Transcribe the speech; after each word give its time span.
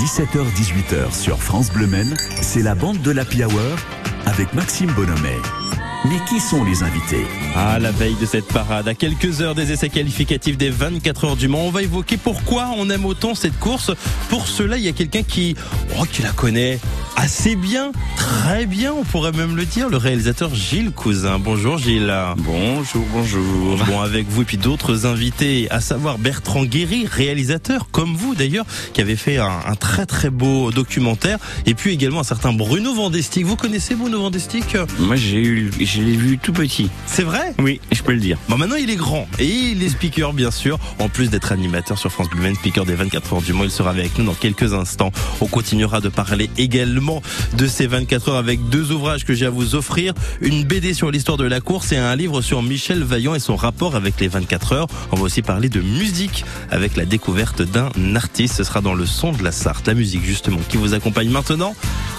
17h-18h 0.00 1.12
sur 1.12 1.42
France 1.42 1.70
Bleu 1.70 1.86
Men, 1.86 2.16
c'est 2.40 2.62
la 2.62 2.74
bande 2.74 3.02
de 3.02 3.10
l'Happy 3.10 3.44
Hour 3.44 3.76
avec 4.24 4.54
Maxime 4.54 4.90
Bonhomet. 4.92 5.59
Mais 6.08 6.16
qui 6.26 6.40
sont 6.40 6.64
les 6.64 6.82
invités? 6.82 7.26
À 7.54 7.78
la 7.78 7.90
veille 7.90 8.16
de 8.18 8.24
cette 8.24 8.46
parade, 8.46 8.88
à 8.88 8.94
quelques 8.94 9.42
heures 9.42 9.54
des 9.54 9.70
essais 9.70 9.90
qualificatifs 9.90 10.56
des 10.56 10.70
24 10.70 11.24
heures 11.24 11.36
du 11.36 11.46
Mans, 11.46 11.66
on 11.66 11.70
va 11.70 11.82
évoquer 11.82 12.16
pourquoi 12.16 12.70
on 12.78 12.88
aime 12.88 13.04
autant 13.04 13.34
cette 13.34 13.58
course. 13.58 13.90
Pour 14.30 14.48
cela, 14.48 14.78
il 14.78 14.84
y 14.84 14.88
a 14.88 14.92
quelqu'un 14.92 15.22
qui, 15.22 15.56
oh, 15.98 16.04
qui 16.10 16.22
la 16.22 16.30
connaît 16.30 16.78
assez 17.16 17.54
bien, 17.54 17.92
très 18.16 18.64
bien, 18.64 18.94
on 18.94 19.04
pourrait 19.04 19.32
même 19.32 19.54
le 19.54 19.66
dire, 19.66 19.90
le 19.90 19.98
réalisateur 19.98 20.54
Gilles 20.54 20.90
Cousin. 20.90 21.38
Bonjour 21.38 21.76
Gilles. 21.76 22.14
Bonjour, 22.38 23.04
bonjour. 23.12 23.76
Bon, 23.86 24.00
avec 24.00 24.26
vous 24.26 24.40
et 24.40 24.44
puis 24.46 24.56
d'autres 24.56 25.04
invités, 25.04 25.70
à 25.70 25.82
savoir 25.82 26.16
Bertrand 26.16 26.64
Guéry, 26.64 27.06
réalisateur, 27.06 27.88
comme 27.90 28.14
vous 28.14 28.34
d'ailleurs, 28.34 28.64
qui 28.94 29.02
avait 29.02 29.16
fait 29.16 29.36
un, 29.36 29.50
un, 29.66 29.74
très 29.74 30.06
très 30.06 30.30
beau 30.30 30.70
documentaire, 30.70 31.38
et 31.66 31.74
puis 31.74 31.92
également 31.92 32.20
un 32.20 32.24
certain 32.24 32.54
Bruno 32.54 32.94
Vandestick. 32.94 33.44
Vous 33.44 33.56
connaissez 33.56 33.94
Bruno 33.94 34.22
Vandestick? 34.22 34.78
Moi, 34.98 35.16
j'ai 35.16 35.42
eu, 35.42 35.70
je 35.90 36.02
l'ai 36.02 36.16
vu 36.16 36.38
tout 36.38 36.52
petit. 36.52 36.88
C'est 37.06 37.24
vrai? 37.24 37.52
Oui, 37.58 37.80
je 37.90 38.02
peux 38.02 38.12
le 38.12 38.20
dire. 38.20 38.38
Bon, 38.48 38.56
maintenant 38.56 38.76
il 38.76 38.90
est 38.90 38.96
grand, 38.96 39.26
et 39.40 39.46
il 39.46 39.82
est 39.82 39.88
speaker 39.88 40.32
bien 40.32 40.52
sûr, 40.52 40.78
en 41.00 41.08
plus 41.08 41.30
d'être 41.30 41.50
animateur 41.50 41.98
sur 41.98 42.12
France 42.12 42.28
Bleu 42.30 42.54
speaker 42.54 42.84
des 42.84 42.94
24 42.94 43.34
heures 43.34 43.42
du 43.42 43.52
Mans, 43.52 43.64
il 43.64 43.72
sera 43.72 43.90
avec 43.90 44.16
nous 44.16 44.24
dans 44.24 44.34
quelques 44.34 44.72
instants. 44.72 45.10
On 45.40 45.46
continuera 45.46 46.00
de 46.00 46.08
parler 46.08 46.48
également 46.58 47.22
de 47.56 47.66
ces 47.66 47.88
24 47.88 48.28
heures 48.28 48.36
avec 48.36 48.68
deux 48.68 48.92
ouvrages 48.92 49.24
que 49.24 49.34
j'ai 49.34 49.46
à 49.46 49.50
vous 49.50 49.74
offrir. 49.74 50.14
Une 50.40 50.62
BD 50.64 50.94
sur 50.94 51.10
l'histoire 51.10 51.36
de 51.36 51.44
la 51.44 51.60
course 51.60 51.90
et 51.90 51.96
un 51.96 52.14
livre 52.14 52.40
sur 52.40 52.62
Michel 52.62 53.02
Vaillant 53.02 53.34
et 53.34 53.40
son 53.40 53.56
rapport 53.56 53.96
avec 53.96 54.20
les 54.20 54.28
24 54.28 54.72
heures. 54.72 54.86
On 55.10 55.16
va 55.16 55.22
aussi 55.22 55.42
parler 55.42 55.68
de 55.68 55.80
musique 55.80 56.44
avec 56.70 56.96
la 56.96 57.04
découverte 57.04 57.62
d'un 57.62 57.90
artiste. 58.14 58.54
Ce 58.56 58.64
sera 58.64 58.80
dans 58.80 58.94
le 58.94 59.06
son 59.06 59.32
de 59.32 59.42
la 59.42 59.52
Sarthe. 59.52 59.88
La 59.88 59.94
musique 59.94 60.24
justement 60.24 60.60
qui 60.68 60.76
vous 60.76 60.94
accompagne 60.94 61.30
maintenant 61.30 61.74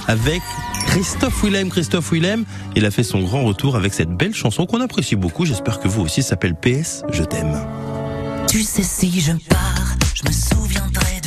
avec 0.08 0.41
Christophe 0.88 1.44
Willem. 1.44 1.69
Christophe 1.69 2.11
Willem, 2.11 2.44
il 2.75 2.85
a 2.85 2.91
fait 2.91 3.03
son 3.03 3.22
grand 3.22 3.44
retour 3.44 3.61
avec 3.70 3.94
cette 3.94 4.09
belle 4.09 4.34
chanson 4.34 4.66
qu'on 4.66 4.81
apprécie 4.81 5.16
beaucoup. 5.16 5.45
J'espère 5.45 5.80
que 5.80 5.88
vous 5.88 6.02
aussi 6.02 6.23
s'appelle 6.23 6.56
PS, 6.56 7.04
je 7.12 7.23
t'aime. 7.23 7.56
Tu 8.50 8.64
sais 8.64 8.84
si 8.84 9.22
je 9.22 9.34
pars, 9.50 9.95
je 10.16 10.23
me 10.28 10.31
souviendrai 10.34 11.20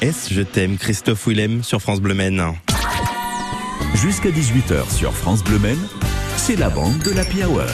PS 0.00 0.28
Je 0.30 0.42
t'aime, 0.42 0.76
Christophe 0.76 1.26
Willem 1.26 1.62
sur 1.62 1.80
France 1.80 2.00
Bleu. 2.00 2.14
Jusqu'à 3.94 4.30
18h 4.30 4.90
sur 4.94 5.12
France 5.12 5.42
Bleu 5.42 5.58
c'est 6.36 6.56
la 6.56 6.70
bande 6.70 6.98
de 6.98 7.10
la 7.10 7.24
Hour. 7.46 7.64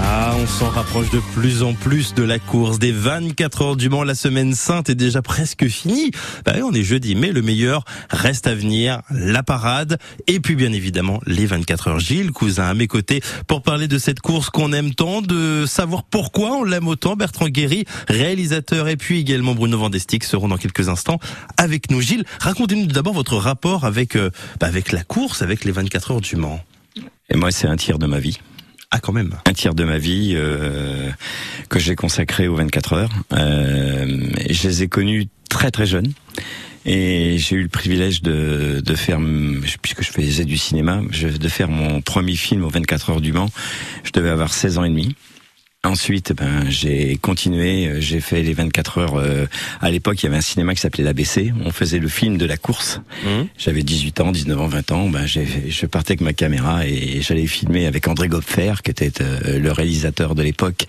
Ah, 0.00 0.34
on 0.38 0.46
s'en 0.46 0.70
rapproche 0.70 1.10
de 1.10 1.20
plus 1.34 1.62
en 1.62 1.74
plus 1.74 2.14
de 2.14 2.22
la 2.22 2.38
course 2.38 2.78
des 2.78 2.92
24 2.92 3.62
heures 3.62 3.76
du 3.76 3.88
Mans. 3.88 4.04
La 4.04 4.14
semaine 4.14 4.54
sainte 4.54 4.88
est 4.88 4.94
déjà 4.94 5.22
presque 5.22 5.66
finie. 5.66 6.12
Bah 6.44 6.52
on 6.64 6.72
est 6.72 6.82
jeudi, 6.82 7.14
mais 7.14 7.32
le 7.32 7.42
meilleur 7.42 7.84
reste 8.10 8.46
à 8.46 8.54
venir. 8.54 9.02
La 9.10 9.42
parade. 9.42 9.98
Et 10.26 10.40
puis, 10.40 10.54
bien 10.54 10.72
évidemment, 10.72 11.20
les 11.26 11.46
24 11.46 11.88
heures. 11.88 11.98
Gilles, 11.98 12.30
cousin 12.30 12.66
à 12.66 12.74
mes 12.74 12.86
côtés, 12.86 13.22
pour 13.46 13.62
parler 13.62 13.88
de 13.88 13.98
cette 13.98 14.20
course 14.20 14.50
qu'on 14.50 14.72
aime 14.72 14.94
tant, 14.94 15.20
de 15.20 15.64
savoir 15.66 16.04
pourquoi 16.04 16.52
on 16.52 16.64
l'aime 16.64 16.88
autant. 16.88 17.16
Bertrand 17.16 17.48
Guéry, 17.48 17.84
réalisateur, 18.08 18.88
et 18.88 18.96
puis 18.96 19.18
également 19.18 19.54
Bruno 19.54 19.78
Vandestick 19.78 20.24
seront 20.24 20.48
dans 20.48 20.58
quelques 20.58 20.88
instants 20.88 21.18
avec 21.56 21.90
nous. 21.90 22.00
Gilles, 22.00 22.24
racontez-nous 22.40 22.86
d'abord 22.86 23.14
votre 23.14 23.36
rapport 23.36 23.84
avec, 23.84 24.16
euh, 24.16 24.30
bah, 24.60 24.68
avec 24.68 24.92
la 24.92 25.02
course, 25.02 25.42
avec 25.42 25.64
les 25.64 25.72
24 25.72 26.12
heures 26.12 26.20
du 26.20 26.36
Mans. 26.36 26.60
Et 27.30 27.36
moi, 27.36 27.50
c'est 27.50 27.66
un 27.66 27.76
tiers 27.76 27.98
de 27.98 28.06
ma 28.06 28.20
vie. 28.20 28.38
Ah, 28.90 29.00
quand 29.00 29.12
même. 29.12 29.34
Un 29.44 29.52
tiers 29.52 29.74
de 29.74 29.84
ma 29.84 29.98
vie 29.98 30.32
euh, 30.34 31.10
que 31.68 31.78
j'ai 31.78 31.94
consacré 31.94 32.48
aux 32.48 32.54
24 32.54 32.92
heures. 32.94 33.12
Euh, 33.34 34.30
je 34.48 34.68
les 34.68 34.82
ai 34.82 34.88
connus 34.88 35.26
très 35.50 35.70
très 35.70 35.84
jeunes. 35.84 36.12
Et 36.86 37.36
j'ai 37.36 37.56
eu 37.56 37.62
le 37.62 37.68
privilège 37.68 38.22
de, 38.22 38.80
de 38.82 38.94
faire, 38.94 39.20
puisque 39.82 40.02
je 40.02 40.10
faisais 40.10 40.46
du 40.46 40.56
cinéma, 40.56 41.02
de 41.02 41.48
faire 41.48 41.68
mon 41.68 42.00
premier 42.00 42.34
film 42.34 42.64
aux 42.64 42.70
24 42.70 43.10
heures 43.10 43.20
du 43.20 43.32
Mans. 43.32 43.50
Je 44.04 44.12
devais 44.12 44.30
avoir 44.30 44.54
16 44.54 44.78
ans 44.78 44.84
et 44.84 44.88
demi. 44.88 45.14
Ensuite, 45.84 46.32
ben, 46.32 46.68
j'ai 46.68 47.16
continué, 47.18 47.86
euh, 47.86 48.00
j'ai 48.00 48.20
fait 48.20 48.42
les 48.42 48.52
24 48.52 48.98
heures. 48.98 49.14
euh, 49.14 49.46
à 49.80 49.92
l'époque, 49.92 50.20
il 50.20 50.26
y 50.26 50.28
avait 50.28 50.36
un 50.36 50.40
cinéma 50.40 50.74
qui 50.74 50.80
s'appelait 50.80 51.04
l'ABC. 51.04 51.52
On 51.64 51.70
faisait 51.70 52.00
le 52.00 52.08
film 52.08 52.36
de 52.36 52.46
la 52.46 52.56
course. 52.56 53.00
Mmh. 53.24 53.42
J'avais 53.56 53.84
18 53.84 54.20
ans, 54.20 54.32
19 54.32 54.60
ans, 54.60 54.66
20 54.66 54.90
ans. 54.90 55.08
Ben, 55.08 55.24
j'ai, 55.24 55.46
je 55.68 55.86
partais 55.86 56.12
avec 56.14 56.20
ma 56.20 56.32
caméra 56.32 56.84
et 56.84 57.20
j'allais 57.22 57.46
filmer 57.46 57.86
avec 57.86 58.08
André 58.08 58.26
Gopfer, 58.26 58.74
qui 58.82 58.90
était 58.90 59.22
euh, 59.22 59.60
le 59.60 59.70
réalisateur 59.70 60.34
de 60.34 60.42
l'époque 60.42 60.86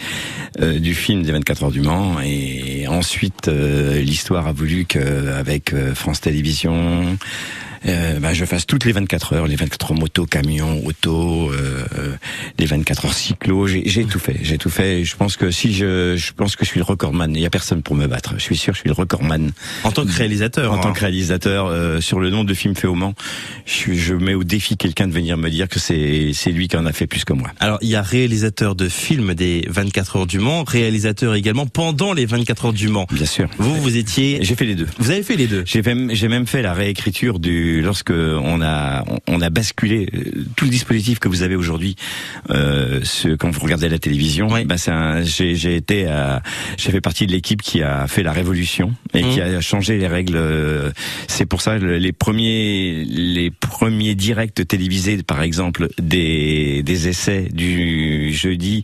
euh, 0.59 0.79
du 0.79 0.95
film 0.95 1.21
des 1.21 1.33
24 1.33 1.65
heures 1.65 1.71
du 1.71 1.81
Mans. 1.81 2.19
Et 2.21 2.87
ensuite, 2.87 3.47
l'histoire 3.47 4.47
a 4.47 4.53
voulu 4.53 4.85
qu'avec 4.85 5.71
France 5.93 6.21
Télévisions, 6.21 7.15
euh, 7.85 8.19
ben, 8.19 8.33
je 8.33 8.45
fasse 8.45 8.65
toutes 8.65 8.85
les 8.85 8.91
24 8.91 9.33
heures, 9.33 9.47
les 9.47 9.55
24 9.55 9.91
heures 9.91 9.97
moto, 9.97 10.25
camion, 10.25 10.81
auto, 10.85 11.51
euh, 11.51 11.85
les 12.57 12.65
24 12.65 13.05
heures 13.05 13.13
cyclo. 13.13 13.67
J'ai, 13.67 14.05
tout 14.05 14.19
fait, 14.19 14.37
j'ai 14.41 14.57
tout 14.57 14.69
fait. 14.69 15.03
Je 15.03 15.15
pense 15.15 15.37
que 15.37 15.51
si 15.51 15.73
je, 15.73 16.15
je 16.17 16.33
pense 16.33 16.55
que 16.55 16.65
je 16.65 16.69
suis 16.69 16.79
le 16.79 16.85
recordman. 16.85 17.33
Il 17.35 17.41
y 17.41 17.45
a 17.45 17.49
personne 17.49 17.81
pour 17.81 17.95
me 17.95 18.07
battre. 18.07 18.33
Je 18.37 18.43
suis 18.43 18.57
sûr, 18.57 18.73
je 18.73 18.79
suis 18.79 18.89
le 18.89 18.93
recordman 18.93 19.51
En 19.83 19.91
tant 19.91 20.05
que 20.05 20.11
réalisateur. 20.11 20.71
en 20.71 20.75
hein. 20.75 20.79
tant 20.81 20.93
que 20.93 20.99
réalisateur 20.99 21.67
euh, 21.67 22.01
sur 22.01 22.19
le 22.19 22.29
nombre 22.29 22.45
de 22.45 22.53
films 22.53 22.75
faits 22.75 22.89
au 22.89 22.95
Mans. 22.95 23.13
Je, 23.65 23.93
je 23.93 24.13
mets 24.13 24.33
au 24.33 24.43
défi 24.43 24.77
quelqu'un 24.77 25.07
de 25.07 25.13
venir 25.13 25.37
me 25.37 25.49
dire 25.49 25.67
que 25.69 25.79
c'est, 25.79 26.31
c'est 26.33 26.51
lui 26.51 26.67
qui 26.67 26.77
en 26.77 26.85
a 26.85 26.91
fait 26.91 27.07
plus 27.07 27.25
que 27.25 27.33
moi. 27.33 27.49
Alors, 27.59 27.77
il 27.81 27.89
y 27.89 27.95
a 27.95 28.01
réalisateur 28.01 28.75
de 28.75 28.89
films 28.89 29.33
des 29.33 29.65
24 29.69 30.17
heures 30.17 30.27
du 30.27 30.39
Mans, 30.39 30.63
réalisateur 30.63 31.35
également 31.35 31.65
pendant 31.67 32.13
les 32.13 32.25
24 32.25 32.65
heures 32.65 32.73
du 32.73 32.87
Mans. 32.89 33.07
Bien 33.11 33.25
sûr. 33.25 33.47
Vous, 33.57 33.75
vous 33.81 33.97
étiez, 33.97 34.39
J'ai 34.41 34.55
fait 34.55 34.65
les 34.65 34.75
deux. 34.75 34.87
vous 34.97 35.11
avez 35.11 35.23
fait 35.23 35.35
les 35.35 35.47
deux. 35.47 35.63
J'ai 35.65 35.81
même, 35.81 36.13
j'ai 36.13 36.27
même 36.27 36.47
fait 36.47 36.61
la 36.61 36.73
réécriture 36.73 37.39
du 37.39 37.68
lorsque 37.81 38.11
on 38.11 38.61
a 38.61 39.03
on, 39.27 39.41
a 39.41 39.49
basculé 39.49 40.07
euh, 40.13 40.43
tout 40.55 40.65
le 40.65 40.71
dispositif 40.71 41.19
que 41.19 41.27
vous 41.27 41.41
avez 41.43 41.55
aujourd'hui. 41.55 41.95
Euh, 42.49 42.99
ce, 43.03 43.29
quand 43.29 43.49
vous 43.51 43.59
regardez 43.61 43.89
la 43.89 43.99
télévision, 43.99 44.47
Oui. 44.49 44.65
c'est 44.77 44.91
un- 44.91 45.23
j'ai 45.23 45.55
j'ai 45.55 45.75
été 45.75 46.05
j'ai 46.77 46.91
fait 46.91 47.01
partie 47.01 47.25
de 47.27 47.31
l'équipe 47.31 47.61
qui 47.61 47.81
a 47.83 48.07
fait 48.07 48.23
la 48.23 48.31
révolution 48.31 48.93
et 49.13 49.23
Mhm. 49.23 49.29
qui 49.31 49.41
a 49.41 49.61
changé 49.61 49.97
les 49.97 50.07
règles. 50.07 50.35
euh, 50.35 50.91
C'est 51.27 51.45
pour 51.45 51.61
ça 51.61 51.77
le- 51.77 51.97
les 51.97 52.11
premiers 52.11 53.05
les 53.05 53.51
premiers 53.51 54.15
directs 54.15 54.67
télévisés, 54.67 55.21
par 55.23 55.41
exemple 55.41 55.87
des 56.01 56.83
des 56.83 57.07
essais 57.07 57.47
du 57.51 58.31
jeudi 58.33 58.83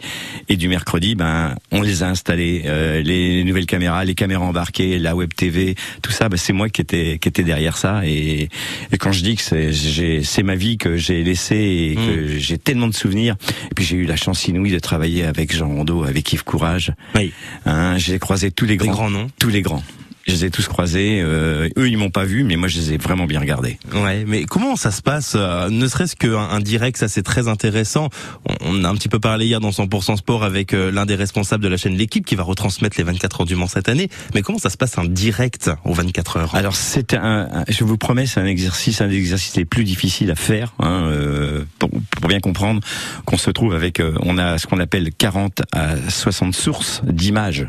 et 0.50 0.58
du 0.58 0.68
mercredi, 0.68 1.16
ben 1.16 1.56
on 1.72 1.82
les 1.82 2.04
a 2.04 2.10
installés, 2.10 2.64
euh, 2.66 3.02
les 3.02 3.44
nouvelles 3.44 3.66
caméras, 3.66 4.06
les 4.06 4.16
caméras 4.16 4.46
embarquées, 4.46 4.98
la 5.00 5.16
web 5.16 5.34
TV, 5.36 5.76
tout 6.02 6.12
ça, 6.12 6.30
ben, 6.30 6.38
c'est 6.38 6.54
moi 6.54 6.70
qui 6.70 6.82
était 6.82 7.18
qui 7.20 7.28
était 7.30 7.44
derrière 7.44 7.78
ça 7.78 8.02
et, 8.06 8.50
et 8.92 8.98
quand 8.98 9.12
je 9.12 9.24
dis 9.24 9.36
que 9.36 10.22
c'est 10.24 10.44
ma 10.44 10.56
vie 10.56 10.77
que 10.77 10.98
j'ai 10.98 11.24
laissée 11.24 11.56
et 11.92 11.95
que 11.95 12.38
j'ai 12.38 12.57
tellement 12.57 12.88
de 12.88 12.94
souvenirs 12.94 13.36
et 13.72 13.74
puis 13.75 13.86
j'ai 13.86 13.98
eu 13.98 14.06
la 14.06 14.16
chance 14.16 14.48
inouïe 14.48 14.72
de 14.72 14.80
travailler 14.80 15.24
avec 15.24 15.56
Jean 15.56 15.68
Rondeau, 15.69 16.04
avec 16.04 16.31
Yves 16.33 16.44
Courage, 16.44 16.92
Oui. 17.16 17.31
hein, 17.66 17.98
j'ai 17.98 18.19
croisé 18.19 18.51
tous 18.51 18.66
les 18.66 18.72
Les 18.74 18.77
grands, 18.77 18.92
grands 18.94 19.10
noms. 19.10 19.27
tous 19.39 19.50
les 19.50 19.62
grands. 19.62 19.83
Je 20.27 20.31
les 20.33 20.45
ai 20.45 20.50
tous 20.50 20.68
croisés. 20.68 21.22
euh, 21.24 21.69
eux, 21.77 21.88
ils 21.88 21.98
m'ont 21.98 22.10
pas 22.10 22.25
vu, 22.25 22.44
mais 22.44 22.56
moi, 22.56 22.68
je 22.68 22.77
les 22.80 22.94
ai 22.94 22.98
vraiment 22.98 23.25
bien 23.25 23.39
regardés. 23.39 23.77
Ouais, 23.94 24.24
mais 24.25 24.45
comment 24.45 24.75
ça 24.75 24.89
se 24.89 25.04
passe 25.04 25.33
euh, 25.36 25.69
Ne 25.69 25.88
serait-ce 25.88 26.16
qu'un 26.16 26.39
un 26.39 26.60
direct, 26.62 26.98
ça 26.98 27.07
c'est 27.07 27.22
très 27.22 27.48
intéressant. 27.48 28.10
On, 28.50 28.56
on 28.80 28.83
a 28.86 28.89
un 28.89 28.95
petit 28.95 29.07
peu 29.07 29.19
parlé 29.19 29.45
hier 29.45 29.60
dans 29.60 29.69
100% 29.69 30.18
Sport 30.18 30.44
avec 30.44 30.74
euh, 30.74 30.89
l'un 30.92 31.06
des 31.06 31.13
responsables 31.13 31.63
de 31.63 31.68
la 31.69 31.77
chaîne 31.77 31.94
L'équipe 31.95 32.25
qui 32.25 32.33
va 32.36 32.42
retransmettre 32.42 32.95
les 32.98 33.04
24 33.04 33.42
heures 33.42 33.45
du 33.45 33.56
Mans 33.56 33.68
cette 33.68 33.88
année. 33.88 34.10
Mais 34.33 34.42
comment 34.42 34.57
ça 34.57 34.72
se 34.72 34.77
passe 34.77 34.98
un 34.98 35.06
direct 35.06 35.69
aux 35.83 35.94
24 35.94 36.38
heures? 36.38 36.56
Alors 36.56 36.75
c'est 36.75 37.13
un, 37.13 37.48
un- 37.54 37.63
je 37.69 37.83
vous 37.83 37.98
promets, 37.98 38.25
c'est 38.25 38.39
un 38.39 38.45
exercice, 38.48 39.01
un 39.01 39.07
des 39.07 39.18
exercices 39.18 39.56
les 39.57 39.66
plus 39.66 39.83
difficiles 39.83 40.31
à 40.31 40.36
faire, 40.36 40.74
hein, 40.80 41.04
euh, 41.12 41.66
pour, 41.77 41.89
pour 41.92 42.27
bien 42.30 42.39
comprendre 42.39 42.81
qu'on 43.25 43.38
se 43.38 43.51
trouve 43.51 43.75
avec, 43.75 44.00
euh, 44.00 44.13
on 44.24 44.39
a 44.39 44.57
ce 44.57 44.66
qu'on 44.66 44.80
appelle 44.80 45.12
40 45.16 45.62
à 45.72 45.95
60 46.10 46.56
sources 46.56 47.01
d'images. 47.06 47.68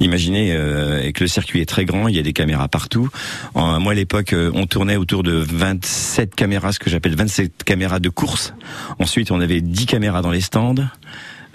Imaginez 0.00 0.52
euh, 0.52 1.00
et 1.02 1.12
que 1.12 1.22
le 1.22 1.28
circuit 1.28 1.60
est 1.60 1.66
très 1.66 1.84
grand, 1.84 1.91
il 2.08 2.16
y 2.16 2.18
a 2.18 2.22
des 2.22 2.32
caméras 2.32 2.68
partout. 2.68 3.08
Moi 3.54 3.92
à 3.92 3.94
l'époque, 3.94 4.32
euh, 4.32 4.50
on 4.54 4.66
tournait 4.66 4.96
autour 4.96 5.22
de 5.22 5.32
27 5.32 6.34
caméras, 6.34 6.72
ce 6.72 6.78
que 6.78 6.90
j'appelle 6.90 7.14
27 7.14 7.64
caméras 7.64 8.00
de 8.00 8.08
course. 8.08 8.54
Ensuite, 8.98 9.30
on 9.30 9.40
avait 9.40 9.60
10 9.60 9.86
caméras 9.86 10.22
dans 10.22 10.30
les 10.30 10.40
stands. 10.40 10.74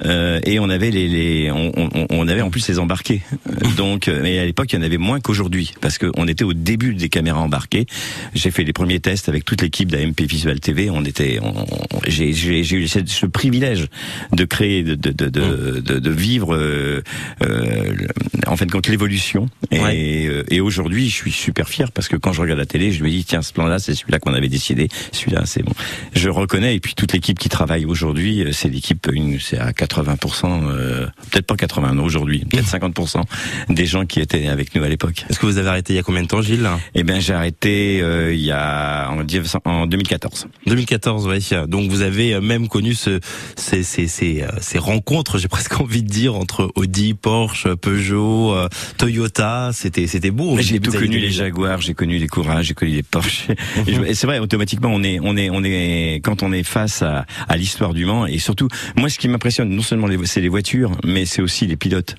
Euh, 0.05 0.39
et 0.43 0.59
on 0.59 0.69
avait 0.69 0.91
les, 0.91 1.07
les 1.07 1.51
on, 1.51 1.71
on, 1.75 2.07
on 2.09 2.27
avait 2.27 2.41
en 2.41 2.49
plus 2.49 2.67
les 2.69 2.79
embarqués. 2.79 3.21
Euh, 3.49 3.53
Donc, 3.77 4.07
euh, 4.07 4.19
mais 4.21 4.37
à 4.39 4.45
l'époque, 4.45 4.71
il 4.73 4.75
y 4.75 4.79
en 4.79 4.83
avait 4.83 4.97
moins 4.97 5.19
qu'aujourd'hui 5.19 5.73
parce 5.81 5.97
qu'on 5.97 6.27
était 6.27 6.43
au 6.43 6.53
début 6.53 6.93
des 6.93 7.09
caméras 7.09 7.39
embarquées. 7.39 7.85
J'ai 8.35 8.51
fait 8.51 8.63
les 8.63 8.73
premiers 8.73 8.99
tests 8.99 9.29
avec 9.29 9.43
toute 9.45 9.61
l'équipe 9.61 9.89
d'AMP 9.91 10.21
Visual 10.21 10.59
TV. 10.59 10.89
On 10.89 11.03
était, 11.03 11.39
on- 11.41 11.65
j'ai 12.07 12.33
j'ai- 12.33 12.63
j'ai 12.63 12.77
eu 12.77 12.87
ce, 12.87 13.25
privilège 13.25 13.87
de 14.33 14.45
créer, 14.45 14.83
de 14.83 14.95
de 14.95 15.11
de, 15.11 15.29
de, 15.29 15.79
de- 15.79 15.99
de 15.99 16.09
vivre, 16.11 16.55
euh, 16.55 17.01
euh, 17.43 17.95
en 18.45 18.55
fait, 18.57 18.69
compte 18.71 18.87
l'évolution. 18.87 19.47
Et, 19.71 19.79
Ouais. 19.79 20.43
et 20.49 20.61
aujourd'hui, 20.61 21.09
je 21.09 21.15
suis 21.15 21.31
super 21.31 21.69
fier 21.69 21.91
parce 21.91 22.07
que 22.07 22.15
quand 22.15 22.33
je 22.33 22.41
regarde 22.41 22.59
la 22.59 22.65
télé, 22.65 22.91
je 22.91 23.03
me 23.03 23.09
dis 23.09 23.23
tiens, 23.25 23.41
ce 23.41 23.53
plan-là, 23.53 23.79
c'est 23.79 23.93
celui-là 23.95 24.19
qu'on 24.19 24.33
avait 24.33 24.47
décidé. 24.49 24.89
Celui-là, 25.11 25.43
c'est 25.45 25.63
bon. 25.63 25.73
Je 26.13 26.29
reconnais. 26.29 26.75
Et 26.75 26.79
puis 26.79 26.93
toute 26.95 27.13
l'équipe 27.13 27.37
qui 27.39 27.49
travaille 27.49 27.85
aujourd'hui, 27.85 28.45
c'est 28.51 28.69
l'équipe, 28.69 29.07
une, 29.11 29.39
c'est 29.39 29.57
à 29.57 29.71
80%, 29.71 29.86
euh, 29.95 31.07
peut-être 31.31 31.45
pas 31.45 31.55
80, 31.55 31.93
non, 31.93 32.03
aujourd'hui, 32.03 32.45
peut-être 32.45 32.67
50% 32.67 33.23
des 33.69 33.85
gens 33.85 34.05
qui 34.05 34.19
étaient 34.19 34.47
avec 34.47 34.75
nous 34.75 34.83
à 34.83 34.89
l'époque. 34.89 35.25
Est-ce 35.29 35.39
que 35.39 35.45
vous 35.45 35.57
avez 35.57 35.69
arrêté 35.69 35.93
il 35.93 35.95
y 35.95 35.99
a 35.99 36.03
combien 36.03 36.23
de 36.23 36.27
temps, 36.27 36.41
Gilles? 36.41 36.67
Eh 36.95 37.03
bien, 37.03 37.19
j'ai 37.19 37.33
arrêté 37.33 38.01
euh, 38.01 38.33
il 38.33 38.41
y 38.41 38.51
a 38.51 39.09
en, 39.09 39.17
1900 39.17 39.59
en 39.65 39.87
2014. 39.87 40.47
2014, 40.65 41.27
ouais. 41.27 41.39
Donc 41.67 41.89
vous 41.89 42.01
avez 42.01 42.33
euh, 42.33 42.41
même 42.41 42.67
connu 42.67 42.93
ce, 42.93 43.19
ces, 43.55 43.83
ces, 43.83 44.07
ces, 44.07 44.43
euh, 44.43 44.47
ces 44.61 44.79
rencontres, 44.79 45.37
j'ai 45.37 45.47
presque 45.47 45.79
envie 45.79 46.03
de 46.03 46.09
dire, 46.09 46.35
entre 46.35 46.71
Audi, 46.75 47.13
Porsche, 47.13 47.73
Peugeot, 47.75 48.53
euh, 48.53 48.67
Toyota. 48.97 49.71
C'était, 49.73 50.07
c'était 50.07 50.31
beau. 50.31 50.57
J'ai 50.59 50.79
tout 50.79 50.91
connu 50.91 51.17
les 51.19 51.31
Jaguars, 51.31 51.81
j'ai 51.81 51.93
connu 51.93 52.17
les 52.17 52.27
Courage, 52.27 52.67
j'ai 52.67 52.73
connu 52.73 52.91
les 52.91 53.03
Porsche. 53.03 53.47
Et 53.87 54.13
c'est 54.13 54.27
vrai, 54.27 54.39
automatiquement, 54.39 54.89
on 54.91 55.03
est, 55.03 55.19
on 55.21 55.37
est, 55.37 55.49
on 55.49 55.63
est, 55.63 56.21
quand 56.23 56.43
on 56.43 56.51
est 56.51 56.63
face 56.63 57.01
à, 57.01 57.25
à 57.47 57.57
l'histoire 57.57 57.93
du 57.93 58.05
Mans, 58.05 58.25
et 58.25 58.39
surtout, 58.39 58.67
moi, 58.95 59.09
ce 59.09 59.17
qui 59.17 59.27
m'impressionne, 59.27 59.69
non 59.77 59.83
seulement 59.83 60.07
les- 60.07 60.25
c'est 60.25 60.41
les 60.41 60.49
voitures, 60.49 60.91
mais 61.05 61.25
c'est 61.25 61.41
aussi 61.43 61.67
les 61.67 61.75
pilotes 61.75 62.15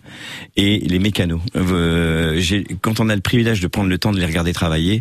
et 0.56 0.78
les 0.78 1.00
mécanos. 1.00 1.40
Euh, 1.56 2.37
j'ai- 2.38 2.64
quand 2.82 3.00
on 3.00 3.08
a 3.08 3.14
le 3.16 3.20
privilège 3.20 3.60
de 3.60 3.66
prendre 3.66 3.90
le 3.90 3.99
temps 3.99 4.12
de 4.12 4.19
les 4.20 4.26
regarder 4.26 4.52
travailler, 4.52 5.00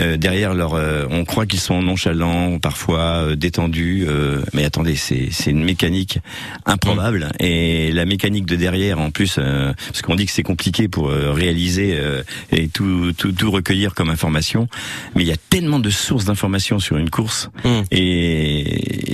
euh, 0.00 0.16
derrière 0.16 0.54
leur, 0.54 0.74
euh, 0.74 1.06
on 1.10 1.24
croit 1.24 1.46
qu'ils 1.46 1.60
sont 1.60 1.80
nonchalants, 1.82 2.58
parfois 2.58 2.98
euh, 3.22 3.36
détendus, 3.36 4.04
euh, 4.08 4.42
mais 4.54 4.64
attendez, 4.64 4.96
c'est, 4.96 5.28
c'est 5.30 5.50
une 5.52 5.62
mécanique 5.62 6.18
improbable. 6.66 7.30
Et 7.38 7.92
la 7.92 8.04
mécanique 8.06 8.46
de 8.46 8.56
derrière, 8.56 8.98
en 8.98 9.10
plus, 9.12 9.36
euh, 9.38 9.72
parce 9.88 10.02
qu'on 10.02 10.16
dit 10.16 10.26
que 10.26 10.32
c'est 10.32 10.42
compliqué 10.42 10.88
pour 10.88 11.10
réaliser 11.10 11.94
euh, 11.96 12.22
et 12.50 12.66
tout, 12.68 13.12
tout, 13.16 13.30
tout 13.30 13.50
recueillir 13.52 13.94
comme 13.94 14.10
information, 14.10 14.66
mais 15.14 15.22
il 15.22 15.28
y 15.28 15.32
a 15.32 15.36
tellement 15.48 15.78
de 15.78 15.90
sources 15.90 16.24
d'informations 16.24 16.80
sur 16.80 16.96
une 16.96 17.10
course, 17.10 17.50
Mm. 17.64 17.68
et, 17.92 18.43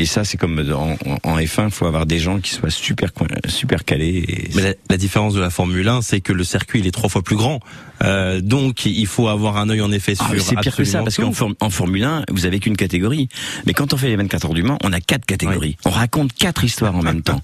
et 0.01 0.07
ça, 0.07 0.25
c'est 0.25 0.37
comme 0.37 0.59
en, 0.73 0.97
en 1.29 1.39
F1, 1.39 1.65
il 1.67 1.71
faut 1.71 1.87
avoir 1.87 2.07
des 2.07 2.19
gens 2.19 2.41
qui 2.41 2.51
soient 2.51 2.71
super, 2.71 3.11
super 3.49 3.85
calés. 3.85 4.25
Et 4.29 4.51
Mais 4.55 4.63
la, 4.63 4.75
la 4.91 4.97
différence 4.97 5.35
de 5.35 5.41
la 5.41 5.51
Formule 5.51 5.89
1, 5.89 6.03
c'est 6.03 6.21
que 6.21 6.33
le 6.33 6.45
circuit 6.45 6.81
il 6.81 6.87
est 6.87 6.91
trois 6.91 7.09
fois 7.09 7.23
plus 7.23 7.37
grand. 7.37 7.61
Euh, 8.03 8.41
donc 8.41 8.87
il 8.87 9.07
faut 9.07 9.29
avoir 9.29 9.59
un 9.59 9.69
œil 9.69 9.83
en 9.83 9.93
effet 9.93 10.15
sur 10.15 10.25
Ah, 10.25 10.31
mais 10.33 10.39
c'est 10.41 10.55
pire 10.63 10.75
que 10.75 10.85
ça, 10.85 10.99
parce 11.05 11.17
qu'en 11.17 11.33
Form- 11.33 11.55
en 11.61 11.69
Formule 11.71 12.05
1, 12.05 12.25
vous 12.31 12.47
avez 12.47 12.59
qu'une 12.59 12.77
catégorie. 12.77 13.29
Mais 13.67 13.75
quand 13.75 13.93
on 13.93 13.97
fait 13.99 14.09
les 14.09 14.17
24 14.17 14.47
heures 14.47 14.55
du 14.55 14.63
Mans, 14.63 14.79
on 14.83 14.93
a 14.93 15.01
quatre 15.01 15.27
catégories. 15.27 15.77
On 15.85 15.91
raconte 15.91 16.33
quatre 16.33 16.65
histoires 16.65 16.97
en 16.97 17.03
même 17.03 17.23
temps. 17.23 17.43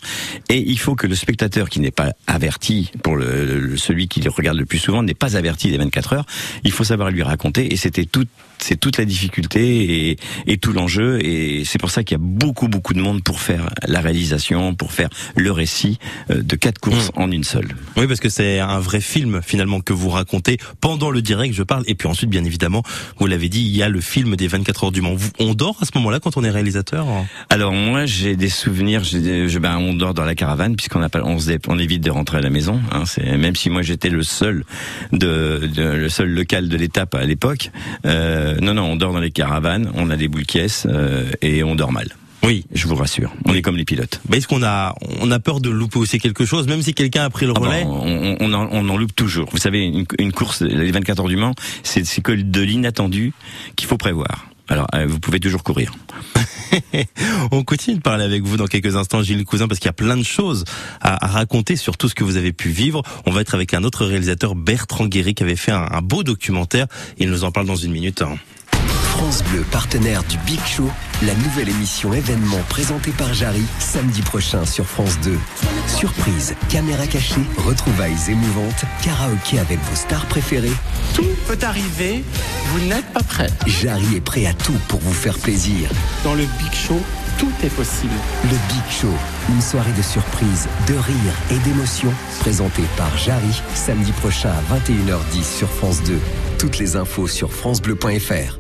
Et 0.49 0.59
il 0.59 0.79
faut 0.79 0.95
que 0.95 1.07
le 1.07 1.15
spectateur 1.15 1.69
qui 1.69 1.81
n'est 1.81 1.91
pas 1.91 2.13
averti, 2.27 2.91
pour 3.03 3.17
le- 3.17 3.77
celui 3.77 4.09
qui 4.09 4.21
le 4.23 4.31
regarde 4.31 4.57
le 4.59 4.65
plus 4.67 4.79
souvent, 4.79 5.03
n'est 5.03 5.15
pas 5.15 5.37
averti 5.37 5.71
des 5.71 5.77
24 5.79 6.13
heures, 6.15 6.27
il 6.65 6.73
faut 6.73 6.85
savoir 6.85 7.11
lui 7.11 7.23
raconter. 7.23 7.73
Et 7.73 7.77
c'était 7.77 8.07
tout, 8.07 8.25
c'est 8.59 8.79
toute 8.79 8.99
la 8.99 9.05
difficulté 9.05 10.11
et, 10.11 10.17
et 10.47 10.59
tout 10.59 10.73
l'enjeu. 10.73 11.19
Et 11.25 11.65
c'est 11.65 11.79
pour 11.79 11.91
ça 11.91 12.05
qu'il 12.05 12.17
y 12.17 12.21
a 12.21 12.23
beaucoup, 12.23 12.69
beaucoup 12.69 12.95
de 12.95 13.01
monde 13.01 13.23
pour 13.23 13.41
faire 13.41 13.71
la 13.87 14.01
réalisation, 14.01 14.75
pour 14.75 14.93
faire 14.93 15.09
le 15.37 15.51
récit 15.53 15.99
euh, 16.31 16.43
de 16.43 16.57
quatre 16.57 16.79
courses 16.79 17.11
en 17.17 17.31
une 17.31 17.45
seule. 17.45 17.69
Oui, 17.97 18.07
parce 18.07 18.21
que 18.21 18.29
c'est 18.29 18.59
un 18.61 18.79
vrai 18.81 19.01
film 19.01 19.41
finalement 19.45 19.81
que 19.81 19.93
vous 19.93 20.09
racontez 20.11 20.59
pendant 20.81 21.11
le 21.11 21.23
direct, 21.23 21.55
je 21.55 21.63
parle. 21.63 21.85
Et 21.87 21.95
puis 21.95 22.09
ensuite, 22.09 22.31
bien 22.31 22.45
évidemment, 22.45 22.83
vous 23.19 23.27
l'avez 23.27 23.49
dit, 23.49 23.61
il 23.63 23.77
y 23.77 23.83
a 23.83 23.89
le 23.89 24.01
film 24.01 24.37
des 24.37 24.49
24 24.49 24.85
heures 24.85 24.93
du 24.93 25.01
Mans. 25.01 25.17
On 25.39 25.55
dort 25.55 25.77
à 25.81 25.85
ce 25.85 25.91
moment-là 25.97 26.21
quand 26.21 26.37
on 26.37 26.45
est 26.45 26.51
réalisateur? 26.51 27.07
Alors 27.51 27.73
moi 27.73 28.07
j'ai 28.07 28.37
des 28.37 28.49
souvenirs, 28.49 29.05
j'ai 29.05 29.21
des- 29.21 29.49
je, 29.49 29.59
ben, 29.59 29.77
on 29.79 29.95
dort 29.95 30.15
dans 30.15 30.25
la 30.25 30.35
caravane 30.35 30.77
puisqu'on 30.77 31.03
a 31.03 31.09
pas, 31.09 31.23
on, 31.25 31.39
se 31.39 31.51
on 31.69 31.79
évite 31.79 32.03
de 32.03 32.11
rentrer 32.11 32.39
à 32.39 32.41
la 32.41 32.51
maison. 32.51 32.81
Hein, 32.93 33.05
c'est 33.07 33.37
même 33.37 33.55
si 33.57 33.71
moi 33.71 33.83
j'étais 33.83 34.09
le 34.11 34.23
seul 34.23 34.65
de, 35.13 35.69
de- 35.75 35.83
le 35.83 36.09
seul 36.09 36.31
local 36.31 36.69
de 36.69 36.77
l'étape 36.77 37.15
à 37.15 37.25
l'époque. 37.25 37.71
Euh, 38.05 38.46
non 38.61 38.75
non, 38.75 38.83
on 38.85 38.97
dort 38.97 39.13
dans 39.13 39.21
les 39.21 39.31
caravanes, 39.31 39.91
on 39.95 40.11
a 40.11 40.17
des 40.17 40.29
boules 40.29 40.47
caisses 40.47 40.87
euh, 40.89 41.31
et 41.43 41.63
on 41.63 41.75
dort 41.75 41.93
mal. 41.93 42.09
Oui. 42.43 42.65
Je 42.73 42.87
vous 42.87 42.95
rassure, 42.95 43.33
on 43.45 43.55
est 43.55 43.63
comme 43.63 43.77
les 43.77 43.85
pilotes. 43.85 44.21
Mais 44.29 44.37
est-ce 44.39 44.47
qu'on 44.47 44.63
a, 44.63 44.95
on 45.21 45.31
a 45.33 45.41
peur 45.41 45.61
de 45.61 45.69
louper 45.69 45.99
aussi 45.99 46.19
quelque 46.21 46.45
chose, 46.45 46.69
même 46.69 46.81
si 46.81 46.95
quelqu'un 46.95 47.25
a 47.25 47.31
pris 47.31 47.45
le 47.45 47.53
Ah 47.57 47.59
bon, 47.59 47.67
relais 47.67 47.83
on, 47.85 48.37
on, 48.41 48.53
en, 48.53 48.69
on 48.71 48.89
en 48.89 48.97
loupe 48.97 49.17
toujours. 49.17 49.49
Vous 49.51 49.59
savez, 49.59 49.85
une, 49.85 50.05
une 50.19 50.33
course, 50.33 50.63
les 50.63 50.93
24 50.93 51.21
heures 51.23 51.29
du 51.29 51.37
Mans, 51.37 51.55
c'est 51.83 52.05
c'est 52.07 52.21
que 52.21 52.33
de 52.33 52.61
l'inattendu 52.61 53.33
qu'il 53.75 53.89
faut 53.89 53.97
prévoir. 53.97 54.47
Alors, 54.69 54.87
euh, 54.95 55.07
vous 55.07 55.21
pouvez 55.21 55.41
toujours 55.41 55.63
courir. 55.63 55.93
On 57.53 57.63
continue 57.63 57.97
de 57.97 58.03
parler 58.03 58.25
avec 58.25 58.43
vous 58.43 58.57
dans 58.57 58.67
quelques 58.67 58.97
instants, 58.97 59.23
Gilles 59.23 59.45
Cousin, 59.45 59.69
parce 59.69 59.79
qu'il 59.79 59.87
y 59.87 59.91
a 59.91 59.95
plein 59.95 60.17
de 60.17 60.25
choses 60.25 60.65
à, 61.01 61.27
raconter 61.27 61.77
sur 61.77 61.97
tout 61.97 62.09
ce 62.09 62.15
que 62.15 62.25
vous 62.25 62.37
avez 62.37 62.53
pu 62.53 62.69
vivre. 62.69 63.03
On 63.27 63.31
va 63.31 63.41
être 63.43 63.55
avec 63.55 63.75
un 63.75 63.85
autre 63.85 64.05
réalisateur, 64.05 64.55
Bertrand 64.55 65.07
Guéry, 65.07 65.35
qui 65.35 65.43
avait 65.43 65.57
fait 65.57 65.73
un, 65.73 65.87
un 65.91 66.03
beau 66.03 66.23
documentaire. 66.23 66.87
Il 67.19 67.31
nous 67.31 67.45
en 67.45 67.53
parle 67.53 67.67
dans 67.67 67.77
une 67.77 67.93
minute. 67.93 68.23
France 69.17 69.43
Bleu, 69.45 69.65
partenaire 69.71 70.23
du 70.25 70.37
Big 70.45 70.61
Show, 70.67 70.91
la 71.23 71.35
nouvelle 71.37 71.71
émission 71.71 72.13
événement 72.13 72.61
présentée 72.69 73.13
par 73.13 73.33
Jarry, 73.33 73.65
samedi 73.79 74.21
prochain 74.21 74.67
sur 74.67 74.85
France 74.85 75.19
2. 75.21 75.39
Surprise, 75.87 76.55
caméra 76.69 77.07
cachée, 77.07 77.41
retrouvailles 77.57 78.19
émouvantes, 78.29 78.85
karaoké 79.03 79.59
avec 79.59 79.79
vos 79.85 79.97
stars 79.97 80.27
préférées. 80.27 80.77
Tout 81.15 81.25
peut 81.47 81.59
arriver, 81.63 82.25
vous 82.67 82.81
n'êtes 82.89 83.11
pas 83.15 83.23
prêt. 83.23 83.49
Jarry 83.67 84.17
est 84.17 84.21
prêt 84.21 84.45
à 84.45 84.53
tout 84.53 84.79
pour 84.87 85.01
vous 85.01 85.15
faire 85.15 85.39
plaisir. 85.39 85.89
Dans 86.23 86.35
le 86.35 86.45
Big 86.59 86.75
Show, 86.75 87.01
tout 87.39 87.53
est 87.65 87.75
possible. 87.75 88.13
Le 88.45 88.59
Big 88.69 88.91
Show, 89.01 89.15
une 89.49 89.63
soirée 89.63 89.93
de 89.97 90.03
surprise, 90.03 90.69
de 90.89 90.95
rire 90.95 91.35
et 91.51 91.59
d'émotion, 91.61 92.13
présentée 92.41 92.85
par 92.99 93.17
Jarry, 93.17 93.63
samedi 93.75 94.13
prochain 94.13 94.51
à 94.51 94.77
21h10 94.77 95.43
sur 95.43 95.71
France 95.71 96.03
2. 96.03 96.21
Toutes 96.59 96.79
les 96.79 96.97
infos 96.97 97.27
sur 97.27 97.53
francebleu.fr. 97.53 98.59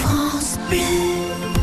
France 0.00 0.58
Bleu. 0.68 0.78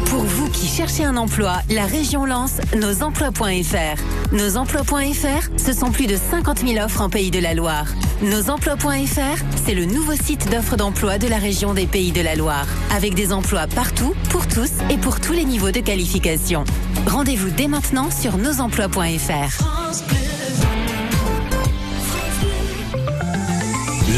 Pour 0.07 0.23
vous 0.23 0.49
qui 0.49 0.67
cherchez 0.67 1.03
un 1.03 1.17
emploi, 1.17 1.57
la 1.69 1.85
région 1.85 2.25
lance 2.25 2.59
nosemplois.fr. 2.75 4.33
Nosemplois.fr, 4.33 5.49
ce 5.57 5.73
sont 5.73 5.91
plus 5.91 6.07
de 6.07 6.15
50 6.15 6.67
000 6.67 6.83
offres 6.83 7.01
en 7.01 7.09
Pays 7.09 7.31
de 7.31 7.39
la 7.39 7.53
Loire. 7.53 7.87
Nosemplois.fr, 8.23 9.43
c'est 9.65 9.75
le 9.75 9.85
nouveau 9.85 10.13
site 10.13 10.49
d'offres 10.49 10.77
d'emploi 10.77 11.17
de 11.17 11.27
la 11.27 11.37
région 11.37 11.73
des 11.73 11.85
Pays 11.85 12.11
de 12.11 12.21
la 12.21 12.35
Loire. 12.35 12.65
Avec 12.95 13.13
des 13.13 13.31
emplois 13.31 13.67
partout, 13.67 14.13
pour 14.29 14.47
tous 14.47 14.71
et 14.89 14.97
pour 14.97 15.19
tous 15.19 15.33
les 15.33 15.45
niveaux 15.45 15.71
de 15.71 15.81
qualification. 15.81 16.63
Rendez-vous 17.07 17.49
dès 17.49 17.67
maintenant 17.67 18.09
sur 18.09 18.37
nosemplois.fr. 18.37 20.44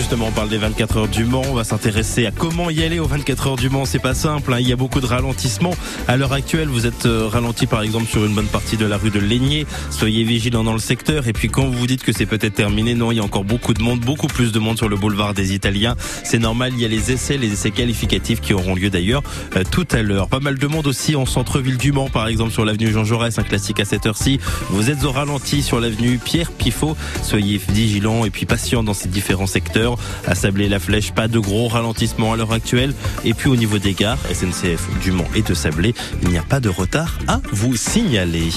Justement, 0.07 0.27
on 0.29 0.31
parle 0.31 0.47
des 0.47 0.57
24 0.57 0.97
heures 0.97 1.07
du 1.09 1.25
Mans. 1.25 1.43
On 1.49 1.53
va 1.53 1.65
s'intéresser 1.65 2.25
à 2.25 2.31
comment 2.31 2.69
y 2.69 2.81
aller 2.81 2.97
aux 2.97 3.07
24 3.07 3.47
heures 3.47 3.55
du 3.57 3.69
Mans. 3.69 3.83
C'est 3.83 3.99
pas 3.99 4.13
simple. 4.13 4.53
Hein. 4.53 4.59
Il 4.61 4.65
y 4.69 4.71
a 4.71 4.77
beaucoup 4.77 5.01
de 5.01 5.05
ralentissements. 5.05 5.73
À 6.07 6.15
l'heure 6.15 6.31
actuelle, 6.31 6.69
vous 6.69 6.85
êtes 6.85 7.05
euh, 7.05 7.27
ralenti 7.27 7.67
par 7.67 7.81
exemple 7.81 8.05
sur 8.05 8.23
une 8.23 8.33
bonne 8.33 8.47
partie 8.47 8.77
de 8.77 8.85
la 8.85 8.95
rue 8.95 9.09
de 9.09 9.19
Laigné. 9.19 9.67
Soyez 9.89 10.23
vigilants 10.23 10.63
dans 10.63 10.71
le 10.71 10.79
secteur. 10.79 11.27
Et 11.27 11.33
puis 11.33 11.49
quand 11.49 11.65
vous 11.65 11.73
vous 11.73 11.87
dites 11.87 12.03
que 12.03 12.13
c'est 12.13 12.25
peut-être 12.25 12.53
terminé, 12.53 12.95
non, 12.95 13.11
il 13.11 13.17
y 13.17 13.19
a 13.19 13.23
encore 13.23 13.43
beaucoup 13.43 13.73
de 13.73 13.81
monde, 13.81 13.99
beaucoup 13.99 14.27
plus 14.27 14.53
de 14.53 14.59
monde 14.59 14.77
sur 14.77 14.87
le 14.87 14.95
boulevard 14.95 15.33
des 15.33 15.53
Italiens. 15.53 15.97
C'est 16.23 16.39
normal. 16.39 16.71
Il 16.73 16.81
y 16.81 16.85
a 16.85 16.87
les 16.87 17.11
essais, 17.11 17.35
les 17.35 17.51
essais 17.51 17.71
qualificatifs 17.71 18.39
qui 18.39 18.53
auront 18.53 18.75
lieu 18.75 18.89
d'ailleurs 18.89 19.23
euh, 19.57 19.65
tout 19.69 19.87
à 19.91 20.01
l'heure. 20.03 20.29
Pas 20.29 20.39
mal 20.39 20.57
de 20.57 20.67
monde 20.67 20.87
aussi 20.87 21.17
en 21.17 21.25
centre-ville 21.25 21.77
du 21.77 21.91
Mans, 21.91 22.07
par 22.07 22.29
exemple 22.29 22.53
sur 22.53 22.63
l'avenue 22.63 22.93
Jean 22.93 23.03
Jaurès, 23.03 23.37
un 23.39 23.43
classique 23.43 23.81
à 23.81 23.85
cette 23.85 24.05
heure-ci. 24.05 24.39
Vous 24.69 24.89
êtes 24.89 25.03
au 25.03 25.11
ralenti 25.11 25.61
sur 25.61 25.81
l'avenue 25.81 26.17
Pierre 26.17 26.53
Pifot. 26.53 26.95
Soyez 27.23 27.59
vigilants 27.67 28.23
et 28.23 28.29
puis 28.29 28.45
patients 28.45 28.83
dans 28.83 28.93
ces 28.93 29.09
différents 29.09 29.47
secteurs 29.47 29.96
à 30.25 30.35
Sablé-la 30.35 30.79
Flèche, 30.79 31.11
pas 31.11 31.27
de 31.27 31.39
gros 31.39 31.67
ralentissement 31.67 32.33
à 32.33 32.37
l'heure 32.37 32.53
actuelle. 32.53 32.93
Et 33.25 33.33
puis 33.33 33.49
au 33.49 33.55
niveau 33.55 33.77
des 33.79 33.93
gares, 33.93 34.19
SNCF 34.31 34.87
du 35.01 35.11
Mans 35.11 35.27
et 35.35 35.41
de 35.41 35.53
Sablé, 35.53 35.93
il 36.23 36.29
n'y 36.29 36.37
a 36.37 36.43
pas 36.43 36.59
de 36.59 36.69
retard 36.69 37.17
à 37.27 37.41
vous 37.51 37.75
signaler. 37.75 38.49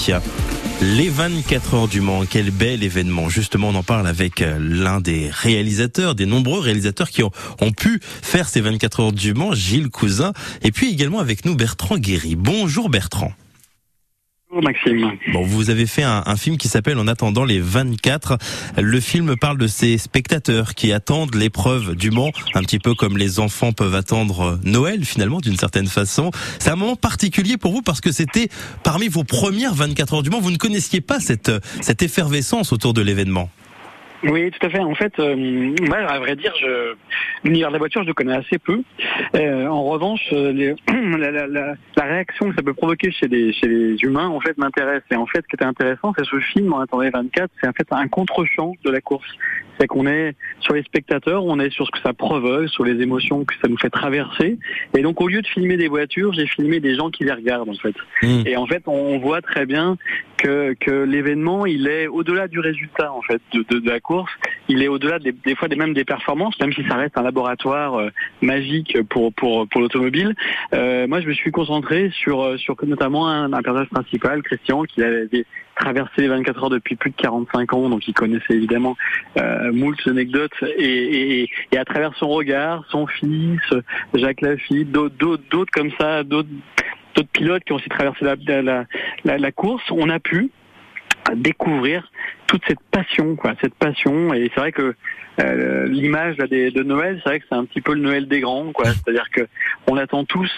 Les 0.81 1.09
24 1.09 1.73
heures 1.75 1.87
du 1.87 2.01
Mans, 2.01 2.23
quel 2.27 2.49
bel 2.49 2.83
événement. 2.83 3.29
Justement, 3.29 3.69
on 3.69 3.75
en 3.75 3.83
parle 3.83 4.07
avec 4.07 4.41
euh, 4.41 4.57
l'un 4.59 4.99
des 4.99 5.29
réalisateurs, 5.31 6.15
des 6.15 6.25
nombreux 6.25 6.59
réalisateurs 6.59 7.09
qui 7.09 7.23
ont, 7.23 7.31
ont, 7.61 7.71
pu 7.71 7.99
faire 8.01 8.49
ces 8.49 8.61
24 8.61 8.99
heures 8.99 9.11
du 9.11 9.33
Mans, 9.33 9.53
Gilles 9.53 9.89
Cousin, 9.89 10.33
et 10.63 10.71
puis 10.71 10.91
également 10.91 11.19
avec 11.19 11.45
nous 11.45 11.55
Bertrand 11.55 11.97
Guéry. 11.97 12.35
Bonjour 12.35 12.89
Bertrand. 12.89 13.31
Bon, 15.31 15.43
vous 15.43 15.69
avez 15.69 15.85
fait 15.85 16.03
un, 16.03 16.23
un 16.25 16.35
film 16.35 16.57
qui 16.57 16.67
s'appelle 16.67 16.97
En 16.99 17.07
attendant 17.07 17.45
les 17.45 17.59
24. 17.59 18.37
Le 18.77 18.99
film 18.99 19.37
parle 19.37 19.57
de 19.57 19.67
ces 19.67 19.97
spectateurs 19.97 20.75
qui 20.75 20.91
attendent 20.91 21.35
l'épreuve 21.35 21.95
du 21.95 22.11
Mans, 22.11 22.31
un 22.53 22.61
petit 22.61 22.79
peu 22.79 22.93
comme 22.93 23.17
les 23.17 23.39
enfants 23.39 23.71
peuvent 23.71 23.95
attendre 23.95 24.59
Noël 24.63 25.05
finalement 25.05 25.39
d'une 25.39 25.55
certaine 25.55 25.87
façon. 25.87 26.31
C'est 26.59 26.69
un 26.69 26.75
moment 26.75 26.97
particulier 26.97 27.55
pour 27.55 27.71
vous 27.71 27.81
parce 27.81 28.01
que 28.01 28.11
c'était 28.11 28.49
parmi 28.83 29.07
vos 29.07 29.23
premières 29.23 29.73
24 29.73 30.15
heures 30.15 30.23
du 30.23 30.29
Mans. 30.29 30.41
Vous 30.41 30.51
ne 30.51 30.57
connaissiez 30.57 30.99
pas 30.99 31.21
cette, 31.21 31.51
cette 31.79 32.01
effervescence 32.01 32.73
autour 32.73 32.93
de 32.93 33.01
l'événement. 33.01 33.49
Oui, 34.23 34.51
tout 34.51 34.65
à 34.65 34.69
fait. 34.69 34.79
En 34.79 34.93
fait, 34.93 35.17
euh, 35.19 35.35
moi, 35.81 35.97
à 35.97 36.19
vrai 36.19 36.35
dire, 36.35 36.53
je, 36.59 36.93
l'univers 37.43 37.69
de 37.69 37.73
la 37.73 37.79
voiture, 37.79 38.03
je 38.03 38.07
le 38.07 38.13
connais 38.13 38.35
assez 38.35 38.59
peu. 38.59 38.81
Euh, 39.35 39.65
en 39.67 39.83
revanche, 39.85 40.29
euh, 40.33 40.51
les, 40.51 40.75
la, 41.17 41.31
la, 41.31 41.47
la, 41.47 41.73
la, 41.95 42.03
réaction 42.03 42.49
que 42.49 42.55
ça 42.55 42.61
peut 42.61 42.73
provoquer 42.73 43.11
chez 43.11 43.27
les, 43.27 43.51
chez 43.53 43.67
les 43.67 43.95
humains, 44.03 44.27
en 44.27 44.39
fait, 44.39 44.57
m'intéresse. 44.57 45.01
Et 45.11 45.15
en 45.15 45.25
fait, 45.25 45.39
ce 45.39 45.47
qui 45.47 45.55
était 45.55 45.65
intéressant, 45.65 46.13
c'est 46.17 46.25
ce 46.25 46.39
film, 46.39 46.71
en 46.73 46.81
attendait 46.81 47.09
24, 47.09 47.49
c'est 47.61 47.67
en 47.67 47.73
fait 47.73 47.87
un 47.91 48.07
contre-champ 48.07 48.73
de 48.83 48.91
la 48.91 49.01
course. 49.01 49.27
C'est 49.79 49.87
qu'on 49.87 50.05
est 50.05 50.35
sur 50.59 50.75
les 50.75 50.83
spectateurs, 50.83 51.43
on 51.43 51.59
est 51.59 51.71
sur 51.71 51.87
ce 51.87 51.91
que 51.91 51.99
ça 52.01 52.13
provoque, 52.13 52.69
sur 52.69 52.83
les 52.83 53.01
émotions 53.01 53.43
que 53.45 53.55
ça 53.59 53.67
nous 53.67 53.77
fait 53.77 53.89
traverser. 53.89 54.59
Et 54.95 55.01
donc, 55.01 55.19
au 55.21 55.27
lieu 55.27 55.41
de 55.41 55.47
filmer 55.47 55.77
des 55.77 55.87
voitures, 55.87 56.33
j'ai 56.33 56.45
filmé 56.45 56.79
des 56.79 56.93
gens 56.93 57.09
qui 57.09 57.23
les 57.23 57.31
regardent, 57.31 57.69
en 57.69 57.73
fait. 57.73 57.95
Mmh. 58.21 58.43
Et 58.45 58.57
en 58.57 58.67
fait, 58.67 58.83
on 58.85 59.17
voit 59.17 59.41
très 59.41 59.65
bien 59.65 59.97
que, 60.37 60.75
que 60.79 60.91
l'événement, 60.91 61.65
il 61.65 61.87
est 61.87 62.05
au-delà 62.05 62.47
du 62.47 62.59
résultat, 62.59 63.11
en 63.11 63.21
fait, 63.23 63.41
de, 63.53 63.65
de, 63.69 63.79
de 63.79 63.89
la 63.89 63.99
course 63.99 64.10
il 64.67 64.81
est 64.83 64.87
au-delà 64.87 65.19
des, 65.19 65.31
des, 65.31 65.55
fois 65.55 65.67
des 65.67 65.75
même 65.75 65.93
des 65.93 66.05
performances, 66.05 66.59
même 66.59 66.73
si 66.73 66.83
ça 66.87 66.95
reste 66.95 67.17
un 67.17 67.23
laboratoire 67.23 67.95
euh, 67.95 68.09
magique 68.41 68.97
pour 69.09 69.33
pour 69.33 69.67
pour 69.67 69.81
l'automobile. 69.81 70.35
Euh, 70.73 71.07
moi, 71.07 71.21
je 71.21 71.27
me 71.27 71.33
suis 71.33 71.51
concentré 71.51 72.11
sur 72.13 72.41
euh, 72.41 72.57
sur 72.57 72.75
notamment 72.83 73.27
un, 73.27 73.49
personnage 73.49 73.89
principal, 73.89 74.41
Christian, 74.43 74.83
qui 74.83 75.03
avait 75.03 75.45
traversé 75.75 76.21
les 76.21 76.27
24 76.27 76.63
heures 76.63 76.69
depuis 76.69 76.95
plus 76.95 77.11
de 77.11 77.15
45 77.15 77.73
ans, 77.73 77.89
donc 77.89 78.07
il 78.07 78.13
connaissait 78.13 78.53
évidemment 78.53 78.95
moult 79.71 79.97
anecdotes 80.05 80.63
et, 80.77 81.49
à 81.75 81.85
travers 81.85 82.13
son 82.17 82.27
regard, 82.27 82.83
son 82.89 83.07
fils, 83.07 83.61
Jacques 84.13 84.41
Lafitte, 84.41 84.91
d'autres 84.91 85.15
d'autres 85.49 85.71
comme 85.71 85.91
ça, 85.99 86.23
d'autres 86.23 86.49
pilotes 87.33 87.63
qui 87.63 87.71
ont 87.71 87.77
aussi 87.77 87.89
traversé 87.89 88.25
la, 88.25 88.85
la 89.25 89.51
course, 89.51 89.83
on 89.89 90.09
a 90.09 90.19
pu 90.19 90.51
découvrir 91.35 92.11
toute 92.47 92.61
cette 92.67 92.81
passion, 92.91 93.35
quoi, 93.35 93.53
cette 93.61 93.75
passion. 93.75 94.33
Et 94.33 94.51
c'est 94.53 94.59
vrai 94.59 94.71
que 94.71 94.95
euh, 95.39 95.87
l'image 95.87 96.37
de 96.37 96.83
Noël, 96.83 97.19
c'est 97.23 97.29
vrai 97.29 97.39
que 97.39 97.45
c'est 97.49 97.55
un 97.55 97.65
petit 97.65 97.81
peu 97.81 97.93
le 97.93 98.01
Noël 98.01 98.27
des 98.27 98.41
grands, 98.41 98.71
quoi. 98.71 98.85
C'est-à-dire 98.85 99.29
que 99.31 99.47
on 99.87 99.97
attend 99.97 100.25
tous 100.25 100.51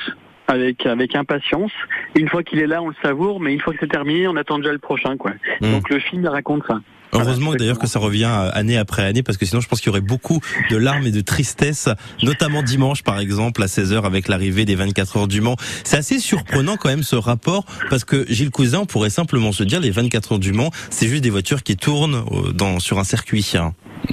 avec 0.48 0.86
avec 0.86 1.16
impatience. 1.16 1.72
Une 2.16 2.28
fois 2.28 2.44
qu'il 2.44 2.60
est 2.60 2.68
là, 2.68 2.82
on 2.82 2.90
le 2.90 2.96
savoure, 3.02 3.40
mais 3.40 3.54
une 3.54 3.62
fois 3.62 3.74
que 3.74 3.80
c'est 3.80 3.92
terminé, 3.92 4.28
on 4.28 4.36
attend 4.36 4.58
déjà 4.58 4.72
le 4.72 4.80
prochain, 4.80 5.18
quoi. 5.18 5.32
Mmh. 5.62 5.72
Donc 5.72 5.90
le 5.90 6.00
film 6.00 6.26
raconte 6.28 6.64
ça. 6.68 6.80
Heureusement 7.14 7.54
d'ailleurs 7.54 7.80
que 7.80 7.88
ça 7.88 8.00
revient 8.00 8.30
année 8.54 8.78
après 8.78 9.04
année 9.06 9.24
parce 9.24 9.38
que 9.38 9.46
sinon 9.46 9.62
je 9.62 9.68
pense 9.68 9.80
qu'il 9.80 9.88
y 9.88 9.92
aurait 9.92 10.02
beaucoup 10.02 10.42
de 10.70 10.78
larmes 10.78 11.06
et 11.06 11.12
de 11.12 11.22
tristesse, 11.22 11.90
notamment 12.22 12.64
dimanche 12.64 13.04
par 13.04 13.20
exemple 13.20 13.62
à 13.64 13.68
16h 13.68 14.04
avec 14.06 14.28
l'arrivée 14.28 14.66
des 14.66 14.76
24 14.76 15.18
heures 15.18 15.28
du 15.28 15.42
Mans. 15.42 15.56
C'est 15.84 15.98
assez 15.98 16.20
surprenant 16.20 16.78
quand 16.78 16.90
même 16.90 17.04
ce 17.04 17.16
rapport 17.16 17.66
parce 17.90 18.04
que 18.04 18.26
Gilles 18.30 18.52
Cousin 18.52 18.80
on 18.80 18.86
pourrait 18.86 19.10
simplement 19.10 19.52
se 19.52 19.64
dire 19.64 19.80
les 19.80 19.92
24 19.92 20.34
heures 20.34 20.40
du 20.40 20.54
Mans 20.54 20.72
c'est 20.90 21.08
juste 21.08 21.24
des 21.24 21.30
voitures 21.30 21.64
qui 21.64 21.78
tournent 21.78 22.24
euh, 22.32 22.52
dans, 22.52 22.80
sur 22.80 23.00
un 23.00 23.04
circuit. 23.04 23.44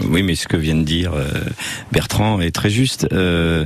Oui 0.02 0.22
mais 0.22 0.34
ce 0.34 0.48
que 0.48 0.56
vient 0.56 0.76
de 0.76 0.82
dire 0.82 1.12
euh, 1.14 1.28
Bertrand 1.92 2.40
est 2.40 2.54
très 2.54 2.70
juste. 2.70 3.06
Euh, 3.12 3.64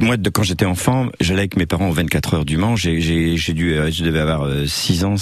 moi, 0.00 0.16
de, 0.16 0.30
quand 0.30 0.42
j'étais 0.42 0.64
enfant, 0.64 1.08
j'allais 1.20 1.40
avec 1.40 1.56
mes 1.56 1.66
parents 1.66 1.88
aux 1.88 1.92
24 1.92 2.34
heures 2.34 2.44
du 2.44 2.56
Mans. 2.56 2.74
J'ai, 2.76 3.00
j'ai, 3.00 3.36
j'ai 3.36 3.52
dû, 3.52 3.74
euh, 3.74 3.90
je 3.90 4.02
devais 4.02 4.20
avoir 4.20 4.48
6 4.66 5.04
euh, 5.04 5.06
ans, 5.06 5.14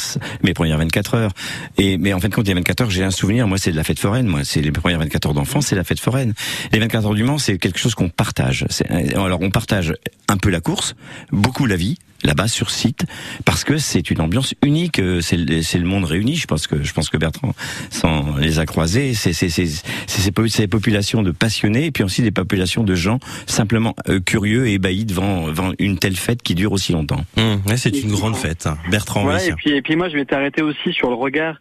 mes 0.43 0.55
premières 0.55 0.79
24 0.79 1.15
heures. 1.15 1.33
Et 1.77 1.99
mais 1.99 2.13
en 2.13 2.21
fin 2.21 2.29
de 2.29 2.35
compte, 2.35 2.47
les 2.47 2.55
24 2.55 2.83
heures, 2.83 2.91
j'ai 2.91 3.05
un 3.05 3.11
souvenir. 3.11 3.49
Moi, 3.49 3.59
c'est 3.59 3.73
de 3.73 3.77
la 3.77 3.85
fête 3.85 3.99
foraine. 3.99 4.27
Moi, 4.27 4.41
c'est 4.45 4.61
les 4.61 4.73
premières 4.73 5.01
24 5.01 5.27
heures 5.27 5.35
d'enfance, 5.35 5.67
c'est 5.67 5.77
la 5.77 5.85
fête 5.85 6.01
foraine. 6.01 6.35
Les 6.73 6.79
24 6.79 7.07
heures 7.07 7.15
du 7.15 7.25
Mans, 7.25 7.39
c'est 7.39 7.59
quelque 7.59 7.79
chose 7.79 7.95
qu'on 7.95 8.09
partage. 8.09 8.67
C'est, 8.71 8.89
alors, 8.91 9.41
on 9.43 9.51
partage 9.51 9.95
un 10.29 10.37
peu 10.37 10.51
la 10.51 10.61
course, 10.61 10.95
beaucoup 11.33 11.67
la 11.67 11.77
vie, 11.77 11.99
là-bas 12.25 12.49
sur 12.49 12.71
site 12.71 13.05
parce 13.45 13.65
que 13.65 13.79
c'est 13.79 14.11
une 14.11 14.21
ambiance 14.21 14.55
unique 14.65 14.99
euh, 14.99 15.21
c'est 15.21 15.37
le, 15.37 15.79
le 15.79 15.87
monde 15.87 16.05
réuni 16.05 16.35
je 16.35 16.47
pense 16.47 16.67
que 16.67 16.83
je 16.83 16.93
pense 16.93 17.11
que 17.11 17.17
Bertrand 17.17 17.55
sans 17.91 18.37
les 18.39 18.59
a 18.59 18.67
croisés 18.67 19.15
c'est 19.15 19.33
c'est 19.33 19.49
c'est 19.49 19.67
c'est 19.67 20.33
ces 20.49 20.67
populations 20.67 21.23
de 21.23 21.31
passionnés 21.31 21.87
et 21.87 21.91
puis 21.93 22.03
aussi 22.03 22.23
des 22.23 22.33
populations 22.33 22.83
de 22.83 22.95
gens 22.95 23.21
simplement 23.47 23.95
euh, 24.09 24.19
curieux 24.19 24.67
et 24.67 24.75
ébahis 24.75 25.05
devant, 25.05 25.47
devant 25.47 25.73
une 25.79 25.99
telle 25.99 26.17
fête 26.17 26.43
qui 26.43 26.55
dure 26.57 26.73
aussi 26.73 26.93
longtemps 26.93 27.25
mmh, 27.37 27.77
c'est 27.77 28.03
une 28.03 28.11
grande 28.11 28.35
fête 28.35 28.67
hein. 28.67 28.79
Bertrand 28.91 29.25
ouais, 29.25 29.49
et 29.49 29.53
puis 29.53 29.71
et 29.71 29.83
puis 29.83 29.95
moi 29.95 30.09
je 30.09 30.17
m'étais 30.17 30.35
arrêté 30.35 30.63
aussi 30.63 30.93
sur 30.93 31.11
le 31.11 31.17
regard 31.17 31.57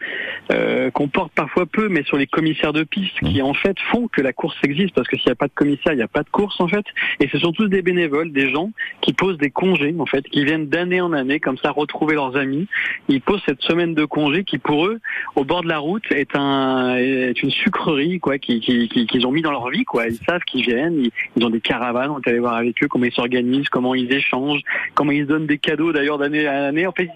euh, 0.51 0.89
qu'on 0.89 1.07
porte 1.07 1.33
parfois 1.33 1.67
peu 1.67 1.87
mais 1.87 2.03
sur 2.03 2.17
les 2.17 2.25
commissaires 2.25 2.73
de 2.73 2.83
piste 2.83 3.21
mmh. 3.21 3.29
qui 3.31 3.41
en 3.43 3.53
fait 3.53 3.77
font 3.91 4.07
que 4.07 4.21
la 4.21 4.33
course 4.33 4.57
existe 4.63 4.95
parce 4.95 5.07
que 5.07 5.17
s'il 5.17 5.27
n'y 5.27 5.33
a 5.33 5.35
pas 5.35 5.47
de 5.47 5.53
commissaire 5.53 5.93
il 5.93 5.97
n'y 5.97 6.01
a 6.01 6.07
pas 6.07 6.23
de 6.23 6.29
course 6.29 6.59
en 6.59 6.67
fait 6.67 6.85
et 7.19 7.29
ce 7.31 7.37
sont 7.37 7.51
tous 7.51 7.67
des 7.67 7.83
bénévoles 7.83 8.31
des 8.31 8.51
gens 8.51 8.71
qui 9.01 9.13
posent 9.13 9.37
des 9.37 9.51
congés 9.51 9.93
en 9.99 10.07
fait 10.07 10.27
qui 10.29 10.46
viennent 10.47 10.67
d'année 10.67 11.01
en 11.01 11.13
année 11.13 11.39
comme 11.39 11.57
ça 11.57 11.71
retrouver 11.71 12.15
leurs 12.15 12.35
amis. 12.35 12.67
Ils 13.09 13.21
posent 13.21 13.41
cette 13.45 13.61
semaine 13.61 13.93
de 13.93 14.05
congé 14.05 14.43
qui 14.43 14.57
pour 14.57 14.87
eux, 14.87 14.99
au 15.35 15.43
bord 15.43 15.61
de 15.61 15.67
la 15.67 15.77
route, 15.77 16.03
est 16.11 16.35
un 16.35 16.95
est 16.95 17.41
une 17.41 17.51
sucrerie 17.51 18.19
quoi, 18.19 18.37
qu'ils 18.37 18.61
qui, 18.61 18.87
qui, 18.87 19.25
ont 19.25 19.31
mis 19.31 19.41
dans 19.41 19.51
leur 19.51 19.69
vie 19.69 19.83
quoi. 19.83 20.07
Ils 20.07 20.17
savent 20.27 20.43
qu'ils 20.45 20.63
viennent, 20.63 21.09
ils, 21.35 21.45
ont 21.45 21.49
des 21.49 21.61
caravanes, 21.61 22.11
on 22.11 22.19
est 22.19 22.29
allé 22.29 22.39
voir 22.39 22.55
avec 22.55 22.81
eux 22.83 22.87
comment 22.87 23.05
ils 23.05 23.13
s'organisent, 23.13 23.69
comment 23.69 23.93
ils 23.93 24.11
échangent, 24.11 24.61
comment 24.95 25.11
ils 25.11 25.23
se 25.23 25.27
donnent 25.27 25.47
des 25.47 25.57
cadeaux 25.57 25.91
d'ailleurs 25.91 26.17
d'année 26.17 26.47
à 26.47 26.67
année. 26.67 26.87
En 26.87 26.91
fait, 26.91 27.09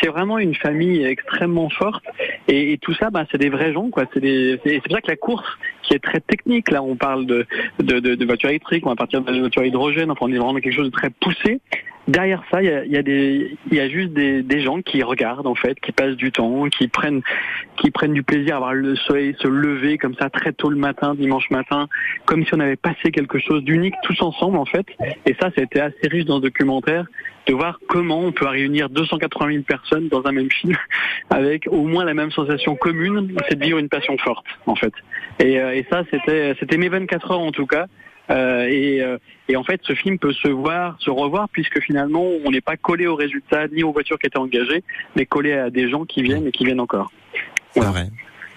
c'est 0.00 0.08
vraiment 0.08 0.38
une 0.38 0.54
famille 0.54 1.04
extrêmement 1.04 1.68
forte 1.70 2.04
et, 2.46 2.78
tout 2.80 2.94
ça, 2.94 3.10
bah, 3.10 3.24
c'est 3.30 3.38
des 3.38 3.50
vrais 3.50 3.72
gens, 3.72 3.90
quoi. 3.90 4.04
C'est 4.14 4.20
c'est 4.64 4.80
pour 4.80 4.92
ça 4.92 5.00
que 5.00 5.10
la 5.10 5.16
course, 5.16 5.46
qui 5.82 5.94
est 5.94 5.98
très 5.98 6.20
technique, 6.20 6.70
là, 6.70 6.82
on 6.82 6.96
parle 6.96 7.26
de 7.26 7.46
de, 7.78 7.98
de, 8.00 8.14
de 8.14 8.24
voitures 8.24 8.50
électriques, 8.50 8.86
on 8.86 8.90
va 8.90 8.96
partir 8.96 9.20
de 9.22 9.40
voitures 9.40 9.64
hydrogène, 9.64 10.10
enfin, 10.10 10.26
on 10.26 10.32
est 10.32 10.38
vraiment 10.38 10.54
quelque 10.54 10.74
chose 10.74 10.90
de 10.90 10.96
très 10.96 11.10
poussé. 11.10 11.60
Derrière 12.08 12.42
ça, 12.50 12.62
il 12.62 12.90
y 12.90 13.80
a, 13.80 13.88
juste 13.90 14.14
des, 14.14 14.60
gens 14.62 14.80
qui 14.80 15.02
regardent 15.02 15.46
en 15.46 15.54
fait, 15.54 15.78
qui 15.78 15.92
passent 15.92 16.16
du 16.16 16.32
temps, 16.32 16.64
qui 16.70 16.88
prennent, 16.88 17.20
qui 17.76 17.90
prennent 17.90 18.14
du 18.14 18.22
plaisir 18.22 18.56
à 18.56 18.58
voir 18.60 18.72
le 18.72 18.96
soleil 18.96 19.36
se 19.38 19.46
lever 19.46 19.98
comme 19.98 20.14
ça 20.14 20.30
très 20.30 20.54
tôt 20.54 20.70
le 20.70 20.76
matin, 20.76 21.14
dimanche 21.14 21.50
matin, 21.50 21.86
comme 22.24 22.46
si 22.46 22.54
on 22.54 22.60
avait 22.60 22.76
passé 22.76 23.10
quelque 23.12 23.38
chose 23.38 23.62
d'unique 23.62 23.94
tous 24.04 24.22
ensemble 24.22 24.56
en 24.56 24.64
fait. 24.64 24.86
Et 25.26 25.36
ça, 25.38 25.50
été 25.58 25.80
assez 25.80 26.08
riche 26.08 26.24
dans 26.24 26.38
ce 26.38 26.42
documentaire 26.42 27.04
de 27.46 27.52
voir 27.52 27.78
comment 27.88 28.20
on 28.20 28.32
peut 28.32 28.46
réunir 28.46 28.88
280 28.88 29.52
000 29.52 29.62
personnes 29.64 30.08
dans 30.08 30.24
un 30.24 30.32
même 30.32 30.50
film 30.50 30.76
avec 31.30 31.66
au 31.66 31.82
moins 31.82 32.06
la 32.06 32.14
même 32.14 32.30
sensation 32.30 32.74
commune, 32.74 33.36
c'est 33.48 33.58
de 33.58 33.64
vivre 33.64 33.78
une 33.78 33.90
passion 33.90 34.16
forte 34.16 34.46
en 34.66 34.76
fait. 34.76 34.92
Et, 35.40 35.60
euh, 35.60 35.74
et 35.74 35.84
ça, 35.90 36.04
c'était 36.10 36.54
c'était 36.58 36.78
mes 36.78 36.88
24 36.88 37.32
heures 37.32 37.40
en 37.40 37.52
tout 37.52 37.66
cas. 37.66 37.86
Euh, 38.30 38.66
et, 38.68 39.02
euh, 39.02 39.18
et, 39.48 39.56
en 39.56 39.64
fait, 39.64 39.80
ce 39.84 39.94
film 39.94 40.18
peut 40.18 40.32
se 40.32 40.48
voir, 40.48 40.96
se 41.00 41.10
revoir, 41.10 41.48
puisque 41.48 41.80
finalement, 41.80 42.24
on 42.44 42.50
n'est 42.50 42.60
pas 42.60 42.76
collé 42.76 43.06
aux 43.06 43.16
résultats 43.16 43.68
ni 43.68 43.82
aux 43.82 43.92
voitures 43.92 44.18
qui 44.18 44.26
étaient 44.26 44.38
engagées, 44.38 44.84
mais 45.16 45.26
collé 45.26 45.52
à 45.52 45.70
des 45.70 45.90
gens 45.90 46.04
qui 46.04 46.22
viennent 46.22 46.46
et 46.46 46.52
qui 46.52 46.64
viennent 46.64 46.80
encore. 46.80 47.10
Voilà. 47.74 48.04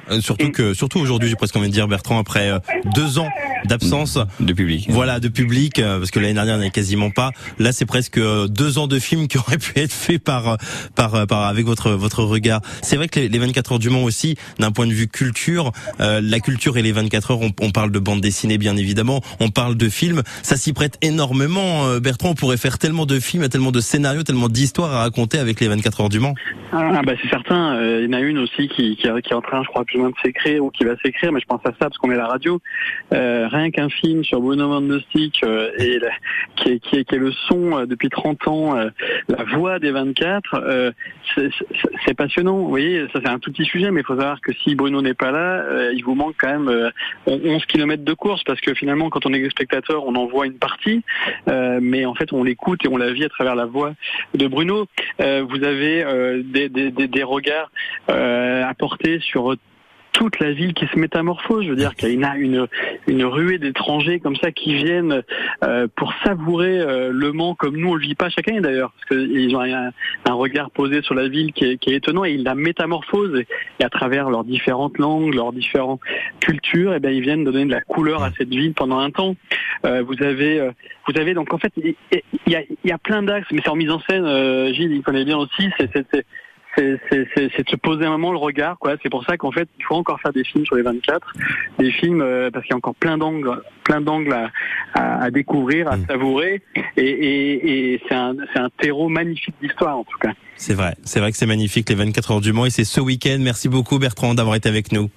Euh, 0.09 0.21
surtout 0.21 0.51
que, 0.51 0.73
surtout 0.73 0.99
aujourd'hui, 0.99 1.29
j'ai 1.29 1.35
presque 1.35 1.55
envie 1.55 1.67
de 1.67 1.73
dire 1.73 1.87
Bertrand, 1.87 2.19
après 2.19 2.51
euh, 2.51 2.59
deux 2.95 3.19
ans 3.19 3.29
d'absence 3.65 4.17
de 4.39 4.53
public. 4.53 4.87
Voilà, 4.89 5.19
de 5.19 5.27
public, 5.27 5.79
euh, 5.79 5.99
parce 5.99 6.11
que 6.11 6.19
l'année 6.19 6.33
dernière, 6.33 6.57
il 6.57 6.61
n'y 6.61 6.71
quasiment 6.71 7.11
pas. 7.11 7.31
Là, 7.59 7.71
c'est 7.71 7.85
presque 7.85 8.19
deux 8.19 8.77
ans 8.79 8.87
de 8.87 8.99
films 8.99 9.27
qui 9.27 9.37
auraient 9.37 9.57
pu 9.57 9.79
être 9.79 9.93
faits 9.93 10.23
par, 10.23 10.57
par, 10.95 11.27
par 11.27 11.45
avec 11.45 11.65
votre 11.65 11.91
votre 11.91 12.23
regard. 12.23 12.61
C'est 12.81 12.95
vrai 12.95 13.07
que 13.07 13.19
les, 13.19 13.39
24 13.39 13.73
heures 13.73 13.79
du 13.79 13.89
Mans 13.89 14.03
aussi, 14.03 14.35
d'un 14.59 14.71
point 14.71 14.87
de 14.87 14.93
vue 14.93 15.07
culture, 15.07 15.71
la 15.99 16.39
culture 16.39 16.77
et 16.77 16.81
les 16.81 16.91
24 16.91 17.31
heures, 17.31 17.39
on, 17.61 17.71
parle 17.71 17.91
de 17.91 17.99
bande 17.99 18.21
dessinée 18.21 18.57
bien 18.57 18.77
évidemment, 18.77 19.21
on 19.39 19.49
parle 19.49 19.75
de 19.75 19.89
films, 19.89 20.21
ça 20.43 20.57
s'y 20.57 20.73
prête 20.73 20.97
énormément. 21.01 21.99
Bertrand, 21.99 22.29
on 22.29 22.35
pourrait 22.35 22.57
faire 22.57 22.77
tellement 22.77 23.05
de 23.05 23.19
films, 23.19 23.47
tellement 23.49 23.71
de 23.71 23.79
scénarios, 23.79 24.23
tellement 24.23 24.47
d'histoires 24.47 24.93
à 24.93 24.99
raconter 24.99 25.39
avec 25.39 25.59
les 25.59 25.67
24 25.67 26.01
heures 26.01 26.09
du 26.09 26.19
Mans. 26.19 26.35
Ah 26.71 27.01
bah 27.05 27.13
c'est 27.21 27.29
certain. 27.29 27.81
Il 27.99 28.05
y 28.05 28.07
en 28.07 28.13
a 28.13 28.21
une 28.21 28.37
aussi 28.39 28.67
qui, 28.67 28.95
qui, 28.95 29.01
qui 29.01 29.07
est 29.07 29.33
en 29.33 29.41
train, 29.41 29.63
je 29.63 29.67
crois, 29.67 29.85
de 29.93 30.13
s'écrire 30.23 30.63
ou 30.63 30.69
qui 30.69 30.83
va 30.83 30.95
s'écrire, 30.97 31.31
mais 31.31 31.39
je 31.39 31.45
pense 31.45 31.61
à 31.65 31.69
ça 31.69 31.75
parce 31.79 31.97
qu'on 31.97 32.11
est 32.11 32.17
la 32.17 32.27
radio. 32.27 32.59
Euh, 33.13 33.47
rien 33.47 33.71
qu'un 33.71 33.89
film 33.89 34.23
sur 34.23 34.41
Bruno 34.41 34.69
Van 34.69 34.81
euh, 34.81 34.99
qui, 35.09 35.31
est, 36.69 36.79
qui, 36.79 37.05
qui, 37.05 37.15
le 37.15 37.31
son 37.31 37.77
euh, 37.77 37.85
depuis 37.85 38.09
30 38.09 38.47
ans, 38.47 38.75
la 38.75 39.43
voix 39.55 39.79
des 39.79 39.91
24, 39.91 40.55
euh, 40.55 40.91
c'est 42.05 42.13
passionnant. 42.13 42.57
Vous 42.57 42.69
voyez, 42.69 43.07
ça 43.13 43.19
c'est 43.23 43.29
un 43.29 43.39
tout 43.39 43.51
petit 43.51 43.65
sujet, 43.65 43.91
mais 43.91 44.01
il 44.01 44.05
faut 44.05 44.15
savoir 44.15 44.41
que 44.41 44.53
si 44.53 44.75
Bruno 44.75 45.01
n'est 45.01 45.13
pas 45.13 45.31
là, 45.31 45.91
il 45.93 46.03
vous 46.03 46.15
manque 46.15 46.35
quand 46.37 46.59
même 46.59 46.91
11 47.27 47.65
km 47.65 48.03
de 48.03 48.13
course 48.13 48.43
parce 48.43 48.59
que 48.61 48.73
finalement, 48.73 49.09
quand 49.09 49.25
on 49.25 49.33
est 49.33 49.49
spectateur, 49.49 50.05
on 50.05 50.15
en 50.15 50.25
voit 50.27 50.45
une 50.45 50.57
partie, 50.57 51.03
mais 51.47 52.05
en 52.05 52.15
fait, 52.15 52.33
on 52.33 52.43
l'écoute 52.43 52.85
et 52.85 52.87
on 52.87 52.97
la 52.97 53.11
vit 53.11 53.25
à 53.25 53.29
travers 53.29 53.55
la 53.55 53.65
voix 53.65 53.93
de 54.33 54.47
Bruno. 54.47 54.85
vous 55.19 55.63
avez 55.63 56.43
des, 56.43 56.69
des 56.69 57.23
regards 57.23 57.71
apportés 58.07 59.19
sur 59.19 59.55
toute 60.21 60.39
la 60.39 60.51
ville 60.51 60.75
qui 60.75 60.85
se 60.85 60.99
métamorphose. 60.99 61.65
Je 61.65 61.71
veux 61.71 61.75
dire 61.75 61.95
qu'il 61.95 62.19
y 62.19 62.23
a 62.23 62.35
une, 62.35 62.67
une, 63.07 63.25
ruée 63.25 63.57
d'étrangers 63.57 64.19
comme 64.19 64.35
ça 64.35 64.51
qui 64.51 64.75
viennent 64.75 65.23
euh, 65.63 65.87
pour 65.95 66.13
savourer 66.23 66.79
euh, 66.79 67.09
Le 67.11 67.31
Mans 67.31 67.55
comme 67.55 67.75
nous 67.75 67.89
on 67.89 67.95
le 67.95 68.01
vit 68.01 68.13
pas 68.13 68.29
chaque 68.29 68.47
année 68.47 68.61
d'ailleurs, 68.61 68.91
parce 68.91 69.19
qu'ils 69.19 69.55
ont 69.55 69.61
un, 69.61 70.33
regard 70.33 70.69
posé 70.69 71.01
sur 71.01 71.15
la 71.15 71.27
ville 71.27 71.53
qui 71.53 71.65
est, 71.65 71.77
qui 71.77 71.91
est 71.91 71.95
étonnant 71.95 72.23
et 72.23 72.33
ils 72.33 72.43
la 72.43 72.53
métamorphosent 72.53 73.43
et, 73.79 73.83
à 73.83 73.89
travers 73.89 74.29
leurs 74.29 74.43
différentes 74.43 74.99
langues, 74.99 75.33
leurs 75.33 75.53
différentes 75.53 76.01
cultures, 76.39 76.93
et 76.93 76.97
eh 76.97 76.99
bien 76.99 77.09
ils 77.09 77.21
viennent 77.21 77.43
donner 77.43 77.65
de 77.65 77.71
la 77.71 77.81
couleur 77.81 78.21
à 78.21 78.29
cette 78.37 78.49
ville 78.49 78.75
pendant 78.75 78.99
un 78.99 79.09
temps. 79.09 79.35
Euh, 79.87 80.03
vous 80.03 80.21
avez, 80.21 80.69
vous 81.07 81.19
avez 81.19 81.33
donc 81.33 81.51
en 81.51 81.57
fait 81.57 81.73
il 81.77 81.95
y 82.45 82.55
a, 82.55 82.61
y 82.85 82.91
a 82.91 82.97
plein 82.99 83.23
d'axes, 83.23 83.47
mais 83.51 83.61
c'est 83.63 83.71
en 83.71 83.75
mise 83.75 83.89
en 83.89 83.99
scène. 84.01 84.71
Gilles 84.71 84.91
il 84.91 85.01
connaît 85.01 85.25
bien 85.25 85.37
aussi. 85.37 85.71
C'est 85.79 86.25
c'est 86.75 87.63
de 87.63 87.69
se 87.69 87.75
poser 87.75 88.05
un 88.05 88.11
moment 88.11 88.31
le 88.31 88.37
regard 88.37 88.77
quoi. 88.79 88.95
C'est 89.01 89.09
pour 89.09 89.23
ça 89.25 89.37
qu'en 89.37 89.51
fait 89.51 89.67
il 89.79 89.85
faut 89.85 89.95
encore 89.95 90.19
faire 90.21 90.33
des 90.33 90.43
films 90.43 90.65
sur 90.65 90.75
les 90.75 90.83
24 90.83 91.33
des 91.79 91.91
films 91.91 92.21
euh, 92.21 92.49
parce 92.51 92.65
qu'il 92.65 92.71
y 92.71 92.73
a 92.73 92.77
encore 92.77 92.95
plein 92.95 93.17
d'angles 93.17 93.61
plein 93.83 94.01
d'angles 94.01 94.33
à, 94.33 94.51
à, 94.93 95.23
à, 95.23 95.31
découvrir 95.31 95.87
à 95.89 95.97
mm. 95.97 96.05
savourer. 96.07 96.61
Et, 96.97 97.03
et, 97.03 97.93
et 97.93 98.01
c'est 98.07 98.15
un, 98.15 98.35
un 98.55 98.69
terreau 98.77 99.09
magnifique 99.09 99.55
d'histoire 99.61 99.97
en 99.97 100.03
tout 100.03 100.17
cas. 100.19 100.31
C'est 100.61 100.75
vrai. 100.75 100.93
C'est 101.03 101.19
vrai 101.19 101.31
que 101.31 101.37
c'est 101.37 101.47
magnifique 101.47 101.89
les 101.89 101.95
24 101.95 102.31
heures 102.31 102.41
du 102.41 102.53
Mans. 102.53 102.67
Et 102.67 102.69
c'est 102.69 102.83
ce 102.83 103.01
week-end. 103.01 103.37
Merci 103.39 103.67
beaucoup 103.67 103.97
Bertrand 103.97 104.35
d'avoir 104.35 104.55
été 104.55 104.69
avec 104.69 104.91
nous. 104.91 105.09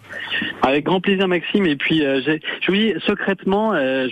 Avec 0.63 0.87
grand 0.87 1.03
plaisir 1.03 1.29
Maxime. 1.29 1.67
Et 1.67 1.77
puis 1.77 2.03
euh, 2.03 2.23
je 2.23 2.67
vous 2.67 2.77
dis 2.79 2.95
secrètement 3.07 3.75
euh, 3.75 4.09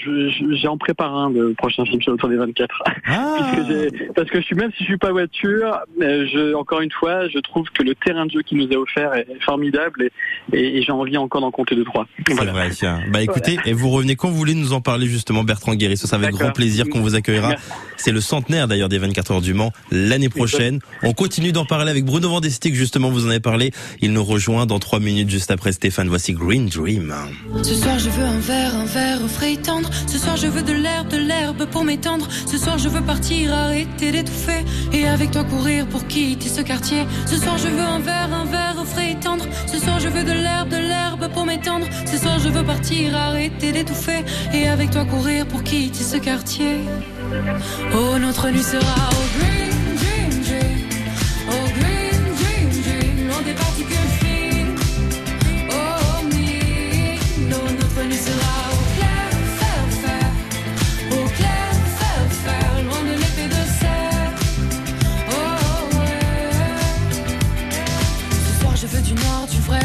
j'en 0.62 0.76
prépare 0.76 1.16
un 1.16 1.30
de 1.30 1.54
prochain 1.56 1.86
film 1.86 2.02
sur 2.02 2.12
le 2.12 2.18
tour 2.18 2.28
des 2.28 2.36
24 2.36 2.82
ah. 3.06 3.52
parce 4.14 4.28
que 4.28 4.40
je 4.40 4.44
suis 4.44 4.54
même 4.54 4.70
si 4.72 4.84
je 4.84 4.90
suis 4.90 4.98
pas 4.98 5.10
voiture 5.10 5.80
euh, 6.02 6.26
je 6.26 6.54
encore 6.54 6.82
une 6.82 6.90
fois 6.90 7.28
je 7.32 7.38
trouve 7.40 7.66
que 7.70 7.82
le 7.82 7.94
terrain 7.94 8.26
de 8.26 8.30
jeu 8.30 8.42
qui 8.42 8.54
nous 8.54 8.68
est 8.68 8.76
offert 8.76 9.14
est 9.14 9.26
formidable 9.44 10.08
et, 10.52 10.78
et, 10.78 10.82
j'ai 10.82 10.92
envie 10.92 11.16
encore 11.16 11.40
d'en 11.40 11.50
compter 11.50 11.74
deux 11.74 11.84
trois. 11.84 12.06
C'est 12.26 12.34
vrai. 12.34 12.70
Bah 13.10 13.22
écoutez, 13.22 13.58
et 13.64 13.72
vous 13.72 13.90
revenez 13.90 14.16
quand 14.16 14.28
vous 14.28 14.36
voulez 14.36 14.54
nous 14.54 14.72
en 14.72 14.80
parler 14.80 15.06
justement 15.06 15.44
Bertrand 15.44 15.72
c'est 15.78 16.14
avec 16.14 16.30
grand 16.30 16.52
plaisir 16.52 16.86
qu'on 16.88 17.00
vous 17.00 17.14
accueillera. 17.14 17.54
C'est 17.96 18.12
le 18.12 18.20
centenaire 18.20 18.68
d'ailleurs 18.68 18.88
des 18.88 18.98
24 18.98 19.30
heures 19.32 19.40
du 19.40 19.54
Mans 19.54 19.72
l'année 19.90 20.28
prochaine. 20.28 20.80
On 21.02 21.12
continue 21.12 21.52
d'en 21.52 21.64
parler 21.64 21.90
avec 21.90 22.04
Bruno 22.04 22.28
Vandestick 22.28 22.74
justement, 22.74 23.10
vous 23.10 23.26
en 23.26 23.30
avez 23.30 23.40
parlé. 23.40 23.70
Il 24.00 24.12
nous 24.12 24.24
rejoint 24.24 24.66
dans 24.66 24.78
trois 24.78 25.00
minutes 25.00 25.30
juste 25.30 25.50
après 25.50 25.72
Stéphane. 25.72 26.08
Voici 26.08 26.32
Green 26.32 26.68
Dream. 26.68 27.14
Ce 27.62 27.74
soir 27.74 27.98
je 27.98 28.10
veux 28.10 28.24
un 28.24 28.40
verre, 28.40 28.74
un 28.74 28.84
verre 28.84 29.20
frais 29.28 29.54
et 29.54 29.56
tendre. 29.56 29.90
Ce 30.06 30.18
soir 30.18 30.36
je 30.36 30.46
veux 30.46 30.62
de 30.62 30.72
l'herbe, 30.72 31.08
de 31.08 31.18
l'herbe 31.18 31.66
pour 31.70 31.84
m'étendre. 31.84 32.28
Ce 32.46 32.58
soir 32.58 32.78
je 32.78 32.88
veux 32.88 33.02
partir, 33.02 33.52
arrêter 33.52 34.12
d'étouffer 34.12 34.64
et 34.92 35.06
avec 35.06 35.30
toi 35.30 35.44
courir 35.44 35.86
pour 35.86 36.06
quitter 36.06 36.48
ce 36.48 36.60
quartier. 36.60 37.04
Ce 37.26 37.36
soir 37.36 37.58
je 37.58 37.68
veux 37.68 37.80
un 37.80 37.98
verre, 37.98 38.32
un 38.32 38.44
verre 38.44 38.76
au 38.80 38.84
frais 38.84 39.12
et 39.12 39.16
tendre. 39.16 39.44
Ce 39.66 39.78
soir 39.78 40.00
je 40.00 40.08
veux 40.08 40.24
de 40.24 40.32
l'herbe, 40.32 40.68
de 40.68 40.76
l'herbe 40.76 41.28
pour 41.32 41.46
m'étendre. 41.46 41.86
Ce 42.06 42.16
soir 42.18 42.38
je 42.38 42.48
veux 42.48 42.64
partir, 42.64 43.16
arrêter 43.16 43.72
d'étouffer 43.72 44.24
et 44.52 44.68
avec 44.68 44.90
toi 44.90 45.04
courir 45.04 45.46
pour 45.46 45.62
quitter 45.62 46.04
ce 46.04 46.16
quartier. 46.16 46.78
Oh 47.94 48.18
notre 48.18 48.48
nuit 48.50 48.62
sera 48.62 48.96
au 49.10 49.24
green, 49.38 49.96
dream, 50.02 50.42
dream. 50.48 50.78
Au 51.48 51.64
green, 51.78 52.22
dream, 52.40 52.82
dream. 52.82 53.28
Loin 53.28 53.42
des 53.42 53.54
particules 53.54 54.10
fines. 54.20 54.76
Oh 55.70 56.24
me, 56.24 57.50
non 57.50 57.64
notre 57.80 58.02
nuit 58.06 58.16
sera 58.16 58.81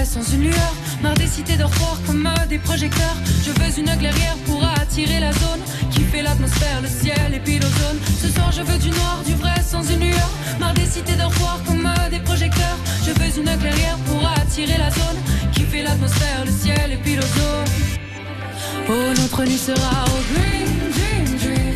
sans 0.07 0.33
une 0.33 0.43
lueur. 0.43 0.73
Marre 1.01 1.13
des 1.15 1.27
cités 1.27 1.57
d'orfort 1.57 1.99
comme 2.05 2.29
des 2.49 2.59
projecteurs. 2.59 3.17
Je 3.45 3.51
veux 3.51 3.79
une 3.79 3.97
clairière 3.97 4.37
pour 4.45 4.63
attirer 4.63 5.19
la 5.19 5.31
zone 5.33 5.61
qui 5.91 6.01
fait 6.01 6.21
l'atmosphère, 6.21 6.81
le 6.81 6.87
ciel 6.87 7.33
et 7.33 7.39
puis 7.39 7.59
l'ozone. 7.59 7.99
Ce 8.21 8.27
soir, 8.29 8.51
je 8.51 8.61
veux 8.61 8.79
du 8.79 8.89
noir, 8.89 9.21
du 9.25 9.33
vrai 9.33 9.55
sans 9.63 9.83
une 9.83 9.99
lueur. 9.99 10.29
Marre 10.59 10.73
des 10.73 10.85
cités 10.85 11.15
d'orfort 11.15 11.59
comme 11.67 11.87
des 12.09 12.19
projecteurs. 12.19 12.77
Je 13.05 13.11
veux 13.11 13.31
une 13.41 13.57
clairière 13.59 13.97
pour 14.07 14.25
attirer 14.41 14.77
la 14.77 14.89
zone 14.89 15.19
qui 15.53 15.63
fait 15.63 15.83
l'atmosphère, 15.83 16.45
le 16.45 16.51
ciel 16.51 16.91
et 16.93 16.97
puis 16.97 17.15
l'ozone. 17.15 17.69
Oh, 18.89 19.13
notre 19.21 19.43
nuit 19.43 19.57
sera 19.57 20.05
au 20.05 20.19
green, 20.31 20.69
dream, 20.97 21.25
dream. 21.43 21.75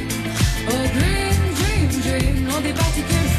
Au 0.70 0.82
green, 0.98 1.38
dream, 1.60 2.02
dream. 2.02 2.48
Non 2.48 2.62
des 2.62 2.74
particules 2.74 3.31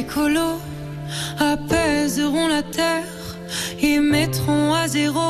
écolos 0.00 0.58
apaiseront 1.38 2.48
la 2.48 2.62
terre 2.62 3.04
et 3.80 3.98
mettront 3.98 4.72
à 4.74 4.88
zéro 4.88 5.28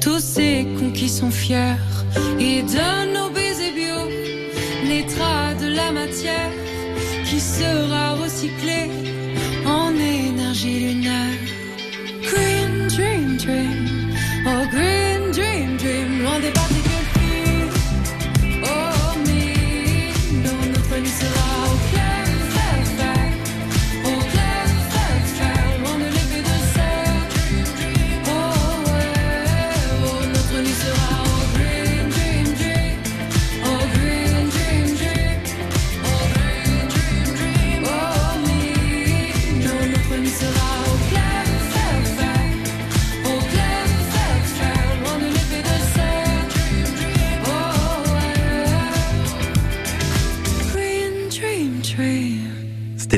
tous 0.00 0.20
ces 0.34 0.66
cons 0.76 0.92
qui 0.92 1.08
sont 1.08 1.30
fiers. 1.30 1.78
Et 2.40 2.62
de 2.62 2.88
nos 3.14 3.28
bio 3.76 4.00
naîtra 4.88 5.54
de 5.62 5.68
la 5.80 5.90
matière 6.00 6.52
qui 7.26 7.40
sera 7.40 8.04
recyclée 8.22 8.88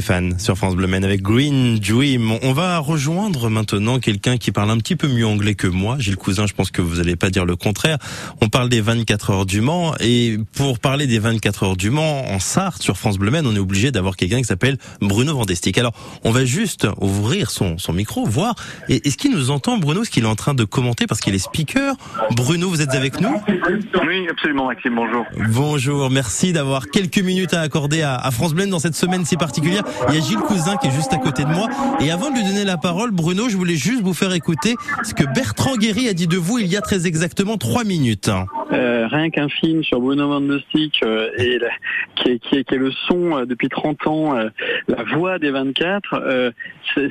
Stéphane 0.09 0.39
sur 0.39 0.57
France 0.57 0.75
Bleu 0.75 0.89
avec 0.91 1.21
Green 1.21 1.79
Dream. 1.79 2.33
On 2.43 2.55
va 2.55 2.79
rejoindre 2.79 3.51
maintenant 3.51 3.99
quelqu'un 3.99 4.39
qui 4.39 4.53
parle 4.53 4.71
un 4.71 4.79
petit 4.79 4.97
peu 4.97 5.07
mieux 5.07 5.27
anglais 5.27 5.55
que 5.55 5.67
moi. 5.67 5.97
Gilles 5.99 6.17
Cousin, 6.17 6.47
je 6.47 6.55
pense 6.55 6.71
que 6.71 6.81
vous 6.81 6.97
n'allez 6.97 7.15
pas 7.15 7.29
dire 7.29 7.45
le 7.45 7.57
contraire. 7.57 7.99
On 8.41 8.49
parle 8.49 8.71
des 8.71 8.81
24 8.81 9.31
heures 9.31 9.45
du 9.45 9.61
Mans 9.61 9.93
et 10.01 10.39
pour 10.57 10.79
parler 10.79 11.07
des 11.07 11.19
24 11.19 11.63
heures 11.63 11.77
du 11.77 11.91
Mans 11.91 12.25
en 12.31 12.39
Sarthe 12.39 12.81
sur 12.81 12.97
France 12.97 13.19
Bleu 13.19 13.31
Men, 13.31 13.47
on 13.47 13.55
est 13.55 13.59
obligé 13.59 13.91
d'avoir 13.91 14.17
quelqu'un 14.17 14.39
qui 14.39 14.45
s'appelle 14.45 14.79
Bruno 15.03 15.35
Vandestick. 15.35 15.77
Alors, 15.77 15.93
on 16.25 16.31
va 16.31 16.47
juste 16.47 16.87
ouvrir 17.03 17.51
son, 17.51 17.77
son 17.77 17.93
micro, 17.93 18.25
voir. 18.25 18.55
Est-ce 18.89 19.19
qu'il 19.19 19.33
nous 19.33 19.51
entend, 19.51 19.77
Bruno, 19.77 20.05
ce 20.05 20.11
qu'il 20.11 20.25
est 20.25 20.29
en 20.29 20.37
train 20.37 20.55
de 20.55 20.65
commenter 20.65 21.07
parce 21.07 21.21
qu'il 21.21 21.35
est 21.35 21.39
speaker 21.39 21.97
Bruno, 22.31 22.71
vous 22.71 22.81
êtes 22.81 22.95
avec 22.95 23.21
nous? 23.21 23.43
Oui, 23.59 24.27
absolument, 24.31 24.69
Maxime, 24.69 24.95
bonjour. 24.95 25.27
Bonjour, 25.51 26.09
merci 26.09 26.55
d'avoir 26.55 26.87
quelques 26.89 27.19
minutes 27.19 27.53
à 27.53 27.61
accorder 27.61 28.01
à, 28.01 28.17
à 28.17 28.31
France 28.31 28.55
Bleu 28.55 28.67
dans 28.67 28.79
cette 28.79 28.97
semaine 28.97 29.27
si 29.27 29.37
particulière. 29.37 29.83
Il 30.09 30.15
y 30.15 30.19
a 30.19 30.21
Gilles 30.21 30.39
Cousin 30.39 30.77
qui 30.77 30.89
est 30.89 30.93
juste 30.93 31.13
à 31.13 31.19
côté 31.19 31.45
de 31.45 31.49
moi. 31.51 31.69
Et 32.01 32.11
avant 32.11 32.31
de 32.31 32.37
lui 32.37 32.45
donner 32.45 32.65
la 32.65 32.77
parole, 32.77 33.11
Bruno, 33.11 33.49
je 33.49 33.57
voulais 33.57 33.77
juste 33.77 34.03
vous 34.03 34.15
faire 34.15 34.33
écouter 34.33 34.75
ce 35.05 35.13
que 35.15 35.25
Bertrand 35.25 35.77
Guéry 35.77 36.09
a 36.09 36.13
dit 36.15 36.27
de 36.27 36.37
vous 36.37 36.59
il 36.59 36.67
y 36.67 36.77
a 36.77 36.81
très 36.81 37.07
exactement 37.07 37.57
trois 37.57 37.85
minutes. 37.85 38.31
Euh, 38.73 39.07
rien 39.11 39.31
qu'un 39.31 39.49
film 39.49 39.83
sur 39.83 39.99
Bruno 40.01 40.29
Van 40.29 40.43
euh, 40.43 41.31
et 41.39 41.59
la- 41.59 41.69
qui, 42.17 42.31
est, 42.33 42.39
qui, 42.39 42.57
est, 42.57 42.65
qui 42.65 42.75
est 42.75 42.79
le 42.79 42.91
son 43.07 43.39
euh, 43.39 43.47
depuis 43.47 43.69
30 43.71 44.07
ans, 44.07 44.37
euh, 44.37 44.49
la 44.89 45.05
voix 45.05 45.39
des 45.39 45.51
24, 45.51 46.15
euh, 46.15 46.51
c'est- 46.95 47.09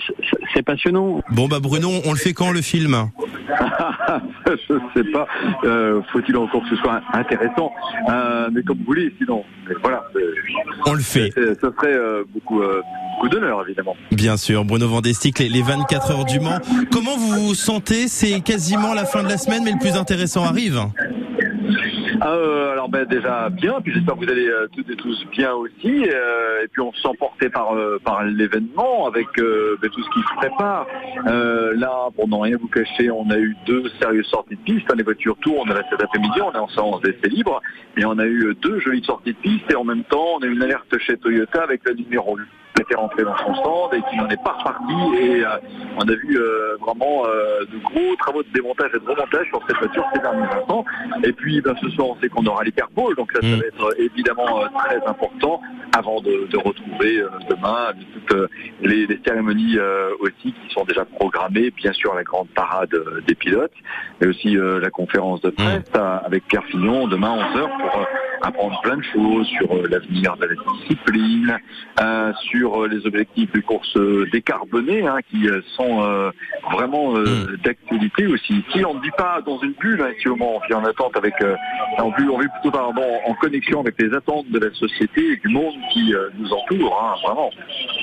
passionnant. 0.63 1.21
Bon 1.32 1.47
bah 1.47 1.60
Bruno, 1.60 1.89
on 2.06 2.12
le 2.12 2.17
fait 2.17 2.34
quand 2.34 2.52
le 2.52 2.62
film? 2.62 3.10
Je 4.47 4.80
sais 4.95 5.04
pas. 5.12 5.28
Faut-il 6.12 6.36
encore 6.38 6.62
que 6.63 6.69
ce 6.69 6.76
soit 6.78 7.02
intéressant? 7.13 7.71
Mais 8.52 8.62
comme 8.63 8.78
vous 8.80 8.86
voulez, 8.86 9.13
sinon. 9.17 9.43
Voilà. 9.82 10.04
On 10.86 10.93
le 10.93 11.00
fait. 11.02 11.32
Ce 11.36 11.54
serait 11.56 11.97
beaucoup, 12.34 12.62
beaucoup 13.16 13.30
d'honneur, 13.30 13.63
évidemment. 13.66 13.96
Bien 14.12 14.38
sûr, 14.38 14.63
Bruno 14.66 14.88
Vandestick, 14.88 15.40
les, 15.40 15.50
les 15.50 15.62
24 15.62 16.12
heures 16.12 16.26
du 16.26 16.40
Mans. 16.40 16.60
Comment 16.92 17.18
vous 17.18 17.48
vous 17.48 17.56
sentez 17.56 18.08
C'est 18.08 18.42
quasiment 18.42 18.94
la 18.94 19.06
fin 19.06 19.24
de 19.24 19.30
la 19.30 19.38
semaine, 19.38 19.63
mais 19.63 19.72
le 19.72 19.80
plus 19.80 19.96
intéressant 19.98 20.44
arrive. 20.44 20.80
Euh, 22.26 22.72
alors 22.72 22.90
ben 22.90 23.06
déjà 23.06 23.50
bien, 23.50 23.80
puis 23.82 23.94
j'espère 23.94 24.16
que 24.16 24.26
vous 24.26 24.32
allez 24.32 24.48
euh, 24.48 24.68
toutes 24.74 24.90
et 24.90 24.96
tous 24.96 25.24
bien 25.32 25.54
aussi. 25.54 26.04
euh, 26.10 26.63
et 26.63 26.68
puis 26.68 26.82
on 26.82 26.92
se 26.94 27.02
sent 27.02 27.16
porté 27.20 27.50
par 27.50 27.76
par 28.04 28.24
l'événement 28.24 29.06
avec 29.08 29.28
ben, 29.36 29.90
tout 29.90 30.02
ce 30.04 30.10
qui 30.10 30.20
se 30.22 30.36
prépare. 30.38 30.88
Là, 31.26 32.10
pour 32.16 32.28
ne 32.28 32.36
rien 32.36 32.58
vous 32.60 32.68
cacher, 32.68 33.12
on 33.12 33.30
a 33.30 33.38
eu 33.38 33.56
deux 33.66 33.84
sérieuses 34.02 34.26
sorties 34.28 34.56
de 34.56 34.62
piste. 34.62 34.86
hein, 34.92 34.96
les 34.98 35.04
voitures 35.04 35.38
tournent 35.42 35.70
là 35.70 35.82
cet 35.90 36.02
après-midi, 36.02 36.42
on 36.42 36.52
est 36.54 36.58
en 36.58 36.70
séance 36.70 37.02
d'essai 37.02 37.30
libre, 37.30 37.62
et 37.98 38.06
on 38.06 38.18
a 38.18 38.26
eu 38.26 38.56
deux 38.62 38.80
jolies 38.80 39.04
sorties 39.04 39.34
de 39.34 39.38
piste. 39.38 39.72
Et 39.72 39.76
en 39.76 39.84
même 39.84 40.04
temps, 40.06 40.26
on 40.38 40.44
a 40.44 40.46
eu 40.48 40.54
une 40.54 40.63
alerte 40.63 40.98
chez 41.00 41.18
Toyota 41.18 41.62
avec 41.63 41.82
le 41.86 41.94
numéro 41.94 42.38
8 42.38 42.46
qui 42.46 42.57
était 42.80 42.96
rentré 42.96 43.24
dans 43.24 43.38
son 43.38 43.56
stand 43.56 43.94
et 43.94 44.02
qui 44.10 44.18
n'en 44.18 44.28
est 44.30 44.44
pas 44.44 44.54
reparti. 44.54 44.94
Et 45.20 45.44
euh, 45.44 45.50
on 45.98 46.02
a 46.08 46.13
vu 46.16 46.38
euh, 46.38 46.78
vraiment 46.80 47.26
euh, 47.26 47.62
de 47.72 47.78
gros 47.84 48.16
travaux 48.18 48.44
de 48.44 48.50
démontage 48.54 48.92
et 48.96 49.00
de 49.00 49.06
remontage 49.06 49.48
sur 49.48 49.62
cette 49.68 49.78
voiture 49.78 50.06
ces 50.13 50.22
derniers 50.22 50.46
instants. 50.46 50.86
Et 51.24 51.34
puis 51.34 51.62
ben, 51.62 51.76
ce 51.82 51.90
soir, 51.90 52.10
on 52.10 52.22
sait 52.22 52.30
qu'on 52.30 52.46
aura 52.46 52.63
l'hyperpole, 52.63 53.16
donc 53.16 53.32
ça, 53.34 53.42
ça 53.42 53.48
Mm. 53.48 53.60
va 53.60 53.66
être 53.66 54.00
évidemment 54.00 54.60
très 54.86 55.06
important 55.08 55.62
avant 55.98 56.22
de, 56.22 56.48
de 56.50 56.58
retrouver 56.58 57.24
demain 57.50 57.92
toutes 58.13 58.50
les, 58.82 59.08
les 59.08 59.20
cérémonies 59.26 59.78
aussi 60.20 60.54
qui 60.54 60.74
sont 60.74 60.84
déjà 60.84 61.06
programmées. 61.06 61.72
Bien 61.72 61.94
sûr, 61.94 62.13
la 62.13 62.24
grande 62.24 62.50
parade 62.50 62.94
des 63.28 63.36
pilotes, 63.36 63.72
mais 64.20 64.28
aussi 64.28 64.56
la 64.56 64.90
conférence 64.90 65.42
de 65.42 65.50
presse 65.50 65.84
euh, 65.96 66.18
avec 66.26 66.46
Pierre 66.48 66.63
Fignon 66.66 67.08
demain 67.08 67.36
11h 67.38 67.68
pour 67.80 68.06
apprendre 68.42 68.80
plein 68.82 68.98
de 68.98 69.04
choses 69.04 69.48
sur 69.48 69.74
l'avenir 69.90 70.36
de 70.38 70.46
la 70.46 70.56
discipline, 70.74 71.58
euh, 72.02 72.34
sur 72.68 72.84
euh, 72.84 72.88
les 72.88 73.06
objectifs 73.06 73.52
de 73.54 73.62
course 73.62 73.96
euh, 73.98 74.28
décarbonée 74.32 75.08
hein, 75.08 75.18
qui 75.30 75.48
euh, 75.48 75.62
sont 75.76 76.02
euh, 76.02 76.32
vraiment 76.74 77.16
euh, 77.16 77.58
d'actualité 77.64 78.28
aussi. 78.28 78.64
Qui 78.72 78.84
on 78.86 78.96
ne 78.96 79.02
dit 79.02 79.12
pas 79.18 79.42
dans 79.46 79.60
une 79.62 79.74
bulle 79.80 80.02
hein, 80.02 80.08
actuellement, 80.12 80.58
on 80.58 80.72
est 80.72 80.76
en 80.76 80.84
attente 80.84 81.16
avec, 81.16 81.34
euh, 81.42 81.56
en 82.00 82.10
vue, 82.12 82.30
en 82.30 82.38
vue 82.38 82.50
plutôt 82.62 82.72
pardon, 82.78 83.02
en 83.26 83.34
connexion 83.36 83.80
avec 83.82 83.96
les 84.00 84.14
attentes 84.14 84.50
de 84.52 84.60
la 84.60 84.74
société 84.74 85.34
et 85.34 85.38
du 85.38 85.48
monde 85.50 85.74
qui 85.94 86.14
nous 86.40 86.50
entoure, 86.52 87.00
hein, 87.02 87.16
vraiment. 87.26 87.50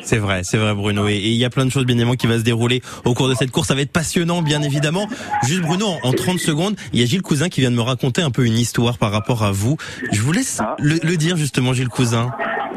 C'est 0.03 0.19
vrai, 0.19 0.41
c'est 0.45 0.59
vrai 0.59 0.75
Bruno. 0.75 1.07
Et 1.09 1.17
il 1.17 1.35
y 1.37 1.45
a 1.45 1.51
plein 1.51 1.65
de 1.67 1.71
choses 1.71 1.85
bien 1.85 1.95
évidemment 1.97 2.15
qui 2.15 2.27
va 2.27 2.39
se 2.39 2.45
dérouler 2.45 2.81
au 3.05 3.15
cours 3.15 3.29
de 3.29 3.35
cette 3.35 3.51
course. 3.51 3.69
Ça 3.69 3.75
va 3.75 3.81
être 3.83 3.93
passionnant 3.93 4.43
bien 4.43 4.63
évidemment. 4.63 5.07
Juste 5.47 5.63
Bruno, 5.63 5.87
en, 6.03 6.09
en 6.09 6.13
30 6.13 6.39
secondes, 6.39 6.77
il 6.93 7.01
y 7.01 7.03
a 7.03 7.07
Gilles 7.07 7.23
Cousin 7.23 7.49
qui 7.49 7.61
vient 7.61 7.71
de 7.71 7.77
me 7.77 7.83
raconter 7.83 8.23
un 8.23 8.31
peu 8.31 8.45
une 8.47 8.59
histoire 8.59 8.99
par 8.99 9.13
rapport 9.13 9.43
à 9.45 9.51
vous. 9.53 9.77
Je 10.13 10.21
vous 10.21 10.33
laisse 10.33 10.59
Ah. 10.61 10.77
le, 10.79 10.97
le 11.03 11.17
dire 11.17 11.37
justement 11.37 11.73
Gilles 11.73 11.89
Cousin. 11.89 12.31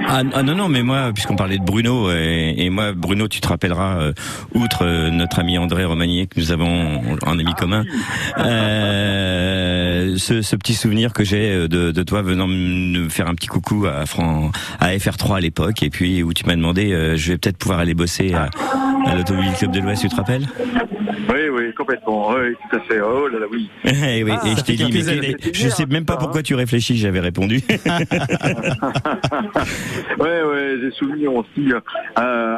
Ah, 0.05 0.21
ah 0.33 0.43
non 0.43 0.55
non 0.55 0.69
mais 0.69 0.83
moi 0.83 1.12
puisqu'on 1.13 1.36
parlait 1.36 1.57
de 1.57 1.63
Bruno 1.63 2.12
et, 2.12 2.53
et 2.57 2.69
moi 2.69 2.93
Bruno 2.93 3.27
tu 3.27 3.41
te 3.41 3.47
rappelleras 3.47 3.99
euh, 3.99 4.13
outre 4.53 4.86
euh, 4.86 5.10
notre 5.10 5.39
ami 5.39 5.57
André 5.57 5.86
Romagné 5.86 6.27
que 6.27 6.39
nous 6.39 6.51
avons 6.51 7.01
un 7.25 7.39
ami 7.39 7.53
commun 7.55 7.83
euh, 8.38 9.76
ce, 10.15 10.41
ce 10.41 10.55
petit 10.55 10.73
souvenir 10.73 11.11
que 11.13 11.23
j'ai 11.25 11.51
euh, 11.51 11.67
de, 11.67 11.91
de 11.91 12.03
toi 12.03 12.21
venant 12.21 12.47
me 12.47 13.09
faire 13.09 13.27
un 13.27 13.35
petit 13.35 13.47
coucou 13.47 13.85
à 13.85 14.05
Fran, 14.05 14.51
à 14.79 14.95
FR3 14.95 15.37
à 15.37 15.39
l'époque 15.41 15.83
et 15.83 15.89
puis 15.89 16.23
où 16.23 16.33
tu 16.33 16.45
m'as 16.45 16.55
demandé 16.55 16.93
euh, 16.93 17.15
je 17.17 17.31
vais 17.33 17.37
peut-être 17.37 17.57
pouvoir 17.57 17.79
aller 17.79 17.93
bosser 17.93 18.33
à, 18.33 18.49
à 19.05 19.15
l'Automobile 19.15 19.51
Club 19.57 19.71
de 19.71 19.79
l'Ouest 19.81 20.01
tu 20.03 20.09
te 20.09 20.15
rappelles? 20.15 20.45
Oui, 21.29 21.49
oui, 21.51 21.73
complètement. 21.75 22.29
Oui, 22.29 22.53
tout 22.69 22.77
à 22.77 22.79
fait. 22.81 23.01
Oh 23.01 23.27
là 23.27 23.39
là, 23.39 23.45
oui. 23.51 23.69
Eh 23.83 24.23
oui, 24.23 24.31
Ah, 24.33 24.47
et 24.47 24.51
ça 24.55 24.55
je 24.59 24.61
t'ai 24.63 24.73
dit 24.75 24.89
mais 24.91 25.09
années. 25.09 25.35
je 25.53 25.67
sais 25.69 25.85
même 25.85 26.05
pas 26.05 26.15
pourquoi 26.17 26.41
tu 26.41 26.55
réfléchis 26.55 26.97
j'avais 26.97 27.19
répondu 27.19 27.61
ouais, 30.19 30.43
ouais, 30.43 30.75
j'ai 30.81 30.91
souvenir 30.91 31.33
aussi 31.33 31.71
euh, 31.71 31.79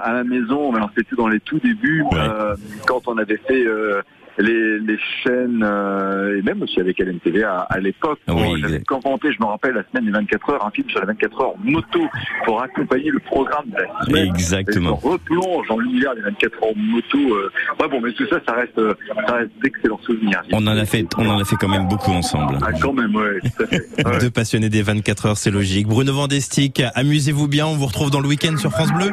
à 0.04 0.14
la 0.14 0.24
maison, 0.24 0.72
mais 0.72 0.78
alors 0.78 0.92
c'était 0.96 1.16
dans 1.16 1.28
les 1.28 1.40
tout 1.40 1.60
débuts, 1.60 2.04
Ouais. 2.12 2.18
euh, 2.20 2.56
quand 2.88 3.02
on 3.08 3.18
avait 3.18 3.40
fait 3.48 3.64
euh, 3.66 4.02
les, 4.40 4.80
les 4.80 4.98
chaînes, 5.24 5.62
euh, 5.64 6.38
et 6.38 6.42
même 6.42 6.62
aussi 6.62 6.80
avec 6.80 7.00
LNTV 7.00 7.44
à, 7.44 7.60
à 7.70 7.80
l'époque, 7.80 8.20
Oui, 8.28 8.60
j'avais 8.62 8.80
commenté, 8.82 9.32
je 9.32 9.40
me 9.42 9.48
rappelle, 9.48 9.74
la 9.74 9.84
semaine 9.90 10.06
des 10.06 10.12
24 10.12 10.50
heures, 10.52 10.66
un 10.66 10.72
film 10.72 10.90
sur 10.90 11.00
les 11.02 11.08
24 11.08 11.42
heures 11.42 11.54
moto 11.64 12.00
pour 12.46 12.62
accompagner 12.62 13.10
le 13.12 13.20
programme 13.20 13.66
de 13.68 13.76
la 13.76 14.06
semaine. 14.06 14.24
Et 14.24 14.28
je 14.28 14.34
exactement 14.34 14.96
replonge 14.96 15.68
dans 15.68 15.78
l'univers 15.80 16.16
des 16.16 16.22
24 16.22 16.64
heures 16.64 16.76
moto. 16.76 17.18
Euh, 17.18 17.52
ouais, 17.80 17.88
bon, 17.90 18.02
mais 18.02 18.12
tout 18.14 18.26
ça, 18.28 18.38
ça 18.48 18.54
reste, 18.54 18.80
ça 19.28 19.34
reste 19.36 19.52
d'excellents 19.62 20.00
souvenirs. 20.04 20.42
on 20.52 20.66
en 20.68 20.78
a 20.78 20.86
fait 20.86 21.06
on 21.18 21.28
en 21.30 21.40
a 21.40 21.46
fait 21.46 21.56
quand 21.58 21.68
même 21.70 21.88
beaucoup 21.88 22.12
ensemble 22.12 22.58
Ah, 22.62 22.72
quand 22.82 22.94
même, 22.94 23.16
ouais, 23.16 23.40
tout 23.42 23.64
à 23.64 23.68
fait. 23.68 23.80
Ouais. 24.10 24.18
Deux 24.20 24.30
passionnés 24.30 24.70
des 24.70 24.82
24 24.82 25.26
heures, 25.26 25.38
c'est 25.38 25.52
logique. 25.52 25.86
Bruno 25.88 26.14
Vandestick, 26.14 26.82
amusez-vous 26.96 27.48
bien. 27.48 27.68
On 27.68 27.76
vous 27.76 27.86
retrouve 27.86 28.10
dans 28.10 28.22
le 28.22 28.28
week-end 28.28 28.56
sur 28.58 28.72
France 28.72 28.92
Bleu. 28.94 29.12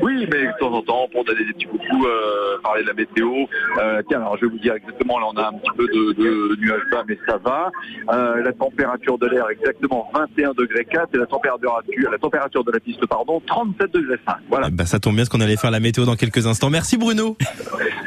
Oui, 0.00 0.05
de 0.56 0.66
temps 0.66 0.72
en 0.72 0.82
temps, 0.82 1.08
pour 1.12 1.24
donner 1.24 1.44
des 1.44 1.52
petits 1.52 1.66
coucous, 1.66 2.06
euh, 2.06 2.58
parler 2.62 2.82
de 2.82 2.88
la 2.88 2.94
météo. 2.94 3.46
Euh, 3.78 4.02
tiens, 4.08 4.18
alors 4.18 4.36
je 4.36 4.46
vais 4.46 4.52
vous 4.52 4.58
dire 4.58 4.74
exactement, 4.74 5.18
là 5.18 5.26
on 5.32 5.36
a 5.36 5.48
un 5.48 5.52
petit 5.52 5.70
peu 5.76 5.86
de, 5.86 6.12
de 6.12 6.56
nuages 6.60 6.82
bas, 6.90 7.04
mais 7.06 7.18
ça 7.26 7.38
va. 7.38 7.70
Euh, 8.12 8.42
la 8.42 8.52
température 8.52 9.18
de 9.18 9.26
l'air 9.26 9.46
exactement 9.50 10.10
21 10.14 10.52
degrés 10.52 10.84
4 10.84 11.14
et 11.14 11.18
la 11.18 11.26
température, 11.26 11.82
la 12.10 12.18
température 12.18 12.64
de 12.64 12.72
la 12.72 12.80
piste, 12.80 13.04
pardon, 13.06 13.42
37 13.46 13.92
degrés 13.92 14.18
5. 14.26 14.36
Voilà. 14.48 14.70
Ben, 14.70 14.86
ça 14.86 14.98
tombe 14.98 15.14
bien 15.14 15.24
parce 15.24 15.30
qu'on 15.30 15.40
allait 15.40 15.56
faire 15.56 15.70
la 15.70 15.80
météo 15.80 16.04
dans 16.04 16.16
quelques 16.16 16.46
instants. 16.46 16.70
Merci 16.70 16.96
Bruno. 16.96 17.36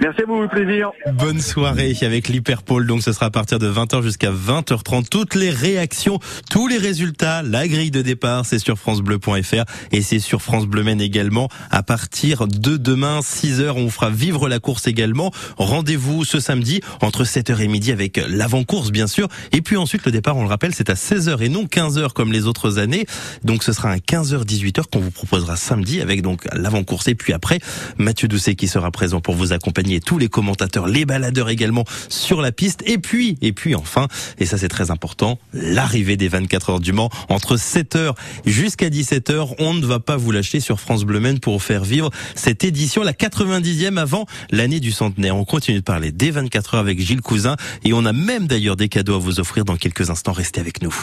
Merci 0.01 0.21
à 0.21 0.25
vous, 0.25 0.47
plaisir. 0.47 0.91
Bonne 1.13 1.39
soirée 1.39 1.93
avec 2.01 2.27
l'Hyperpole. 2.27 2.87
Donc 2.87 3.01
ce 3.01 3.11
sera 3.11 3.27
à 3.27 3.29
partir 3.29 3.59
de 3.59 3.69
20h 3.69 4.01
jusqu'à 4.01 4.31
20h30. 4.31 5.09
Toutes 5.09 5.35
les 5.35 5.49
réactions, 5.49 6.19
tous 6.49 6.67
les 6.67 6.77
résultats, 6.77 7.41
la 7.41 7.67
grille 7.67 7.91
de 7.91 8.01
départ, 8.01 8.45
c'est 8.45 8.59
sur 8.59 8.77
francebleu.fr 8.77 9.65
et 9.91 10.01
c'est 10.01 10.19
sur 10.19 10.41
France 10.41 10.67
Bleu 10.67 10.83
Maine 10.83 11.01
également. 11.01 11.49
À 11.71 11.83
partir 11.83 12.38
de 12.47 12.77
demain 12.77 13.19
6h, 13.19 13.69
on 13.75 13.83
vous 13.83 13.89
fera 13.89 14.09
vivre 14.09 14.49
la 14.49 14.59
course 14.59 14.87
également. 14.87 15.31
Rendez-vous 15.57 16.25
ce 16.25 16.39
samedi 16.39 16.81
entre 17.01 17.23
7h 17.23 17.59
et 17.59 17.67
midi 17.67 17.91
avec 17.91 18.17
l'avant-course 18.27 18.91
bien 18.91 19.07
sûr. 19.07 19.27
Et 19.51 19.61
puis 19.61 19.77
ensuite 19.77 20.05
le 20.05 20.11
départ, 20.11 20.35
on 20.35 20.41
le 20.41 20.49
rappelle, 20.49 20.73
c'est 20.73 20.89
à 20.89 20.95
16h 20.95 21.41
et 21.41 21.49
non 21.49 21.65
15h 21.65 22.13
comme 22.13 22.31
les 22.31 22.47
autres 22.47 22.79
années. 22.79 23.05
Donc 23.43 23.63
ce 23.63 23.71
sera 23.71 23.91
un 23.91 23.97
15h-18h 23.97 24.85
qu'on 24.91 24.99
vous 24.99 25.11
proposera 25.11 25.55
samedi 25.55 26.01
avec 26.01 26.21
donc 26.23 26.47
l'avant-course. 26.53 27.07
Et 27.07 27.15
puis 27.15 27.33
après, 27.33 27.59
Mathieu 27.97 28.27
Doucet 28.27 28.55
qui 28.55 28.67
sera 28.67 28.89
présent 28.89 29.21
pour 29.21 29.35
vous 29.35 29.53
accompagner, 29.53 29.99
tous 29.99 30.17
les 30.17 30.29
commentateurs, 30.29 30.87
les 30.87 31.05
baladeurs 31.05 31.49
également 31.49 31.85
sur 32.09 32.41
la 32.41 32.51
piste. 32.51 32.81
Et 32.87 32.97
puis, 32.97 33.37
et 33.41 33.53
puis 33.53 33.75
enfin, 33.75 34.07
et 34.39 34.47
ça 34.47 34.57
c'est 34.57 34.67
très 34.67 34.89
important, 34.91 35.37
l'arrivée 35.53 36.17
des 36.17 36.27
24 36.27 36.69
heures 36.71 36.79
du 36.79 36.91
Mans 36.91 37.11
entre 37.29 37.55
7h 37.55 38.13
jusqu'à 38.45 38.89
17h. 38.89 39.55
On 39.59 39.75
ne 39.75 39.85
va 39.85 39.99
pas 39.99 40.17
vous 40.17 40.31
lâcher 40.31 40.59
sur 40.59 40.79
France 40.79 41.03
Bleu 41.03 41.19
pour 41.41 41.61
faire 41.61 41.83
vivre 41.83 42.09
cette 42.35 42.63
édition, 42.63 43.03
la 43.03 43.13
90e 43.13 43.97
avant 43.97 44.25
l'année 44.51 44.79
du 44.79 44.91
centenaire. 44.91 45.35
On 45.35 45.45
continue 45.45 45.79
de 45.79 45.83
parler 45.83 46.11
des 46.11 46.31
24 46.31 46.75
heures 46.75 46.81
avec 46.81 46.99
Gilles 46.99 47.21
Cousin 47.21 47.55
et 47.83 47.93
on 47.93 48.05
a 48.05 48.13
même 48.13 48.47
d'ailleurs 48.47 48.75
des 48.75 48.89
cadeaux 48.89 49.15
à 49.15 49.19
vous 49.19 49.39
offrir 49.39 49.65
dans 49.65 49.77
quelques 49.77 50.09
instants. 50.09 50.33
Restez 50.33 50.59
avec 50.59 50.81
nous. 50.81 50.93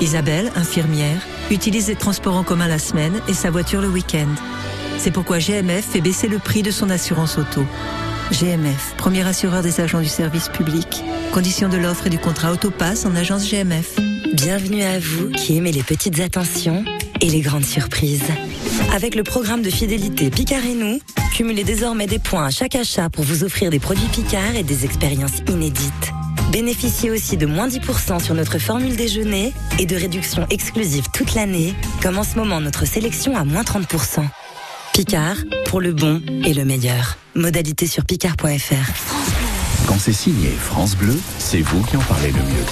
Isabelle, 0.00 0.52
infirmière, 0.56 1.20
utilise 1.50 1.88
les 1.88 1.96
transports 1.96 2.36
en 2.36 2.42
commun 2.42 2.68
la 2.68 2.78
semaine 2.78 3.20
et 3.28 3.34
sa 3.34 3.50
voiture 3.50 3.80
le 3.80 3.88
week-end. 3.88 4.28
C'est 4.98 5.10
pourquoi 5.10 5.38
GMF 5.38 5.84
fait 5.84 6.00
baisser 6.00 6.28
le 6.28 6.38
prix 6.38 6.62
de 6.62 6.70
son 6.70 6.90
assurance 6.90 7.38
auto. 7.38 7.64
GMF, 8.32 8.94
premier 8.96 9.26
assureur 9.26 9.62
des 9.62 9.80
agents 9.80 10.00
du 10.00 10.08
service 10.08 10.48
public. 10.48 11.04
Conditions 11.32 11.68
de 11.68 11.76
l'offre 11.76 12.08
et 12.08 12.10
du 12.10 12.18
contrat 12.18 12.52
Autopass 12.52 13.06
en 13.06 13.14
agence 13.14 13.48
GMF. 13.48 13.96
Bienvenue 14.34 14.82
à 14.82 14.98
vous 14.98 15.30
qui 15.30 15.56
aimez 15.56 15.70
les 15.70 15.84
petites 15.84 16.18
attentions 16.18 16.84
et 17.20 17.30
les 17.30 17.40
grandes 17.40 17.64
surprises. 17.64 18.24
Avec 18.92 19.14
le 19.14 19.22
programme 19.22 19.62
de 19.62 19.70
fidélité 19.70 20.30
Picard 20.30 20.64
et 20.64 20.74
nous, 20.74 20.98
cumulez 21.34 21.62
désormais 21.62 22.08
des 22.08 22.18
points 22.18 22.46
à 22.46 22.50
chaque 22.50 22.74
achat 22.74 23.08
pour 23.08 23.24
vous 23.24 23.44
offrir 23.44 23.70
des 23.70 23.78
produits 23.78 24.08
Picard 24.08 24.56
et 24.56 24.64
des 24.64 24.84
expériences 24.84 25.38
inédites. 25.48 26.12
Bénéficiez 26.50 27.10
aussi 27.10 27.36
de 27.36 27.46
moins 27.46 27.68
10% 27.68 28.22
sur 28.22 28.34
notre 28.34 28.58
formule 28.58 28.96
déjeuner 28.96 29.52
et 29.78 29.86
de 29.86 29.94
réductions 29.94 30.46
exclusives 30.50 31.06
toute 31.12 31.34
l'année, 31.34 31.74
comme 32.02 32.18
en 32.18 32.24
ce 32.24 32.36
moment 32.36 32.60
notre 32.60 32.86
sélection 32.86 33.36
à 33.36 33.44
moins 33.44 33.62
30%. 33.62 34.24
Picard, 34.96 35.36
pour 35.66 35.82
le 35.82 35.92
bon 35.92 36.22
et 36.46 36.54
le 36.54 36.64
meilleur. 36.64 37.18
Modalité 37.34 37.86
sur 37.86 38.06
picard.fr. 38.06 39.86
Quand 39.86 39.98
c'est 39.98 40.14
signé 40.14 40.48
France 40.48 40.96
Bleu, 40.96 41.14
c'est 41.38 41.60
vous 41.60 41.82
qui 41.82 41.98
en 41.98 42.00
parlez 42.00 42.32
le 42.32 42.38
mieux. 42.38 42.64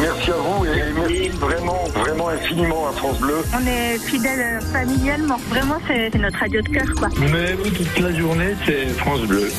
Merci 0.00 0.30
à 0.30 0.36
vous 0.36 0.64
et 0.64 0.92
merci 0.94 1.28
vraiment, 1.30 1.82
vraiment 1.92 2.28
infiniment 2.28 2.86
à 2.86 2.92
France 2.92 3.18
Bleu. 3.18 3.42
On 3.52 3.66
est 3.66 3.98
fidèles 3.98 4.60
familialement. 4.72 5.38
Vraiment, 5.48 5.78
c'est 5.88 6.16
notre 6.20 6.38
radio 6.38 6.62
de 6.62 6.68
cœur, 6.68 6.94
quoi. 6.96 7.08
Mais 7.18 7.56
toute 7.56 7.98
la 7.98 8.16
journée, 8.16 8.54
c'est 8.64 8.86
France 8.90 9.22
Bleu. 9.22 9.50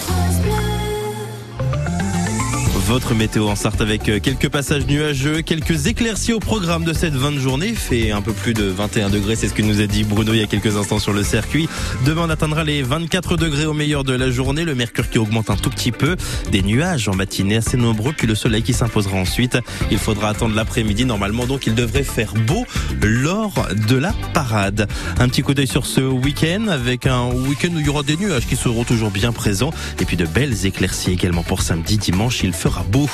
Votre 2.88 3.13
météo 3.13 3.48
en 3.48 3.56
Sarthe 3.56 3.80
avec 3.82 4.10
euh, 4.10 4.20
quelques 4.20 4.50
passages 4.50 4.86
nuageux, 4.86 5.41
quelques 5.41 5.88
éclaircies 5.88 6.34
au 6.34 6.39
programme 6.39 6.84
de 6.84 6.94
cette 6.94 7.13
20 7.13 7.38
journée. 7.39 7.74
Fait 7.74 8.12
un 8.12 8.22
peu 8.22 8.34
plus 8.34 8.54
de 8.54 8.63
21 8.63 9.10
degrés, 9.10 9.36
c'est 9.36 9.48
ce 9.48 9.54
que 9.54 9.62
nous 9.62 9.82
a 9.82 9.88
dit 9.88 10.04
Bruno 10.04 10.34
il 10.34 10.39
y 10.39 10.44
a 10.44 10.48
quelques 10.48 10.76
instants 10.76 11.00
sur 11.00 11.13
le 11.13 11.24
circuit. 11.24 11.70
Demain, 12.06 12.24
on 12.26 12.30
atteindra 12.30 12.63
les 12.63 12.82
24 12.82 13.38
degrés 13.38 13.65
au 13.65 13.74
meilleur 13.74 14.04
de 14.04 14.13
la 14.13 14.32
journée. 14.32 14.65
Le 14.65 14.76
mercure 14.76 15.10
qui 15.10 15.20
augmente 15.20 15.50
un 15.50 15.56
tout 15.56 15.70
petit 15.70 15.91
peu. 15.91 16.17
Des 16.52 16.63
nuages 16.63 17.08
en 17.08 17.15
matinée 17.15 17.58
assez 17.58 17.78
nombreux, 17.78 18.13
puis 18.13 18.28
le 18.28 18.36
soleil 18.36 18.63
qui 18.63 18.74
s'imposera 18.74 19.17
ensuite. 19.17 19.58
Il 19.91 20.00
faudra 20.00 20.30
attendre 20.30 20.56
l'après-midi. 20.56 21.06
Normalement, 21.06 21.46
donc, 21.46 21.67
il 21.67 21.76
devrait 21.76 22.04
faire 22.04 22.34
beau 22.34 22.65
lors 23.02 23.67
de 23.88 23.96
la 23.96 24.13
parade. 24.34 24.88
Un 25.20 25.30
petit 25.30 25.44
coup 25.44 25.54
d'œil 25.54 25.67
sur 25.67 25.86
ce 25.86 26.02
week-end 26.02 26.67
avec 26.67 27.06
un 27.06 27.28
week-end 27.28 27.70
où 27.74 27.80
il 27.80 27.86
y 27.86 27.89
aura 27.89 28.04
des 28.04 28.17
nuages 28.17 28.48
qui 28.48 28.56
seront 28.56 28.84
toujours 28.84 29.12
bien 29.12 29.32
présents. 29.32 29.72
Et 30.00 30.06
puis 30.06 30.17
de 30.17 30.26
belles 30.26 30.65
éclaircies 30.65 31.12
également 31.12 31.44
pour 31.44 31.62
samedi, 31.62 31.98
dimanche. 31.98 32.41
Il 32.44 32.54
fera 32.54 32.70
beau. 32.79 33.07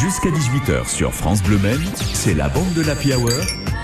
Jusqu'à 0.00 0.28
18h 0.28 0.88
sur 0.88 1.12
France 1.12 1.42
Bleu 1.42 1.58
Maine, 1.58 1.82
c'est 2.12 2.34
la 2.34 2.48
bande 2.48 2.72
de 2.74 2.82
la 2.82 2.94
Hour 3.16 3.30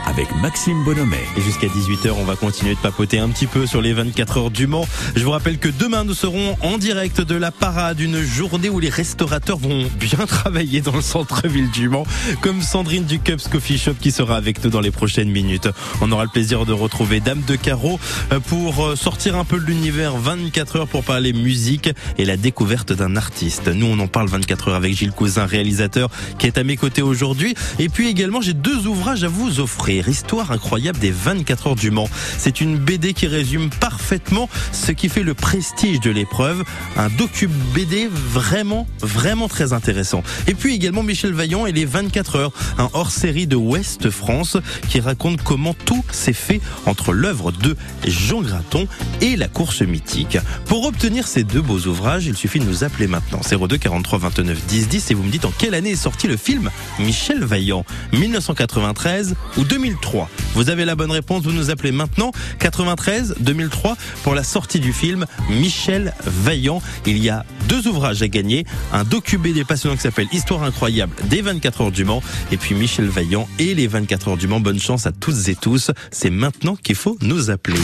avec 0.07 0.35
Maxime 0.37 0.83
Bonhomet. 0.85 1.25
Et 1.37 1.41
jusqu'à 1.41 1.67
18h, 1.67 2.13
on 2.19 2.25
va 2.25 2.37
continuer 2.37 2.75
de 2.75 2.81
papoter 2.81 3.19
un 3.19 3.29
petit 3.29 3.47
peu 3.47 3.67
sur 3.67 3.83
les 3.83 3.93
24 3.93 4.39
heures 4.39 4.51
du 4.51 4.67
Mans. 4.67 4.87
Je 5.15 5.25
vous 5.25 5.31
rappelle 5.31 5.59
que 5.59 5.69
demain, 5.69 6.05
nous 6.05 6.15
serons 6.15 6.57
en 6.63 6.79
direct 6.79 7.21
de 7.21 7.35
la 7.35 7.51
parade, 7.51 8.01
une 8.01 8.21
journée 8.21 8.69
où 8.69 8.81
les 8.81 8.89
restaurateurs 8.89 9.59
vont 9.59 9.87
bien 9.99 10.27
travailler 10.27 10.81
dans 10.81 10.95
le 10.95 11.03
centre-ville 11.03 11.71
du 11.71 11.89
Mans, 11.89 12.07
comme 12.41 12.63
Sandrine 12.63 13.05
du 13.05 13.19
Cups 13.19 13.49
Coffee 13.49 13.79
Shop 13.79 13.95
qui 14.01 14.13
sera 14.13 14.37
avec 14.37 14.63
nous 14.65 14.71
dans 14.71 14.81
les 14.81 14.91
prochaines 14.91 15.31
minutes. 15.31 15.69
On 16.01 16.11
aura 16.13 16.25
le 16.25 16.31
plaisir 16.31 16.65
de 16.67 16.73
retrouver 16.73 17.21
Dame 17.21 17.43
de 17.47 17.57
Carreau 17.57 17.99
euh, 18.33 18.41
pour 18.41 18.85
euh, 18.85 18.97
sortir 18.97 19.37
un 19.37 19.45
peu 19.45 19.59
de 19.59 19.65
l'univers 19.65 20.17
24 20.17 20.77
heures 20.77 20.89
pour 20.89 21.05
parler 21.05 21.33
musique 21.33 21.91
et 22.19 22.25
la 22.25 22.37
découverte 22.37 22.93
d'un 22.93 23.17
artiste. 23.17 23.69
Nous, 23.69 23.87
on 23.87 23.99
en 23.99 24.09
parle 24.09 24.29
24 24.29 24.69
heures 24.69 24.75
avec 24.77 24.97
Gilles 24.97 25.13
Cousin, 25.13 25.47
réalisateur, 25.47 26.11
qui 26.39 26.47
est 26.47 26.59
à 26.59 26.65
mes 26.65 26.77
côtés 26.77 27.03
aujourd'hui. 27.03 27.55
Et 27.79 27.89
puis 27.89 28.09
également, 28.09 28.41
j'ai 28.41 28.55
deux 28.55 28.87
ouvrages 28.87 29.25
à 29.25 29.29
vous 29.29 29.61
offrir. 29.61 29.96
Histoire 30.07 30.51
incroyable 30.51 30.99
des 30.99 31.11
24 31.11 31.67
heures 31.69 31.77
du 31.77 31.91
Mans. 31.91 32.09
C'est 32.39 32.61
une 32.61 32.79
BD 32.79 33.13
qui 33.13 33.27
résume 33.27 33.71
parfaitement 33.71 34.49
ce 34.73 34.93
qui 34.93 35.09
fait 35.09 35.23
le 35.23 35.35
prestige 35.35 36.01
de 36.01 36.11
l'épreuve. 36.11 36.65
Un 36.97 37.09
docu 37.09 37.49
BD 37.75 38.09
vraiment, 38.11 38.87
vraiment 39.01 39.49
très 39.49 39.73
intéressant. 39.73 40.23
Et 40.47 40.55
puis 40.55 40.75
également 40.75 41.03
Michel 41.03 41.33
Vaillant 41.33 41.67
et 41.67 41.73
les 41.73 41.85
24 41.85 42.37
heures, 42.37 42.53
un 42.79 42.89
hors-série 42.93 43.47
de 43.47 43.57
Ouest 43.57 44.11
France 44.11 44.57
qui 44.89 45.01
raconte 45.01 45.43
comment 45.43 45.75
tout 45.75 46.05
s'est 46.11 46.33
fait 46.33 46.61
entre 46.87 47.13
l'œuvre 47.13 47.53
de 47.53 47.77
Jean 48.07 48.41
Graton 48.41 48.89
et 49.21 49.37
la 49.37 49.49
course 49.49 49.83
mythique. 49.83 50.39
Pour 50.67 50.85
obtenir 50.87 51.27
ces 51.27 51.45
deux 51.45 51.63
beaux 51.63 51.81
ouvrages, 51.81 52.27
il 52.27 52.37
suffit 52.37 52.61
de 52.61 52.65
nous 52.65 52.85
appeler 52.85 53.07
maintenant 53.07 53.41
02 53.41 53.77
43 53.77 54.19
29 54.19 54.67
10 54.67 54.89
10 54.89 55.11
et 55.11 55.15
vous 55.15 55.23
me 55.23 55.31
dites 55.31 55.45
en 55.45 55.53
quelle 55.57 55.75
année 55.75 55.91
est 55.91 55.97
sorti 55.97 56.27
le 56.27 56.37
film 56.37 56.71
Michel 56.99 57.45
Vaillant? 57.45 57.85
1993 58.13 59.35
ou 59.59 59.65
2000 59.65 59.86
2003. 59.87 60.29
Vous 60.55 60.69
avez 60.69 60.85
la 60.85 60.97
bonne 60.97 61.13
réponse, 61.13 61.45
vous 61.45 61.53
nous 61.53 61.71
appelez 61.71 61.93
maintenant 61.93 62.33
93 62.59 63.37
2003 63.39 63.97
pour 64.25 64.35
la 64.35 64.43
sortie 64.43 64.81
du 64.81 64.93
film 64.93 65.27
Michel 65.49 66.13
Vaillant. 66.25 66.83
Il 67.07 67.19
y 67.19 67.31
a 67.31 67.45
deux 67.69 67.87
ouvrages 67.89 68.23
à 68.23 68.29
gagner, 68.29 68.65
un 68.93 69.05
des 69.05 69.65
passionnants 69.65 69.97
qui 69.97 70.03
s'appelle 70.03 70.29
Histoire 70.33 70.63
incroyable 70.63 71.15
des 71.25 71.43
24 71.43 71.81
heures 71.83 71.91
du 71.91 72.05
Mans 72.05 72.23
et 72.53 72.57
puis 72.57 72.75
Michel 72.75 73.07
Vaillant 73.07 73.49
et 73.59 73.75
les 73.75 73.87
24 73.87 74.29
heures 74.29 74.37
du 74.37 74.49
Mans. 74.49 74.61
Bonne 74.61 74.81
chance 74.81 75.07
à 75.07 75.13
toutes 75.13 75.49
et 75.49 75.55
tous. 75.55 75.91
C'est 76.11 76.31
maintenant 76.31 76.77
qu'il 76.77 76.95
faut 76.95 77.17
nous 77.23 77.51
appeler. 77.51 77.79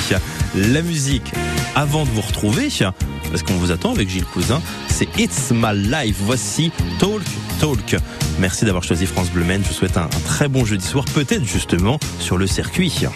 La 0.55 0.83
musique 0.83 1.33
avant 1.75 2.05
de 2.05 2.11
vous 2.11 2.21
retrouver, 2.21 2.69
parce 3.31 3.43
qu'on 3.43 3.55
vous 3.55 3.71
attend 3.71 3.93
avec 3.93 4.09
Gilles 4.09 4.25
Cousin, 4.25 4.61
c'est 4.89 5.09
It's 5.19 5.51
My 5.51 5.75
Life. 5.75 6.17
Voici 6.21 6.71
Talk 6.99 7.23
Talk. 7.61 7.97
Merci 8.39 8.65
d'avoir 8.65 8.85
choisi 8.85 9.07
France 9.07 9.31
Bleu. 9.31 9.45
Je 9.49 9.69
vous 9.69 9.75
souhaite 9.75 9.97
un 9.97 10.09
très 10.27 10.49
bon 10.49 10.65
jeudi 10.65 10.87
soir, 10.87 11.05
peut-être 11.15 11.45
justement 11.45 11.99
sur 12.19 12.37
le 12.37 12.47
circuit. 12.47 13.07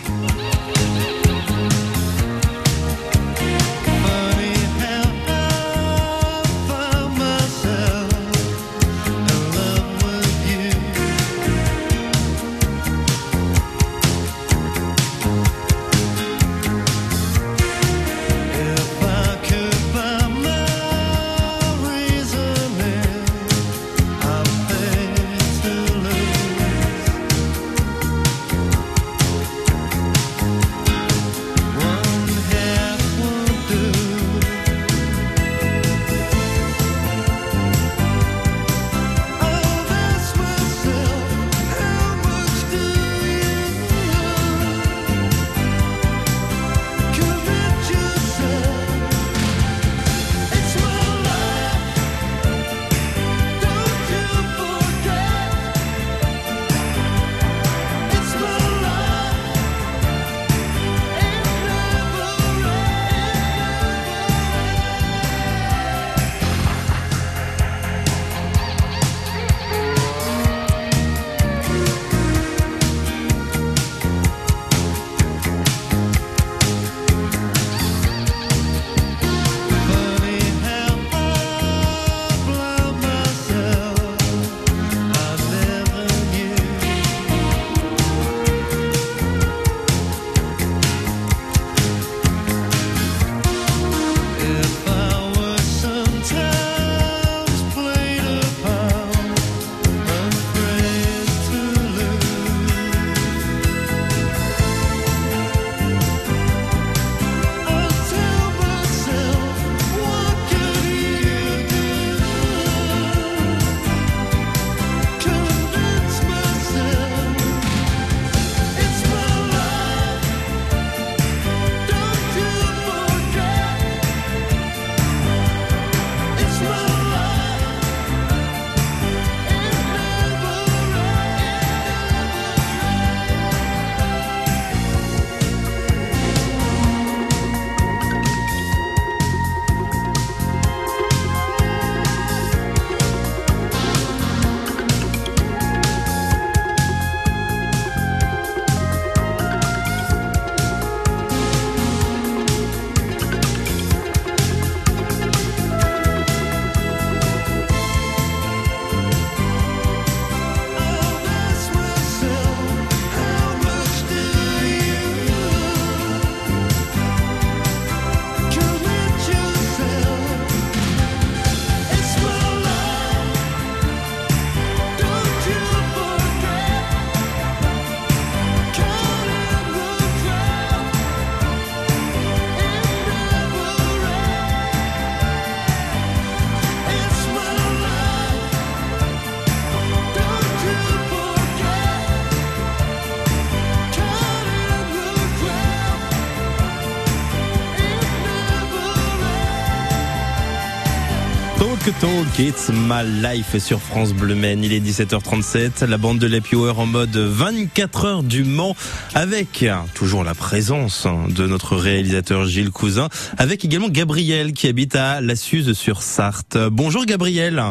Talk 201.93 202.41
it's 202.41 202.69
my 202.71 203.05
life 203.23 203.57
sur 203.59 203.81
France 203.81 204.13
Bleu 204.13 204.35
Maine. 204.35 204.65
Il 204.65 204.73
est 204.73 204.81
17h37, 204.81 205.85
la 205.85 205.99
bande 205.99 206.19
de 206.19 206.27
l'Happy 206.27 206.57
en 206.57 206.85
mode 206.85 207.17
24 207.17 208.05
heures 208.05 208.23
du 208.25 208.43
Mans 208.43 208.75
avec 209.15 209.65
toujours 209.95 210.25
la 210.25 210.35
présence 210.35 211.07
de 211.29 211.47
notre 211.47 211.77
réalisateur 211.77 212.45
Gilles 212.47 212.73
Cousin, 212.73 213.09
avec 213.39 213.65
également 213.65 213.89
Gabriel 213.89 214.53
qui 214.53 214.67
habite 214.67 214.97
à 214.97 215.21
La 215.21 215.37
Suze 215.37 215.75
sur 215.75 216.03
Sarthe. 216.03 216.59
Bonjour 216.73 217.07
Gabriel. 217.07 217.63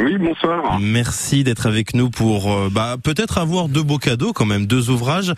Oui, 0.00 0.16
bonsoir. 0.18 0.78
Merci 0.80 1.44
d'être 1.44 1.66
avec 1.66 1.94
nous 1.94 2.08
pour 2.10 2.50
euh, 2.52 2.68
bah, 2.72 2.96
peut-être 3.02 3.38
avoir 3.38 3.68
deux 3.68 3.82
beaux 3.82 3.98
cadeaux 3.98 4.32
quand 4.32 4.46
même, 4.46 4.66
deux 4.66 4.88
ouvrages, 4.90 5.34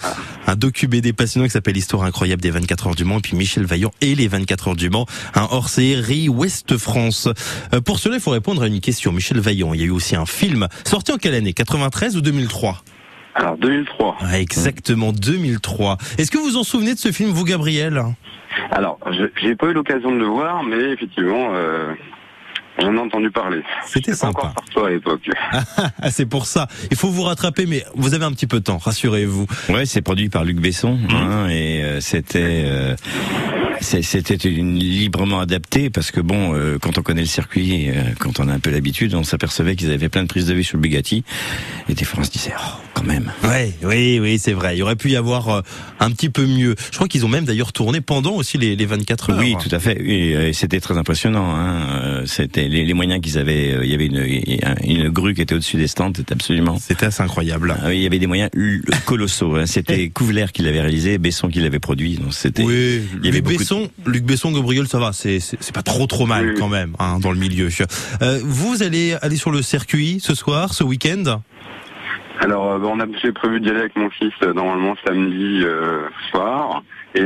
un 0.46 0.54
docu 0.54 0.86
BD 0.86 1.12
passionnant 1.12 1.46
qui 1.46 1.50
s'appelle 1.52 1.76
Histoire 1.76 2.04
incroyable 2.04 2.40
des 2.40 2.50
24 2.50 2.86
heures 2.88 2.94
du 2.94 3.04
Mans 3.04 3.18
et 3.18 3.20
puis 3.20 3.36
Michel 3.36 3.64
Vaillant 3.66 3.90
et 4.00 4.14
les 4.14 4.28
24 4.28 4.68
heures 4.68 4.76
du 4.76 4.90
Mans, 4.90 5.06
un 5.34 5.48
hors-série 5.50 6.28
Ouest 6.28 6.76
France. 6.78 7.28
Euh, 7.74 7.80
pour 7.80 7.98
cela, 7.98 8.14
il 8.16 8.20
faut 8.20 8.30
répondre 8.30 8.62
à 8.62 8.68
une 8.68 8.80
question. 8.80 9.12
Michel 9.12 9.38
Vaillant, 9.40 9.74
il 9.74 9.80
y 9.80 9.82
a 9.82 9.86
eu 9.86 9.90
aussi 9.90 10.14
un 10.16 10.26
film 10.26 10.68
sorti 10.84 11.12
en 11.12 11.16
quelle 11.16 11.34
année? 11.34 11.52
93 11.52 12.16
ou 12.16 12.20
2003 12.20 12.82
Alors 13.34 13.58
2003. 13.58 14.16
Ah, 14.20 14.38
exactement 14.38 15.12
2003. 15.12 15.98
Est-ce 16.16 16.30
que 16.30 16.38
vous 16.38 16.44
vous 16.44 16.56
en 16.56 16.64
souvenez 16.64 16.94
de 16.94 16.98
ce 17.00 17.10
film, 17.10 17.30
vous 17.30 17.44
Gabriel? 17.44 18.02
Alors, 18.70 18.98
je- 19.10 19.30
j'ai 19.42 19.56
pas 19.56 19.66
eu 19.66 19.72
l'occasion 19.72 20.12
de 20.12 20.18
le 20.18 20.26
voir, 20.26 20.62
mais 20.62 20.76
effectivement, 20.92 21.50
euh, 21.54 21.92
j'en 22.78 22.94
ai 22.94 22.98
entendu 22.98 23.30
parler. 23.30 23.62
C'était 23.86 23.98
J'étais 23.98 24.10
pas 24.12 24.16
sympa. 24.16 24.54
encore 24.70 24.86
à 24.86 24.90
l'époque. 24.90 25.28
Ah, 26.02 26.10
c'est 26.10 26.26
pour 26.26 26.46
ça. 26.46 26.68
Il 26.90 26.96
faut 26.96 27.08
vous 27.08 27.22
rattraper, 27.22 27.66
mais 27.66 27.84
vous 27.94 28.14
avez 28.14 28.24
un 28.24 28.32
petit 28.32 28.46
peu 28.46 28.58
de 28.58 28.64
temps, 28.64 28.78
rassurez-vous. 28.78 29.46
Ouais, 29.70 29.86
c'est 29.86 30.02
produit 30.02 30.28
par 30.28 30.44
Luc 30.44 30.58
Besson 30.58 30.98
hein, 31.10 31.48
et 31.48 31.82
euh, 31.82 32.00
c'était 32.00 32.64
euh, 32.66 32.94
c'était 33.80 34.34
une 34.34 34.78
librement 34.78 35.40
adapté 35.40 35.90
parce 35.90 36.10
que 36.10 36.20
bon, 36.20 36.54
euh, 36.54 36.78
quand 36.80 36.98
on 36.98 37.02
connaît 37.02 37.20
le 37.22 37.26
circuit, 37.26 37.90
euh, 37.90 38.02
quand 38.18 38.40
on 38.40 38.48
a 38.48 38.52
un 38.52 38.58
peu 38.58 38.70
l'habitude, 38.70 39.14
on 39.14 39.24
s'apercevait 39.24 39.76
qu'ils 39.76 39.88
avaient 39.88 39.98
fait 39.98 40.08
plein 40.08 40.22
de 40.22 40.28
prises 40.28 40.46
de 40.46 40.54
vue 40.54 40.64
sur 40.64 40.76
le 40.76 40.82
Bugatti 40.82 41.24
et 41.88 41.94
des 41.94 42.04
fois 42.04 42.20
on 42.20 42.24
se 42.24 42.30
disait 42.30 42.52
oh 42.58 42.80
quand 42.94 43.04
même. 43.04 43.32
Ouais, 43.42 43.72
oui, 43.82 44.18
oui, 44.20 44.38
c'est 44.38 44.52
vrai. 44.52 44.76
Il 44.76 44.82
aurait 44.82 44.96
pu 44.96 45.10
y 45.10 45.16
avoir 45.16 45.48
euh, 45.48 45.60
un 46.00 46.10
petit 46.10 46.28
peu 46.30 46.46
mieux. 46.46 46.74
Je 46.90 46.96
crois 46.96 47.08
qu'ils 47.08 47.24
ont 47.24 47.28
même 47.28 47.44
d'ailleurs 47.44 47.72
tourné 47.72 48.00
pendant 48.00 48.32
aussi 48.32 48.56
les, 48.56 48.76
les 48.76 48.86
24 48.86 49.30
heures. 49.30 49.38
Oui, 49.38 49.56
tout 49.60 49.74
à 49.74 49.78
fait. 49.80 50.00
Et, 50.00 50.52
c'était 50.52 50.80
très 50.80 50.96
impressionnant. 50.96 51.54
Hein. 51.54 51.86
Euh, 52.02 52.22
C'était 52.26 52.63
les, 52.68 52.84
les 52.84 52.94
moyens 52.94 53.20
qu'ils 53.20 53.38
avaient. 53.38 53.72
euh, 53.74 53.84
Il 53.84 53.90
y 53.90 53.94
avait 53.94 54.06
une, 54.06 54.24
une 54.84 55.08
grue 55.10 55.34
qui 55.34 55.40
était 55.42 55.54
au-dessus 55.54 55.76
des 55.76 55.86
stands. 55.86 56.12
C'était 56.16 56.32
absolument. 56.32 56.78
C'était 56.78 57.06
assez 57.06 57.22
incroyable. 57.22 57.74
Ah 57.80 57.86
oui, 57.88 57.96
il 57.98 58.02
y 58.02 58.06
avait 58.06 58.18
des 58.18 58.26
moyens 58.26 58.50
colossaux. 59.06 59.56
Hein. 59.56 59.66
C'était 59.66 60.08
Couvelaire 60.14 60.52
qui 60.52 60.62
l'avait 60.62 60.80
réalisé, 60.80 61.18
Besson 61.18 61.48
qui 61.48 61.60
l'avait 61.60 61.78
produit. 61.78 62.16
Donc 62.16 62.34
c'était. 62.34 62.62
Oui, 62.62 63.02
il 63.20 63.24
y 63.24 63.28
avait 63.28 63.38
Luc 63.38 63.42
beaucoup 63.44 63.54
de- 63.54 63.58
Besson, 63.58 63.90
Luc 64.06 64.24
Besson, 64.24 64.52
Gabriel, 64.52 64.86
ça 64.88 64.98
va, 64.98 65.12
c'est 65.12 65.40
c'est 65.40 65.56
c'est 65.60 65.74
pas 65.74 65.82
trop 65.82 66.06
trop 66.06 66.26
mal 66.26 66.54
quand 66.58 66.68
même 66.68 66.94
hein, 66.98 67.18
dans 67.20 67.32
le 67.32 67.38
milieu. 67.38 67.68
Euh, 68.22 68.40
vous 68.44 68.82
allez 68.82 69.14
aller 69.22 69.36
sur 69.36 69.50
le 69.50 69.62
circuit 69.62 70.18
ce 70.22 70.34
soir, 70.34 70.74
ce 70.74 70.84
week-end? 70.84 71.40
Alors, 72.44 72.72
euh, 72.72 72.78
on 72.82 73.00
a 73.00 73.06
j'ai 73.22 73.32
prévu 73.32 73.58
d'y 73.58 73.70
aller 73.70 73.80
avec 73.80 73.96
mon 73.96 74.10
fils 74.10 74.32
euh, 74.42 74.52
normalement 74.52 74.94
samedi 75.06 75.62
euh, 75.64 76.06
soir 76.30 76.82
et 77.14 77.22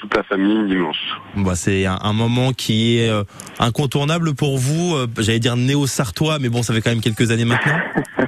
toute 0.00 0.14
la 0.14 0.22
famille 0.22 0.68
dimanche. 0.68 1.02
Bah, 1.36 1.56
c'est 1.56 1.84
un, 1.86 1.98
un 2.00 2.12
moment 2.12 2.52
qui 2.52 2.98
est 2.98 3.10
euh, 3.10 3.24
incontournable 3.58 4.34
pour 4.36 4.58
vous. 4.58 4.94
euh, 4.94 5.06
J'allais 5.18 5.40
dire 5.40 5.56
néo-sartois, 5.56 6.38
mais 6.40 6.48
bon, 6.48 6.62
ça 6.62 6.72
fait 6.74 6.80
quand 6.80 6.90
même 6.90 7.00
quelques 7.00 7.30
années 7.32 7.44
maintenant. 7.44 7.80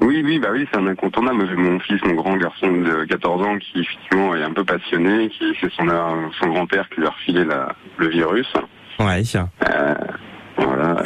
Oui, 0.00 0.22
oui, 0.22 0.38
bah 0.38 0.48
oui, 0.52 0.68
c'est 0.70 0.78
un 0.78 0.86
incontournable. 0.86 1.46
Mon 1.56 1.80
fils, 1.80 1.98
mon 2.04 2.12
grand 2.14 2.36
garçon 2.36 2.70
de 2.70 3.04
14 3.06 3.42
ans, 3.42 3.58
qui 3.58 3.80
effectivement 3.80 4.36
est 4.36 4.42
un 4.42 4.52
peu 4.52 4.62
passionné, 4.62 5.30
qui 5.30 5.44
c'est 5.60 5.72
son, 5.72 5.86
son 6.38 6.48
grand-père 6.48 6.88
qui 6.90 7.00
lui 7.00 7.06
a 7.06 7.10
refilé 7.10 7.44
la, 7.44 7.74
le 7.96 8.08
virus. 8.08 8.46
Ouais. 9.00 9.22
Euh, 9.34 9.94
voilà. 10.56 10.96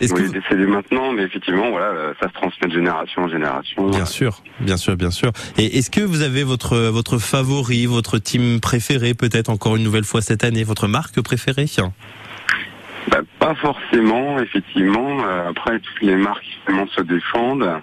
Est-ce 0.00 0.12
Oui, 0.14 0.22
que 0.22 0.26
il 0.26 0.36
est 0.36 0.40
décédé 0.40 0.66
maintenant, 0.66 1.12
mais 1.12 1.22
effectivement, 1.22 1.70
voilà, 1.70 1.86
euh, 1.86 2.14
ça 2.20 2.28
se 2.28 2.34
transmet 2.34 2.68
de 2.68 2.74
génération 2.74 3.22
en 3.22 3.28
génération. 3.28 3.88
Bien 3.90 4.06
sûr, 4.06 4.42
bien 4.60 4.76
sûr, 4.76 4.96
bien 4.96 5.10
sûr. 5.10 5.30
Et 5.56 5.78
est-ce 5.78 5.90
que 5.90 6.00
vous 6.00 6.22
avez 6.22 6.44
votre 6.44 6.76
votre 6.76 7.18
favori, 7.18 7.86
votre 7.86 8.18
team 8.18 8.60
préféré, 8.60 9.14
peut-être 9.14 9.50
encore 9.50 9.76
une 9.76 9.84
nouvelle 9.84 10.04
fois 10.04 10.20
cette 10.20 10.44
année, 10.44 10.64
votre 10.64 10.88
marque 10.88 11.20
préférée? 11.20 11.66
Bah, 13.10 13.20
pas 13.38 13.54
forcément, 13.56 14.38
effectivement. 14.40 15.24
Euh, 15.26 15.50
après, 15.50 15.78
toutes 15.78 16.02
les 16.02 16.16
marques 16.16 16.44
effectivement, 16.46 16.86
se 16.88 17.02
défendent. 17.02 17.80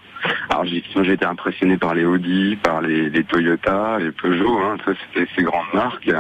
Alors, 0.50 0.66
j'ai 0.66 1.14
été 1.14 1.26
impressionné 1.26 1.78
par 1.78 1.94
les 1.94 2.06
Audi, 2.06 2.56
par 2.62 2.82
les, 2.82 3.10
les 3.10 3.24
Toyota, 3.24 3.98
les 4.00 4.12
Peugeot, 4.12 4.60
hein, 4.60 4.78
ça, 4.86 4.92
c'était 5.14 5.28
ces 5.36 5.44
grandes 5.44 5.74
marques. 5.74 6.12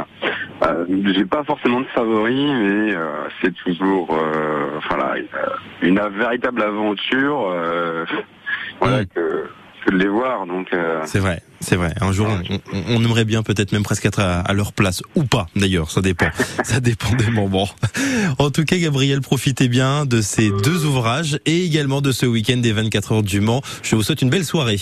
Euh, 0.63 0.85
j'ai 1.13 1.25
pas 1.25 1.43
forcément 1.43 1.81
de 1.81 1.85
favoris, 1.87 2.35
mais 2.35 2.95
euh, 2.95 3.27
c'est 3.41 3.53
toujours, 3.55 4.17
euh, 4.19 4.79
voilà, 4.89 5.17
une, 5.81 5.89
une 5.89 5.99
véritable 6.17 6.61
aventure. 6.61 7.49
euh, 7.51 8.05
voilà 8.79 9.05
que, 9.05 9.47
que 9.85 9.91
de 9.91 9.97
les 9.97 10.07
voir. 10.07 10.45
Donc, 10.47 10.73
euh, 10.73 11.01
C'est 11.05 11.19
vrai, 11.19 11.41
c'est 11.61 11.75
vrai. 11.77 11.93
Un 12.01 12.11
jour, 12.11 12.27
on, 12.49 12.59
on- 12.95 13.03
aimerait 13.03 13.25
bien 13.25 13.43
peut-être 13.43 13.71
même 13.71 13.83
presque 13.83 14.05
être 14.05 14.19
à, 14.19 14.41
à 14.41 14.53
leur 14.53 14.73
place 14.73 15.01
ou 15.15 15.23
pas. 15.23 15.47
D'ailleurs, 15.55 15.89
ça 15.91 16.01
dépend. 16.01 16.27
ça 16.63 16.79
dépend 16.79 17.15
des 17.15 17.29
moments. 17.29 17.69
En 18.39 18.49
tout 18.51 18.65
cas, 18.65 18.77
Gabriel, 18.77 19.21
profitez 19.21 19.67
bien 19.69 20.05
de 20.05 20.21
ces 20.21 20.51
deux 20.63 20.85
ouvrages 20.85 21.39
et 21.45 21.63
également 21.65 22.01
de 22.01 22.11
ce 22.11 22.25
week-end 22.25 22.57
des 22.57 22.71
24 22.73 23.11
heures 23.13 23.23
du 23.23 23.39
Mans. 23.41 23.61
Je 23.83 23.95
vous 23.95 24.03
souhaite 24.03 24.21
une 24.21 24.29
belle 24.29 24.45
soirée. 24.45 24.77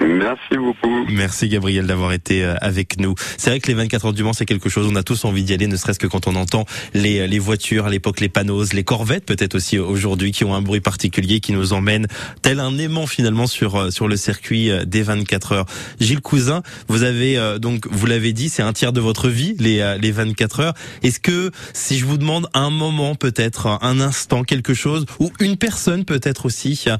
Merci 0.00 0.56
beaucoup. 0.56 1.06
Merci 1.10 1.48
Gabriel 1.48 1.86
d'avoir 1.86 2.12
été 2.12 2.44
euh, 2.44 2.54
avec 2.60 2.98
nous. 2.98 3.14
C'est 3.36 3.50
vrai 3.50 3.60
que 3.60 3.68
les 3.68 3.74
24 3.74 4.06
heures 4.06 4.12
du 4.12 4.22
Mans, 4.22 4.32
c'est 4.32 4.46
quelque 4.46 4.68
chose, 4.68 4.88
on 4.90 4.96
a 4.96 5.02
tous 5.02 5.24
envie 5.24 5.44
d'y 5.44 5.52
aller, 5.52 5.66
ne 5.66 5.76
serait-ce 5.76 5.98
que 5.98 6.06
quand 6.06 6.26
on 6.26 6.36
entend 6.36 6.64
les, 6.94 7.26
les 7.26 7.38
voitures, 7.38 7.86
à 7.86 7.90
l'époque 7.90 8.20
les 8.20 8.28
panneaux, 8.28 8.64
les 8.72 8.84
corvettes 8.84 9.26
peut-être 9.26 9.54
aussi 9.54 9.78
aujourd'hui, 9.78 10.32
qui 10.32 10.44
ont 10.44 10.54
un 10.54 10.62
bruit 10.62 10.80
particulier, 10.80 11.40
qui 11.40 11.52
nous 11.52 11.72
emmènent 11.72 12.06
tel 12.42 12.60
un 12.60 12.76
aimant 12.78 13.06
finalement 13.06 13.46
sur, 13.46 13.76
euh, 13.76 13.90
sur 13.90 14.08
le 14.08 14.16
circuit 14.16 14.70
euh, 14.70 14.84
des 14.84 15.02
24 15.02 15.52
heures. 15.52 15.66
Gilles 16.00 16.20
Cousin, 16.20 16.62
vous 16.88 17.02
avez 17.02 17.38
euh, 17.38 17.58
donc, 17.58 17.86
vous 17.90 18.06
l'avez 18.06 18.32
dit, 18.32 18.48
c'est 18.48 18.62
un 18.62 18.72
tiers 18.72 18.92
de 18.92 19.00
votre 19.00 19.28
vie, 19.28 19.54
les, 19.58 19.80
euh, 19.80 19.96
les 19.98 20.12
24 20.12 20.60
heures. 20.60 20.74
Est-ce 21.02 21.20
que 21.20 21.50
si 21.72 21.98
je 21.98 22.04
vous 22.04 22.18
demande 22.18 22.48
un 22.54 22.70
moment 22.70 23.14
peut-être, 23.14 23.78
un 23.82 24.00
instant, 24.00 24.44
quelque 24.44 24.74
chose, 24.74 25.06
ou 25.18 25.30
une 25.40 25.56
personne 25.56 26.04
peut-être 26.04 26.46
aussi, 26.46 26.82
euh, 26.86 26.96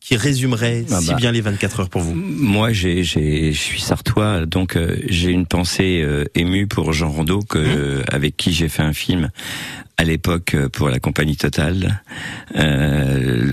qui 0.00 0.16
résumerait 0.16 0.84
Ah 0.90 1.00
si 1.00 1.08
bah. 1.08 1.16
bien 1.16 1.32
les 1.32 1.40
24 1.40 1.80
heures 1.80 1.88
pour 1.90 2.00
vous 2.00 2.14
Moi, 2.14 2.72
j'ai, 2.72 3.02
j'ai, 3.04 3.52
je 3.52 3.58
suis 3.58 3.80
sartois, 3.80 4.46
donc 4.46 4.76
euh, 4.76 4.96
j'ai 5.08 5.30
une 5.30 5.46
pensée 5.46 6.00
euh, 6.02 6.24
émue 6.34 6.66
pour 6.66 6.92
Jean 6.92 7.10
Rondeau, 7.10 7.40
que, 7.40 7.58
euh, 7.58 8.02
avec 8.08 8.36
qui 8.36 8.52
j'ai 8.52 8.68
fait 8.68 8.82
un 8.82 8.92
film 8.92 9.30
à 9.98 10.04
l'époque 10.04 10.54
euh, 10.54 10.68
pour 10.68 10.88
la 10.88 11.00
compagnie 11.00 11.36
Total, 11.36 12.02
euh, 12.56 13.50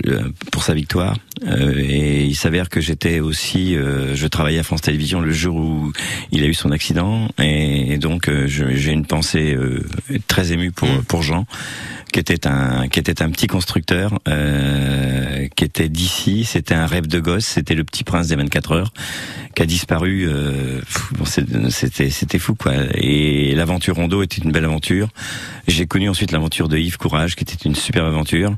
pour 0.52 0.62
sa 0.62 0.74
victoire. 0.74 1.16
Euh, 1.46 1.74
et 1.76 2.24
il 2.24 2.36
s'avère 2.36 2.68
que 2.68 2.80
j'étais 2.80 3.20
aussi, 3.20 3.76
euh, 3.76 4.14
je 4.14 4.26
travaillais 4.26 4.60
à 4.60 4.62
France 4.62 4.80
Télévisions 4.80 5.20
le 5.20 5.32
jour 5.32 5.56
où 5.56 5.92
il 6.30 6.42
a 6.44 6.46
eu 6.46 6.54
son 6.54 6.70
accident, 6.70 7.28
et 7.38 7.98
donc 7.98 8.28
euh, 8.28 8.46
j'ai 8.46 8.92
une 8.92 9.04
pensée 9.04 9.54
euh, 9.54 9.84
très 10.28 10.52
émue 10.52 10.70
pour 10.72 10.88
pour 11.08 11.22
Jean 11.22 11.46
qui 12.12 12.20
était 12.20 12.46
un 12.46 12.88
qui 12.88 12.98
était 12.98 13.22
un 13.22 13.30
petit 13.30 13.46
constructeur 13.46 14.18
euh, 14.28 15.48
qui 15.54 15.64
était 15.64 15.88
d'ici. 15.88 16.44
C'était 16.44 16.74
un 16.74 16.86
rêve 16.86 17.06
de 17.06 17.20
gosse. 17.20 17.44
C'était 17.44 17.74
le 17.74 17.84
petit 17.84 18.04
prince 18.04 18.28
des 18.28 18.36
24 18.36 18.72
heures 18.72 18.92
qui 19.54 19.62
a 19.62 19.66
disparu 19.66 20.26
euh, 20.26 20.80
bon, 21.18 21.24
c'était 21.26 22.10
c'était 22.10 22.38
fou 22.38 22.54
quoi. 22.54 22.72
Et 22.94 23.54
l'aventure 23.54 23.96
Rondo 23.96 24.22
était 24.22 24.40
une 24.40 24.52
belle 24.52 24.64
aventure. 24.64 25.08
J'ai 25.68 25.86
connu 25.86 26.08
ensuite 26.08 26.32
l'aventure 26.36 26.68
de 26.68 26.76
Yves 26.76 26.98
Courage 26.98 27.34
qui 27.34 27.44
était 27.44 27.64
une 27.64 27.74
super 27.74 28.04
aventure. 28.04 28.54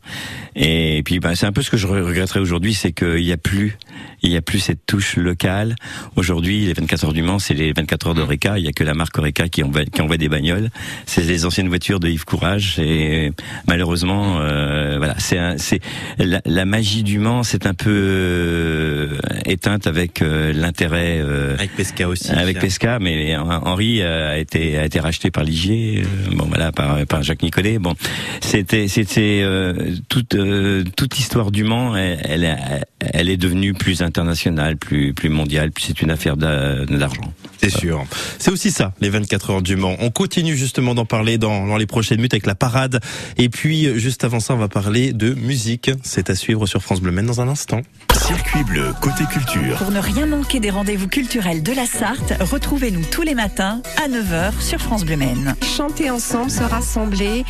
Et 0.56 1.02
puis 1.04 1.20
bah, 1.20 1.36
c'est 1.36 1.46
un 1.46 1.52
peu 1.52 1.62
ce 1.62 1.70
que 1.70 1.76
je 1.76 1.86
regretterais 1.86 2.40
aujourd'hui 2.40 2.74
c'est 2.74 2.92
qu'il 2.92 3.22
y 3.22 3.32
a 3.32 3.36
plus 3.36 3.78
il 4.22 4.32
y 4.32 4.36
a 4.36 4.42
plus 4.42 4.58
cette 4.58 4.84
touche 4.84 5.16
locale. 5.16 5.76
Aujourd'hui 6.16 6.66
les 6.66 6.72
24 6.72 7.04
heures 7.04 7.12
du 7.12 7.22
Mans 7.22 7.38
c'est 7.38 7.54
les 7.54 7.72
24 7.72 8.08
heures 8.08 8.14
d'Oreca. 8.14 8.58
Il 8.58 8.64
y 8.64 8.68
a 8.68 8.72
que 8.72 8.82
la 8.82 8.94
marque 8.94 9.16
Oreca 9.16 9.48
qui 9.48 9.62
envoie, 9.62 9.84
qui 9.84 10.02
envoie 10.02 10.16
des 10.16 10.28
bagnoles. 10.28 10.70
C'est 11.06 11.22
les 11.22 11.46
anciennes 11.46 11.68
voitures 11.68 12.00
de 12.00 12.08
Yves 12.08 12.24
Courage. 12.24 12.80
Et 12.80 13.30
malheureusement 13.68 14.40
euh, 14.40 14.96
voilà 14.98 15.14
c'est 15.18 15.38
c'est 15.58 15.80
la, 16.18 16.40
la 16.44 16.64
magie 16.64 17.04
du 17.04 17.20
Mans 17.20 17.44
c'est 17.44 17.66
un 17.66 17.74
peu 17.74 17.90
euh, 17.90 19.18
éteinte 19.46 19.86
avec 19.86 20.20
euh, 20.20 20.52
l'intérêt 20.52 21.20
euh, 21.20 21.54
avec 21.54 21.76
Pesca 21.76 22.08
aussi 22.08 22.32
avec 22.32 22.58
Pesca. 22.58 22.98
Mais 22.98 23.36
Henri 23.36 24.02
a 24.02 24.38
été 24.38 24.78
a 24.78 24.84
été 24.84 24.98
racheté 24.98 25.30
par 25.30 25.44
Ligier. 25.44 26.02
Bon 26.32 26.46
voilà 26.46 26.72
par 26.72 27.06
par 27.06 27.22
Jacques 27.22 27.42
Nicolet 27.42 27.67
bon 27.76 27.92
c'était 28.40 28.88
c'était 28.88 29.42
euh, 29.42 29.94
toute 30.08 30.34
euh, 30.34 30.82
toute 30.96 31.16
l'histoire 31.16 31.50
du 31.50 31.64
Mans 31.64 31.94
elle, 31.94 32.18
elle 32.24 32.44
est- 32.44 32.97
elle 33.00 33.28
est 33.28 33.36
devenue 33.36 33.74
plus 33.74 34.02
internationale 34.02 34.76
plus 34.76 35.14
plus 35.14 35.28
mondiale 35.28 35.70
puis 35.70 35.84
c'est 35.86 36.00
une 36.02 36.10
affaire 36.10 36.36
d'a- 36.36 36.84
d'argent 36.86 37.32
C'est 37.60 37.70
sûr. 37.70 38.04
C'est 38.38 38.50
aussi 38.50 38.70
ça, 38.70 38.92
les 39.00 39.08
24 39.10 39.50
heures 39.50 39.62
du 39.62 39.76
Mans. 39.76 39.96
On 40.00 40.10
continue 40.10 40.56
justement 40.56 40.94
d'en 40.94 41.04
parler 41.04 41.38
dans, 41.38 41.66
dans 41.66 41.76
les 41.76 41.86
prochaines 41.86 42.18
minutes 42.18 42.34
avec 42.34 42.46
la 42.46 42.54
parade. 42.54 43.00
Et 43.36 43.48
puis, 43.48 43.98
juste 43.98 44.22
avant 44.24 44.38
ça, 44.40 44.54
on 44.54 44.58
va 44.58 44.68
parler 44.68 45.12
de 45.12 45.34
musique. 45.34 45.90
C'est 46.04 46.30
à 46.30 46.34
suivre 46.36 46.66
sur 46.66 46.82
France 46.82 47.00
Bleu 47.00 47.10
Men 47.10 47.26
dans 47.26 47.40
un 47.40 47.48
instant. 47.48 47.80
Circuit 48.16 48.62
bleu, 48.64 48.92
côté 49.00 49.24
culture. 49.24 49.76
Pour 49.78 49.90
ne 49.90 49.98
rien 49.98 50.26
manquer 50.26 50.60
des 50.60 50.70
rendez-vous 50.70 51.08
culturels 51.08 51.62
de 51.62 51.72
la 51.72 51.86
Sarthe, 51.86 52.32
retrouvez-nous 52.40 53.04
tous 53.10 53.22
les 53.22 53.34
matins 53.34 53.80
à 54.04 54.08
9h 54.08 54.60
sur 54.60 54.80
France 54.80 55.04
Bleu 55.04 55.16
Men. 55.16 55.54
Chanter 55.76 56.10
ensemble, 56.10 56.50
se 56.50 56.62
rassembler 56.62 57.44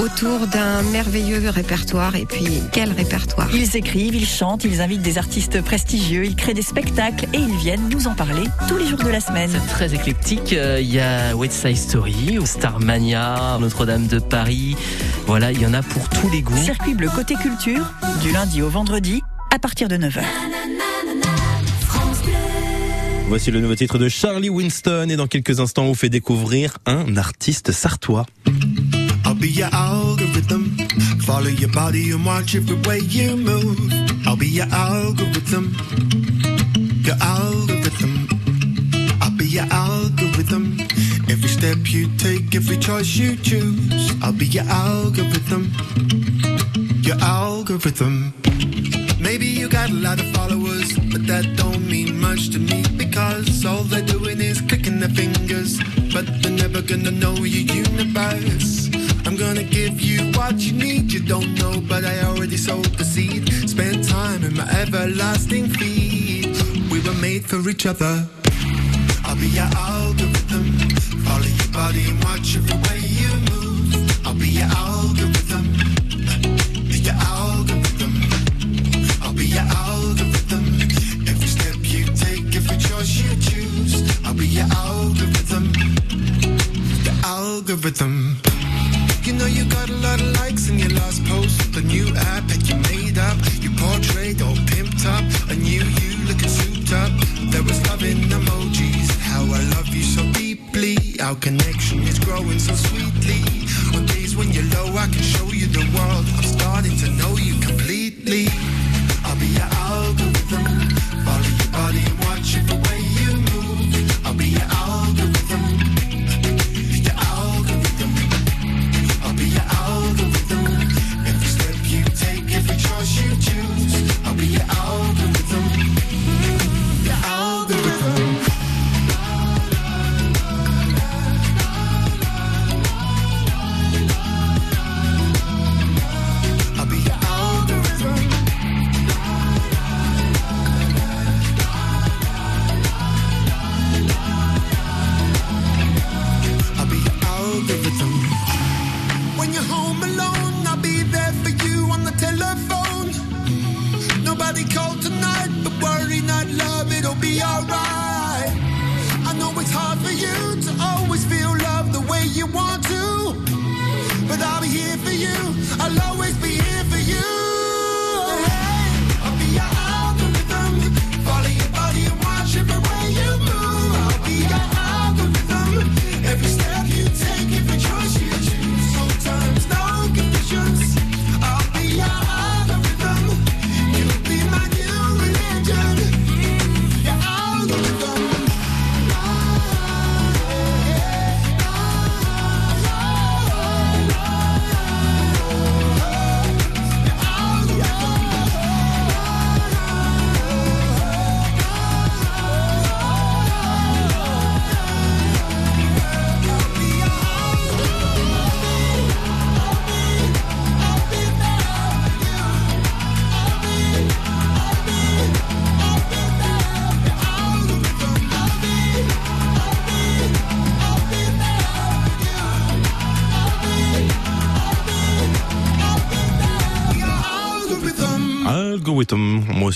autour 0.00 0.46
d'un 0.48 0.82
merveilleux 0.90 1.48
répertoire. 1.50 2.16
Et 2.16 2.26
puis, 2.26 2.46
quel 2.72 2.90
répertoire? 2.92 3.48
Ils 3.54 3.76
écrivent, 3.76 4.14
ils 4.14 4.26
chantent, 4.26 4.64
ils 4.64 4.80
invitent 4.80 4.91
des 5.00 5.16
artistes 5.16 5.62
prestigieux, 5.62 6.24
ils 6.26 6.36
créent 6.36 6.54
des 6.54 6.62
spectacles 6.62 7.26
et 7.32 7.38
ils 7.38 7.56
viennent 7.56 7.88
nous 7.88 8.06
en 8.06 8.14
parler 8.14 8.42
tous 8.68 8.76
les 8.76 8.86
jours 8.86 8.98
de 9.02 9.08
la 9.08 9.20
semaine. 9.20 9.50
C'est 9.52 9.72
très 9.72 9.94
éclectique. 9.94 10.52
Euh, 10.52 10.80
Il 10.80 10.92
y 10.92 11.00
a 11.00 11.34
West 11.36 11.54
Side 11.54 11.76
Story, 11.76 12.38
Starmania, 12.44 13.56
Notre-Dame 13.60 14.06
de 14.08 14.18
Paris. 14.18 14.76
Voilà, 15.26 15.52
il 15.52 15.60
y 15.60 15.66
en 15.66 15.72
a 15.74 15.82
pour 15.82 16.08
tous 16.08 16.28
les 16.30 16.42
goûts. 16.42 16.56
Circuit 16.56 16.94
bleu 16.94 17.08
côté 17.14 17.34
culture, 17.36 17.90
du 18.22 18.32
lundi 18.32 18.60
au 18.60 18.68
vendredi, 18.68 19.22
à 19.54 19.58
partir 19.58 19.88
de 19.88 19.96
9h. 19.96 20.22
Voici 23.28 23.50
le 23.50 23.60
nouveau 23.60 23.74
titre 23.74 23.96
de 23.98 24.08
Charlie 24.10 24.50
Winston 24.50 25.06
et 25.08 25.16
dans 25.16 25.26
quelques 25.26 25.58
instants, 25.60 25.84
on 25.84 25.88
vous 25.88 25.94
fait 25.94 26.10
découvrir 26.10 26.76
un 26.84 27.16
artiste 27.16 27.72
sartois. 27.72 28.26
I'll 29.24 29.34
be 29.34 29.46
your 29.56 29.68
algorithm. 29.72 30.76
Follow 31.20 31.48
your 31.48 31.70
body 31.70 32.12
and 32.12 32.26
watch 32.26 32.54
every 32.54 32.76
way 32.86 33.00
you 33.00 33.36
move. 33.36 34.11
I'll 34.26 34.36
be 34.36 34.48
your 34.48 34.66
algorithm. 34.72 35.74
Your 37.04 37.16
algorithm. 37.20 38.28
I'll 39.20 39.36
be 39.36 39.46
your 39.46 39.66
algorithm. 39.70 40.78
Every 41.28 41.48
step 41.48 41.78
you 41.86 42.08
take, 42.16 42.54
every 42.54 42.78
choice 42.78 43.16
you 43.16 43.36
choose. 43.36 44.12
I'll 44.22 44.32
be 44.32 44.46
your 44.46 44.64
algorithm. 44.64 45.72
Your 47.02 47.16
algorithm. 47.20 48.34
Maybe 49.20 49.46
you 49.46 49.68
got 49.68 49.90
a 49.90 49.94
lot 49.94 50.20
of 50.20 50.26
followers, 50.32 50.98
but 51.12 51.26
that 51.26 51.56
don't 51.56 51.86
mean 51.88 52.20
much 52.20 52.50
to 52.50 52.58
me 52.58 52.84
because 52.96 53.64
all 53.64 53.82
they're 53.84 54.02
doing 54.06 54.40
is 54.40 54.60
clicking 54.62 55.00
their 55.00 55.08
fingers, 55.08 55.78
but 56.12 56.26
they're 56.42 56.52
never 56.52 56.82
gonna 56.82 57.10
know 57.10 57.34
your 57.36 57.74
universe. 57.74 59.01
I'm 59.24 59.36
gonna 59.36 59.62
give 59.62 60.00
you 60.00 60.32
what 60.32 60.58
you 60.60 60.72
need. 60.72 61.12
You 61.12 61.20
don't 61.20 61.54
know, 61.58 61.80
but 61.80 62.04
I 62.04 62.22
already 62.24 62.56
sowed 62.56 62.84
the 62.98 63.04
seed. 63.04 63.48
Spend 63.68 64.04
time 64.08 64.44
in 64.44 64.54
my 64.56 64.68
everlasting 64.82 65.68
feed. 65.68 66.56
We 66.90 67.00
were 67.00 67.18
made 67.20 67.44
for 67.46 67.68
each 67.68 67.86
other. 67.86 68.26
I'll 69.24 69.36
be 69.36 69.48
your 69.48 69.70
algorithm. 69.76 70.64
Follow 71.24 71.46
your 71.46 71.72
body 71.72 72.04
and 72.10 72.22
watch 72.24 72.56
every 72.56 72.76
way 72.86 73.00
you 73.20 73.32
move. 73.50 74.26
I'll 74.26 74.34
be 74.34 74.48
your 74.48 74.68
algorithm. 74.68 75.64
Your 77.06 77.14
algorithm. 77.14 78.14
I'll 79.22 79.32
be 79.32 79.46
your 79.46 79.66
algorithm. 79.86 80.64
Every 81.30 81.46
step 81.46 81.76
you 81.82 82.04
take, 82.06 82.54
every 82.54 82.76
choice 82.76 83.12
you 83.22 83.30
choose. 83.40 83.92
I'll 84.24 84.34
be 84.34 84.46
your 84.46 84.66
algorithm. 84.72 85.72
Your 87.04 87.14
algorithm. 87.24 88.51
You 89.24 89.34
know 89.34 89.46
you 89.46 89.64
got 89.66 89.88
a 89.88 89.94
lot 89.94 90.20
of 90.20 90.32
likes 90.40 90.68
in 90.68 90.80
your 90.80 90.90
last 90.90 91.24
post. 91.24 91.72
The 91.72 91.82
new 91.82 92.08
app 92.16 92.50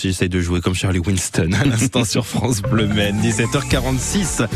j'essaye 0.06 0.28
de 0.28 0.40
jouer 0.40 0.60
comme 0.60 0.74
Charlie 0.74 1.00
Winston 1.00 1.50
à 1.60 1.64
l'instant 1.64 2.04
sur 2.04 2.26
France 2.26 2.62
Bleu 2.62 2.86
Men. 2.86 3.20
17h46. 3.20 4.46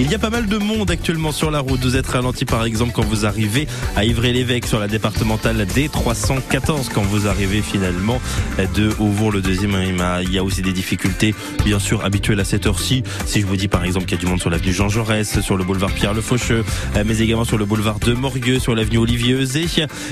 Il 0.00 0.08
y 0.08 0.14
a 0.14 0.18
pas 0.20 0.30
mal 0.30 0.46
de 0.46 0.58
monde 0.58 0.92
actuellement 0.92 1.32
sur 1.32 1.50
la 1.50 1.58
route. 1.58 1.80
Vous 1.80 1.96
êtes 1.96 2.06
ralenti 2.06 2.44
par 2.44 2.64
exemple 2.64 2.92
quand 2.94 3.04
vous 3.04 3.26
arrivez 3.26 3.66
à 3.96 4.04
Ivry-l'Évêque 4.04 4.64
sur 4.64 4.78
la 4.78 4.86
départementale 4.86 5.66
D314 5.66 6.90
quand 6.94 7.02
vous 7.02 7.26
arrivez 7.26 7.62
finalement 7.62 8.20
de 8.76 8.90
Auvour 9.00 9.32
le 9.32 9.40
deuxième. 9.40 9.76
Il 10.22 10.32
y 10.32 10.38
a 10.38 10.44
aussi 10.44 10.62
des 10.62 10.72
difficultés 10.72 11.34
bien 11.64 11.80
sûr 11.80 12.04
habituelles 12.04 12.38
à 12.38 12.44
cette 12.44 12.66
heure-ci. 12.66 13.02
Si 13.26 13.40
je 13.40 13.46
vous 13.46 13.56
dis 13.56 13.66
par 13.66 13.84
exemple 13.84 14.06
qu'il 14.06 14.16
y 14.16 14.20
a 14.20 14.24
du 14.24 14.30
monde 14.30 14.40
sur 14.40 14.50
l'avenue 14.50 14.72
Jean 14.72 14.88
Jaurès, 14.88 15.40
sur 15.40 15.56
le 15.56 15.64
boulevard 15.64 15.90
Pierre 15.90 16.14
Le 16.14 16.20
Faucheux, 16.20 16.64
mais 17.04 17.18
également 17.18 17.44
sur 17.44 17.58
le 17.58 17.64
boulevard 17.64 17.98
de 17.98 18.12
Morgueux, 18.12 18.60
sur 18.60 18.76
l'avenue 18.76 18.98
Olivier 18.98 19.34
Eusé. 19.34 19.66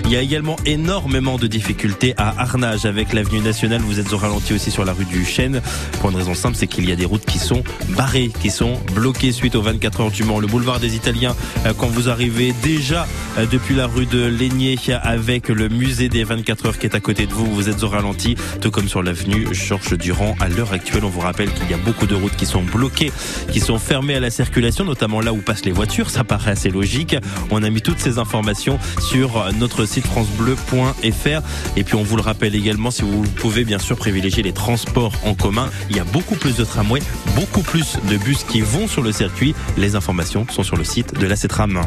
Il 0.05 0.11
y 0.11 0.17
a 0.17 0.21
également 0.21 0.57
énormément 0.67 1.39
de 1.39 1.47
difficultés 1.47 2.13
à 2.17 2.35
Arnage 2.41 2.87
avec 2.87 3.13
l'avenue 3.13 3.41
nationale. 3.41 3.83
Vous 3.83 4.01
êtes 4.01 4.13
au 4.13 4.19
ralenti 4.19 4.53
aussi 4.53 4.73
sur 4.73 4.85
la 4.85 4.93
rue 4.93 5.05
du 5.05 5.25
Chêne. 5.25 5.63
Pour 6.01 6.11
une 6.11 6.17
raison 6.17 6.35
simple, 6.35 6.57
c'est 6.57 6.67
qu'il 6.67 6.89
y 6.89 6.93
a 6.93 6.97
des 6.97 7.05
routes 7.05 7.25
qui 7.25 7.39
sont 7.39 7.63
barrées, 7.91 8.33
qui 8.41 8.51
sont 8.51 8.81
bloquées 8.93 9.31
suite 9.31 9.55
aux 9.55 9.63
24 9.63 9.76
24 9.77 10.01
heures 10.01 10.11
du 10.11 10.25
Mans, 10.25 10.41
le 10.41 10.47
boulevard 10.47 10.81
des 10.81 10.97
Italiens, 10.97 11.37
euh, 11.67 11.75
quand 11.77 11.87
vous 11.87 12.09
arrivez 12.09 12.55
déjà 12.63 13.07
euh, 13.37 13.45
depuis 13.45 13.75
la 13.75 13.87
rue 13.87 14.07
de 14.07 14.25
Laigné 14.25 14.79
avec 15.03 15.49
le 15.49 15.69
musée 15.69 16.09
des 16.09 16.25
24 16.25 16.67
heures 16.67 16.79
qui 16.79 16.87
est 16.87 16.95
à 16.95 17.01
côté 17.01 17.27
de 17.27 17.33
vous, 17.33 17.45
vous 17.55 17.69
êtes 17.69 17.83
au 17.83 17.89
ralenti, 17.89 18.37
tout 18.63 18.71
comme 18.71 18.89
sur 18.89 19.03
l'avenue 19.03 19.47
Georges 19.53 19.99
Durand. 19.99 20.35
À 20.41 20.49
l'heure 20.49 20.73
actuelle, 20.73 21.05
on 21.05 21.11
vous 21.11 21.21
rappelle 21.21 21.53
qu'il 21.53 21.71
y 21.71 21.75
a 21.75 21.77
beaucoup 21.77 22.07
de 22.07 22.15
routes 22.15 22.37
qui 22.37 22.47
sont 22.47 22.63
bloquées, 22.63 23.13
qui 23.53 23.61
sont 23.61 23.79
fermées 23.79 24.15
à 24.15 24.21
la 24.21 24.31
circulation, 24.31 24.85
notamment 24.85 25.21
là 25.21 25.35
où 25.35 25.39
passent 25.39 25.67
les 25.67 25.73
voitures. 25.73 26.09
Ça 26.09 26.25
paraît 26.25 26.53
assez 26.53 26.71
logique. 26.71 27.15
On 27.51 27.63
a 27.63 27.69
mis 27.69 27.83
toutes 27.83 28.01
ces 28.01 28.19
informations 28.19 28.79
sur 28.99 29.45
notre 29.59 29.85
site 29.85 30.07
francebleu.fr. 30.07 31.43
Et 31.77 31.85
puis 31.85 31.97
on 31.97 32.03
vous 32.03 32.17
le 32.17 32.23
rappelle 32.23 32.55
également, 32.55 32.91
si 32.91 33.03
vous 33.03 33.23
pouvez 33.23 33.65
bien 33.65 33.79
sûr 33.79 33.97
privilégier 33.97 34.43
les 34.43 34.53
transports 34.53 35.13
en 35.25 35.35
commun, 35.35 35.69
il 35.91 35.97
y 35.97 36.01
a 36.01 36.05
beaucoup 36.05 36.37
plus 36.37 36.57
de 36.57 36.65
tramways, 36.65 37.03
beaucoup 37.35 37.63
plus 37.63 37.99
de 38.09 38.17
bus 38.17 38.45
qui 38.45 38.63
vont 38.63 38.89
sur 38.89 39.03
le 39.03 39.13
circuit. 39.13 39.55
Les 39.77 39.95
informations 39.95 40.47
sont 40.49 40.63
sur 40.63 40.77
le 40.77 40.85
site 40.85 41.19
de 41.19 41.27
la 41.27 41.37
CETRAM. 41.37 41.81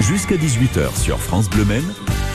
Jusqu'à 0.00 0.36
18h 0.36 0.96
sur 0.98 1.20
France 1.20 1.50
Bleu 1.50 1.64
Maine, 1.64 1.92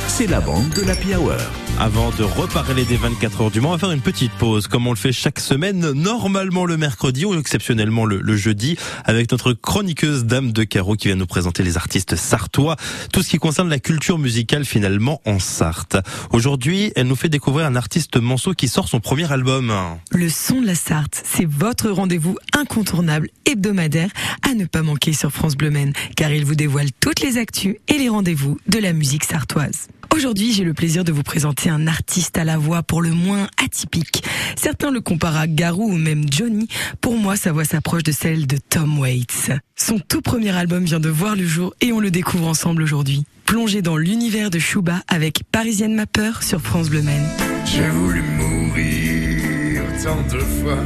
c'est 0.08 0.28
la 0.28 0.41
bande 0.41 0.70
de 0.70 0.82
la 0.84 0.93
Hour. 1.18 1.62
Avant 1.84 2.11
de 2.11 2.23
reparler 2.23 2.86
des 2.86 2.95
24 2.95 3.41
heures 3.41 3.51
du 3.51 3.59
Mans, 3.59 3.67
on 3.67 3.71
va 3.73 3.77
faire 3.77 3.91
une 3.91 3.99
petite 3.99 4.31
pause, 4.31 4.67
comme 4.67 4.88
on 4.88 4.91
le 4.91 4.95
fait 4.95 5.11
chaque 5.11 5.41
semaine, 5.41 5.91
normalement 5.91 6.63
le 6.65 6.77
mercredi 6.77 7.25
ou 7.25 7.38
exceptionnellement 7.38 8.05
le, 8.05 8.38
jeudi, 8.38 8.77
avec 9.03 9.29
notre 9.34 9.51
chroniqueuse 9.51 10.23
Dame 10.23 10.53
de 10.53 10.63
Carreau 10.63 10.95
qui 10.95 11.09
vient 11.09 11.17
nous 11.17 11.27
présenter 11.27 11.61
les 11.61 11.75
artistes 11.75 12.15
sartois, 12.15 12.77
tout 13.11 13.21
ce 13.21 13.31
qui 13.31 13.38
concerne 13.38 13.67
la 13.67 13.79
culture 13.79 14.17
musicale 14.17 14.63
finalement 14.63 15.19
en 15.25 15.39
Sarthe. 15.39 15.97
Aujourd'hui, 16.31 16.93
elle 16.95 17.07
nous 17.07 17.17
fait 17.17 17.27
découvrir 17.27 17.65
un 17.65 17.75
artiste 17.75 18.15
manceau 18.15 18.53
qui 18.53 18.69
sort 18.69 18.88
son 18.88 19.01
premier 19.01 19.29
album. 19.29 19.73
Le 20.11 20.29
son 20.29 20.61
de 20.61 20.67
la 20.67 20.75
Sarthe, 20.75 21.21
c'est 21.25 21.45
votre 21.45 21.89
rendez-vous 21.89 22.38
incontournable 22.53 23.27
hebdomadaire 23.43 24.09
à 24.49 24.53
ne 24.53 24.63
pas 24.63 24.84
manquer 24.84 25.11
sur 25.11 25.31
France 25.31 25.57
Bleu 25.57 25.69
Maine, 25.69 25.91
car 26.15 26.31
il 26.31 26.45
vous 26.45 26.55
dévoile 26.55 26.93
toutes 27.01 27.19
les 27.19 27.38
actus 27.38 27.75
et 27.89 27.97
les 27.97 28.07
rendez-vous 28.07 28.57
de 28.69 28.79
la 28.79 28.93
musique 28.93 29.25
sartoise. 29.25 29.89
Aujourd'hui, 30.14 30.53
j'ai 30.53 30.64
le 30.64 30.76
plaisir 30.76 31.03
de 31.03 31.11
vous 31.11 31.24
présenter 31.24 31.72
un 31.72 31.88
artiste 31.88 32.38
à 32.38 32.43
la 32.43 32.55
voix 32.55 32.84
pour 32.84 33.01
le 33.01 33.09
moins 33.09 33.47
atypique. 33.57 34.24
Certains 34.55 34.91
le 34.91 35.01
comparent 35.01 35.39
à 35.39 35.47
Garou 35.47 35.91
ou 35.91 35.97
même 35.97 36.26
Johnny. 36.32 36.68
Pour 37.01 37.18
moi, 37.18 37.36
sa 37.36 37.51
voix 37.51 37.66
s'approche 37.66 38.03
de 38.03 38.11
celle 38.11 38.45
de 38.45 38.57
Tom 38.57 38.99
Waits. 38.99 39.49
Son 39.76 39.97
tout 39.97 40.22
premier 40.22 40.51
album 40.51 40.84
vient 40.84 40.99
de 40.99 41.09
voir 41.09 41.36
le 41.36 41.47
jour 41.47 41.74
et 41.82 41.91
on 41.91 41.99
le 41.99 42.11
découvre 42.11 42.47
ensemble 42.47 42.84
aujourd'hui. 42.84 43.26
Plongé 43.45 43.82
dans 43.82 43.97
l'univers 43.97 44.51
de 44.51 44.59
Shuba 44.59 45.01
avec 45.07 45.41
Parisienne 45.51 45.95
Mapper 45.95 46.34
sur 46.41 46.61
France 46.61 46.91
Bleu 46.91 47.01
Maine. 47.01 47.28
J'ai 47.66 47.89
voulu 47.89 48.22
mourir 48.22 49.82
tant 50.03 50.22
de 50.32 50.39
fois. 50.39 50.78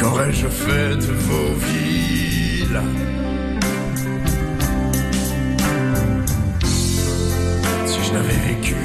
Qu'aurais-je 0.00 0.48
fait 0.48 0.96
de 0.96 1.12
vos 1.12 1.54
vies 1.54 3.13
j'avais 8.14 8.54
vécu 8.54 8.76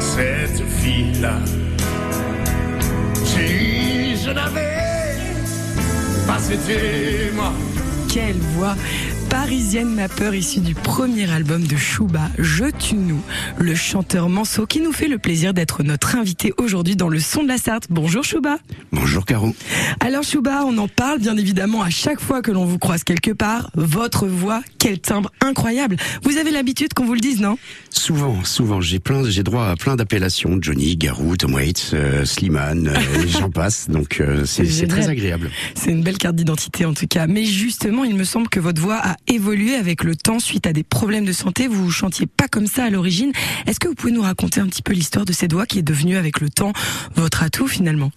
cette 0.00 0.60
fille-là. 0.80 1.38
Si 3.24 4.16
je 4.16 4.30
n'avais 4.30 5.14
pas 6.26 6.44
été 6.50 7.30
moi. 7.36 7.52
Quelle 8.12 8.40
voix 8.56 8.74
Parisienne 9.30 9.94
ma 9.94 10.08
peur 10.08 10.34
issue 10.34 10.60
du 10.60 10.74
premier 10.74 11.30
album 11.30 11.66
de 11.66 11.76
Chouba, 11.76 12.30
Je 12.38 12.64
tue 12.66 12.96
nous, 12.96 13.20
le 13.58 13.74
chanteur 13.74 14.28
Manceau 14.28 14.66
qui 14.66 14.80
nous 14.80 14.92
fait 14.92 15.08
le 15.08 15.18
plaisir 15.18 15.54
d'être 15.54 15.82
notre 15.82 16.16
invité 16.16 16.52
aujourd'hui 16.58 16.96
dans 16.96 17.08
le 17.08 17.18
son 17.20 17.42
de 17.42 17.48
la 17.48 17.58
Sarthe. 17.58 17.86
Bonjour 17.90 18.24
Chouba. 18.24 18.58
Bonjour 18.92 19.24
Caro. 19.24 19.54
Alors 20.00 20.22
Chouba, 20.22 20.64
on 20.66 20.76
en 20.78 20.88
parle 20.88 21.20
bien 21.20 21.36
évidemment 21.36 21.82
à 21.82 21.90
chaque 21.90 22.20
fois 22.20 22.42
que 22.42 22.50
l'on 22.50 22.64
vous 22.64 22.78
croise 22.78 23.04
quelque 23.04 23.30
part. 23.30 23.70
Votre 23.74 24.26
voix, 24.26 24.62
quel 24.78 24.98
timbre 24.98 25.30
incroyable. 25.40 25.96
Vous 26.22 26.38
avez 26.38 26.50
l'habitude 26.50 26.94
qu'on 26.94 27.04
vous 27.04 27.14
le 27.14 27.20
dise, 27.20 27.40
non? 27.40 27.58
Souvent, 27.90 28.44
souvent. 28.44 28.80
J'ai 28.80 28.98
plein, 28.98 29.22
j'ai 29.28 29.42
droit 29.42 29.66
à 29.66 29.76
plein 29.76 29.96
d'appellations. 29.96 30.58
Johnny, 30.60 30.96
Garou, 30.96 31.36
Tom 31.36 31.54
Waits, 31.54 31.90
euh, 31.92 32.24
Slimane, 32.24 32.88
euh, 32.88 33.26
j'en 33.28 33.50
passe. 33.50 33.88
Donc 33.90 34.20
euh, 34.20 34.44
c'est 34.44 34.86
très 34.86 35.08
agréable. 35.08 35.50
C'est 35.74 35.90
une 35.90 36.02
belle 36.02 36.18
carte 36.18 36.36
d'identité 36.36 36.84
en 36.84 36.94
tout 36.94 37.06
cas. 37.06 37.26
Mais 37.26 37.44
justement, 37.44 38.04
il 38.04 38.16
me 38.16 38.24
semble 38.24 38.48
que 38.48 38.60
votre 38.60 38.80
voix 38.80 38.96
a 39.02 39.16
évolué 39.28 39.74
avec 39.74 40.04
le 40.04 40.16
temps 40.16 40.38
suite 40.38 40.66
à 40.66 40.72
des 40.72 40.82
problèmes 40.82 41.24
de 41.24 41.32
santé. 41.32 41.68
Vous 41.68 41.90
chantiez 41.90 42.26
pas 42.26 42.48
comme 42.48 42.66
ça 42.66 42.84
à 42.84 42.90
l'origine. 42.90 43.32
Est-ce 43.66 43.80
que 43.80 43.88
vous 43.88 43.94
pouvez 43.94 44.12
nous 44.12 44.22
raconter 44.22 44.60
un 44.60 44.66
petit 44.66 44.82
peu 44.82 44.92
l'histoire 44.92 45.24
de 45.24 45.32
cette 45.32 45.52
voix 45.52 45.66
qui 45.66 45.78
est 45.78 45.82
devenue 45.82 46.16
avec 46.16 46.40
le 46.40 46.48
temps 46.48 46.72
votre 47.14 47.42
atout 47.42 47.68
finalement? 47.68 48.10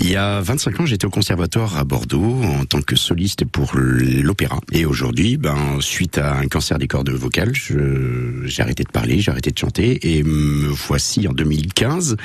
Il 0.00 0.08
y 0.08 0.16
a 0.16 0.40
25 0.40 0.80
ans, 0.80 0.86
j'étais 0.86 1.06
au 1.06 1.10
conservatoire 1.10 1.76
à 1.76 1.84
Bordeaux 1.84 2.42
en 2.42 2.64
tant 2.64 2.82
que 2.82 2.96
soliste 2.96 3.44
pour 3.44 3.72
l'opéra. 3.74 4.60
Et 4.72 4.84
aujourd'hui, 4.84 5.36
ben, 5.36 5.80
suite 5.80 6.18
à 6.18 6.36
un 6.36 6.46
cancer 6.46 6.78
des 6.78 6.86
cordes 6.86 7.10
vocales, 7.10 7.52
j'ai 7.54 8.62
arrêté 8.62 8.84
de 8.84 8.90
parler, 8.90 9.20
j'ai 9.20 9.30
arrêté 9.30 9.50
de 9.50 9.58
chanter 9.58 10.14
et 10.14 10.22
me 10.22 10.68
voici 10.68 11.26
en 11.26 11.32
2015 11.32 12.16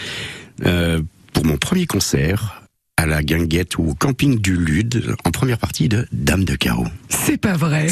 euh, 0.65 1.01
pour 1.33 1.45
mon 1.45 1.57
premier 1.57 1.87
concert 1.87 2.62
à 2.97 3.05
la 3.05 3.23
guinguette 3.23 3.77
ou 3.77 3.89
au 3.89 3.95
camping 3.95 4.39
du 4.39 4.55
Lude 4.55 5.15
en 5.25 5.31
première 5.31 5.57
partie 5.57 5.89
de 5.89 6.05
Dame 6.11 6.45
de 6.45 6.55
Carreau. 6.55 6.85
C'est 7.09 7.37
pas 7.37 7.53
vrai. 7.53 7.87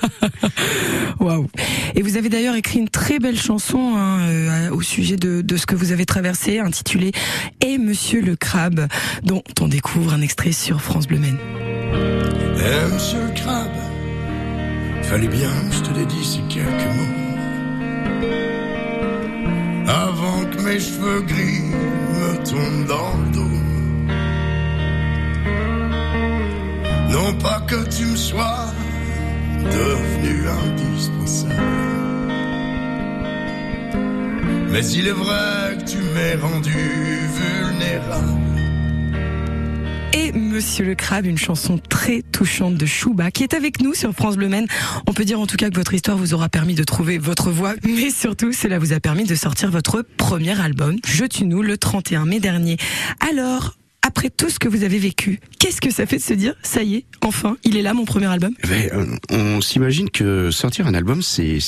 Waouh. 1.20 1.48
Et 1.94 2.02
vous 2.02 2.16
avez 2.16 2.28
d'ailleurs 2.28 2.56
écrit 2.56 2.80
une 2.80 2.88
très 2.88 3.18
belle 3.18 3.38
chanson 3.38 3.94
hein, 3.96 4.20
euh, 4.22 4.70
au 4.70 4.82
sujet 4.82 5.16
de, 5.16 5.40
de, 5.40 5.56
ce 5.56 5.66
que 5.66 5.76
vous 5.76 5.92
avez 5.92 6.04
traversé, 6.04 6.58
intitulée 6.58 7.12
Et 7.64 7.78
Monsieur 7.78 8.20
le 8.20 8.34
Crabe, 8.34 8.88
dont 9.22 9.42
on 9.60 9.68
découvre 9.68 10.12
un 10.12 10.20
extrait 10.20 10.52
sur 10.52 10.80
France 10.80 11.06
Bleu 11.06 11.18
Maine. 11.18 11.38
Eh 11.94 12.92
Monsieur 12.92 13.22
le 13.22 13.34
Crabe, 13.34 13.70
fallait 15.02 15.28
bien 15.28 15.50
que 15.70 15.76
je 15.76 15.80
te 15.80 15.98
l'ai 15.98 16.06
dit 16.06 16.24
ces 16.24 16.40
quelques 16.52 16.96
mots. 16.96 17.22
Avant 19.86 20.44
que 20.50 20.62
mes 20.62 20.80
cheveux 20.80 21.22
gris 21.22 21.62
me 22.14 22.36
tombent 22.44 22.86
dans 22.86 23.16
le 23.18 23.30
dos. 23.32 23.71
Non 27.10 27.32
pas 27.34 27.60
que 27.66 27.88
tu 27.88 28.06
me 28.06 28.16
sois 28.16 28.72
devenu 29.64 30.48
indispensable. 30.48 31.82
Mais 34.70 34.86
il 34.86 35.06
est 35.06 35.12
vrai 35.12 35.76
que 35.78 35.84
tu 35.90 35.98
m'es 35.98 36.34
rendu 36.36 36.70
vulnérable. 36.70 38.42
Et 40.14 40.32
Monsieur 40.32 40.84
le 40.84 40.94
Crabe, 40.94 41.26
une 41.26 41.38
chanson 41.38 41.78
très 41.78 42.22
touchante 42.22 42.76
de 42.76 42.86
Chouba 42.86 43.30
qui 43.30 43.42
est 43.42 43.54
avec 43.54 43.82
nous 43.82 43.94
sur 43.94 44.12
France 44.12 44.36
Bleu. 44.36 44.50
On 45.06 45.12
peut 45.12 45.24
dire 45.24 45.40
en 45.40 45.46
tout 45.46 45.56
cas 45.56 45.70
que 45.70 45.76
votre 45.76 45.92
histoire 45.94 46.16
vous 46.16 46.34
aura 46.34 46.48
permis 46.48 46.74
de 46.74 46.84
trouver 46.84 47.18
votre 47.18 47.50
voix, 47.50 47.74
mais 47.84 48.10
surtout 48.10 48.52
cela 48.52 48.78
vous 48.78 48.92
a 48.92 49.00
permis 49.00 49.24
de 49.24 49.34
sortir 49.34 49.70
votre 49.70 50.02
premier 50.16 50.58
album, 50.58 50.96
Je 51.06 51.24
tue 51.24 51.44
nous, 51.44 51.62
le 51.62 51.76
31 51.76 52.24
mai 52.24 52.40
dernier. 52.40 52.76
Alors, 53.20 53.74
après 54.06 54.30
tout 54.30 54.50
ce 54.50 54.58
que 54.58 54.68
vous 54.68 54.84
avez 54.84 54.98
vécu, 54.98 55.40
qu'est-ce 55.58 55.80
que 55.80 55.90
ça 55.90 56.06
fait 56.06 56.16
de 56.16 56.22
se 56.22 56.34
dire, 56.34 56.54
ça 56.62 56.82
y 56.82 56.96
est, 56.96 57.04
enfin, 57.22 57.56
il 57.64 57.76
est 57.76 57.82
là 57.82 57.94
mon 57.94 58.04
premier 58.04 58.26
album? 58.26 58.52
Mais, 58.68 58.92
euh, 58.92 59.06
On 59.30 59.60
s'imagine 59.60 60.10
que 60.10 60.50
sortir 60.50 60.86
un 60.86 60.94
album, 60.94 61.22
c'est 61.22 61.60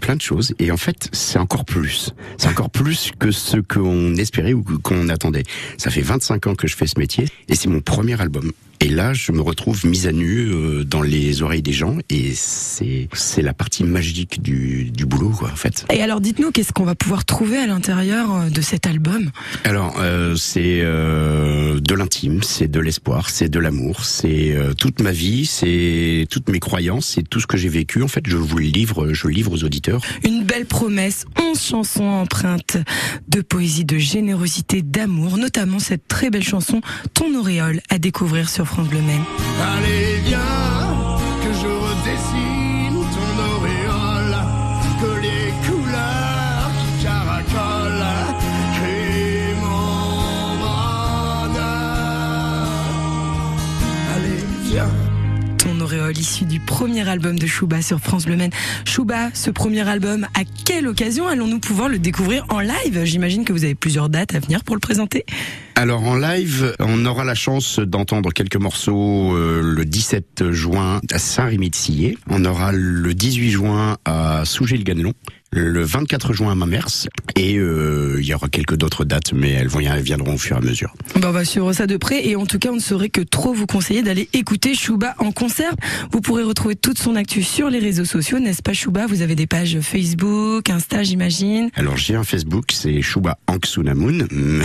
plein 0.00 0.16
de 0.16 0.20
choses, 0.20 0.54
et 0.58 0.70
en 0.70 0.76
fait, 0.76 1.08
c'est 1.12 1.38
encore 1.38 1.64
plus. 1.64 2.14
C'est 2.38 2.48
encore 2.48 2.70
plus 2.70 3.12
que 3.18 3.30
ce 3.30 3.58
qu'on 3.58 4.14
espérait 4.16 4.52
ou 4.54 4.62
qu'on 4.62 5.08
attendait. 5.08 5.44
Ça 5.78 5.90
fait 5.90 6.00
25 6.02 6.46
ans 6.46 6.54
que 6.54 6.66
je 6.66 6.76
fais 6.76 6.86
ce 6.86 6.98
métier, 6.98 7.26
et 7.48 7.54
c'est 7.54 7.68
mon 7.68 7.80
premier 7.80 8.20
album. 8.20 8.52
Et 8.82 8.88
là, 8.88 9.14
je 9.14 9.30
me 9.30 9.40
retrouve 9.40 9.86
mise 9.86 10.08
à 10.08 10.12
nu 10.12 10.50
euh, 10.50 10.82
dans 10.82 11.02
les 11.02 11.42
oreilles 11.42 11.62
des 11.62 11.72
gens, 11.72 11.98
et 12.10 12.32
c'est 12.34 13.08
c'est 13.12 13.40
la 13.40 13.54
partie 13.54 13.84
magique 13.84 14.42
du, 14.42 14.90
du 14.90 15.06
boulot, 15.06 15.30
quoi, 15.30 15.50
en 15.52 15.56
fait. 15.56 15.86
Et 15.92 16.02
alors, 16.02 16.20
dites-nous, 16.20 16.50
qu'est-ce 16.50 16.72
qu'on 16.72 16.82
va 16.82 16.96
pouvoir 16.96 17.24
trouver 17.24 17.58
à 17.58 17.68
l'intérieur 17.68 18.34
euh, 18.34 18.50
de 18.50 18.60
cet 18.60 18.88
album? 18.88 19.30
Alors, 19.62 19.94
euh, 20.00 20.34
c'est 20.34 20.80
euh, 20.80 21.78
de 21.78 21.94
l'intime, 21.94 22.42
c'est 22.42 22.66
de 22.66 22.80
l'espoir, 22.80 23.30
c'est 23.30 23.48
de 23.48 23.60
l'amour, 23.60 24.04
c'est 24.04 24.52
euh, 24.56 24.74
toute 24.74 25.00
ma 25.00 25.12
vie, 25.12 25.46
c'est 25.46 26.26
toutes 26.28 26.48
mes 26.48 26.58
croyances, 26.58 27.06
c'est 27.06 27.22
tout 27.22 27.38
ce 27.38 27.46
que 27.46 27.56
j'ai 27.56 27.68
vécu. 27.68 28.02
En 28.02 28.08
fait, 28.08 28.24
je 28.26 28.36
vous 28.36 28.58
le 28.58 28.64
livre, 28.64 29.12
je 29.12 29.28
le 29.28 29.32
livre 29.32 29.52
aux 29.52 29.62
auditeurs. 29.62 30.00
Une 30.24 30.42
belle 30.42 30.66
promesse, 30.66 31.24
11 31.40 31.62
chansons 31.62 32.02
empreintes 32.02 32.78
de 33.28 33.42
poésie, 33.42 33.84
de 33.84 33.98
générosité, 33.98 34.82
d'amour, 34.82 35.38
notamment 35.38 35.78
cette 35.78 36.08
très 36.08 36.30
belle 36.30 36.42
chanson 36.42 36.80
Ton 37.14 37.38
auréole 37.38 37.80
à 37.88 37.98
découvrir 37.98 38.48
sur 38.48 38.71
Allez, 39.74 40.20
viens, 40.24 41.18
que 41.42 41.52
je 41.60 41.66
redessine 41.66 42.51
auréole 56.12 56.18
issu 56.18 56.44
du 56.44 56.60
premier 56.60 57.08
album 57.08 57.38
de 57.38 57.46
Chouba 57.46 57.80
sur 57.80 57.98
France 57.98 58.26
Bleu 58.26 58.36
Maine. 58.36 58.50
Chouba, 58.84 59.30
ce 59.34 59.50
premier 59.50 59.86
album, 59.88 60.26
à 60.34 60.42
quelle 60.64 60.86
occasion 60.86 61.26
allons-nous 61.26 61.58
pouvoir 61.58 61.88
le 61.88 61.98
découvrir 61.98 62.44
en 62.50 62.60
live? 62.60 63.04
J'imagine 63.04 63.44
que 63.44 63.52
vous 63.52 63.64
avez 63.64 63.74
plusieurs 63.74 64.08
dates 64.08 64.34
à 64.34 64.40
venir 64.40 64.64
pour 64.64 64.76
le 64.76 64.80
présenter. 64.80 65.24
Alors 65.74 66.02
en 66.02 66.16
live, 66.16 66.74
on 66.80 67.04
aura 67.06 67.24
la 67.24 67.34
chance 67.34 67.78
d'entendre 67.78 68.30
quelques 68.32 68.56
morceaux 68.56 69.34
euh, 69.34 69.62
le 69.62 69.84
17 69.84 70.50
juin 70.50 71.00
à 71.10 71.18
Saint-Rémy-de-Sillé. 71.18 72.18
On 72.28 72.44
aura 72.44 72.72
le 72.72 73.14
18 73.14 73.50
juin 73.50 73.96
à 74.04 74.44
Sougé-le-Ganelon 74.44 75.14
le 75.52 75.84
24 75.84 76.32
juin 76.32 76.52
à 76.52 76.54
Mamers 76.54 77.08
et 77.36 77.58
euh, 77.58 78.16
il 78.18 78.24
y 78.24 78.32
aura 78.32 78.48
quelques 78.48 78.76
d'autres 78.76 79.04
dates 79.04 79.34
mais 79.34 79.50
elles, 79.50 79.68
vont, 79.68 79.80
elles 79.80 80.02
viendront 80.02 80.34
au 80.34 80.38
fur 80.38 80.56
et 80.56 80.58
à 80.58 80.62
mesure. 80.62 80.94
Bah, 81.16 81.28
on 81.28 81.32
va 81.32 81.44
suivre 81.44 81.72
ça 81.74 81.86
de 81.86 81.98
près 81.98 82.26
et 82.26 82.36
en 82.36 82.46
tout 82.46 82.58
cas 82.58 82.70
on 82.70 82.76
ne 82.76 82.80
saurait 82.80 83.10
que 83.10 83.20
trop 83.20 83.52
vous 83.52 83.66
conseiller 83.66 84.02
d'aller 84.02 84.30
écouter 84.32 84.74
Chouba 84.74 85.14
en 85.18 85.30
concert. 85.30 85.72
Vous 86.10 86.22
pourrez 86.22 86.42
retrouver 86.42 86.74
toute 86.74 86.98
son 86.98 87.16
actu 87.16 87.42
sur 87.42 87.68
les 87.68 87.78
réseaux 87.78 88.06
sociaux, 88.06 88.38
n'est-ce 88.38 88.62
pas 88.62 88.72
Chouba? 88.72 89.06
Vous 89.06 89.20
avez 89.20 89.34
des 89.34 89.46
pages 89.46 89.78
Facebook, 89.80 90.70
Insta 90.70 91.02
j'imagine 91.02 91.68
Alors 91.74 91.98
j'ai 91.98 92.14
un 92.14 92.24
Facebook, 92.24 92.70
c'est 92.72 93.02
Chouba 93.02 93.38
Anksunamun 93.46 94.24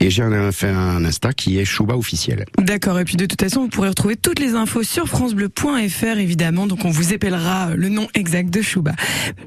et 0.00 0.10
j'ai 0.10 0.22
un, 0.22 0.32
un 0.32 1.04
Insta 1.04 1.32
qui 1.32 1.58
est 1.60 1.64
Chouba 1.64 1.96
officiel. 1.96 2.44
D'accord 2.58 2.98
et 2.98 3.04
puis 3.04 3.16
de 3.16 3.26
toute 3.26 3.40
façon 3.40 3.62
vous 3.62 3.68
pourrez 3.68 3.88
retrouver 3.88 4.16
toutes 4.16 4.40
les 4.40 4.54
infos 4.54 4.82
sur 4.82 5.06
francebleu.fr 5.06 6.18
évidemment 6.18 6.66
donc 6.66 6.84
on 6.84 6.90
vous 6.90 7.12
épellera 7.12 7.76
le 7.76 7.88
nom 7.88 8.08
exact 8.14 8.50
de 8.50 8.60
Chouba. 8.60 8.94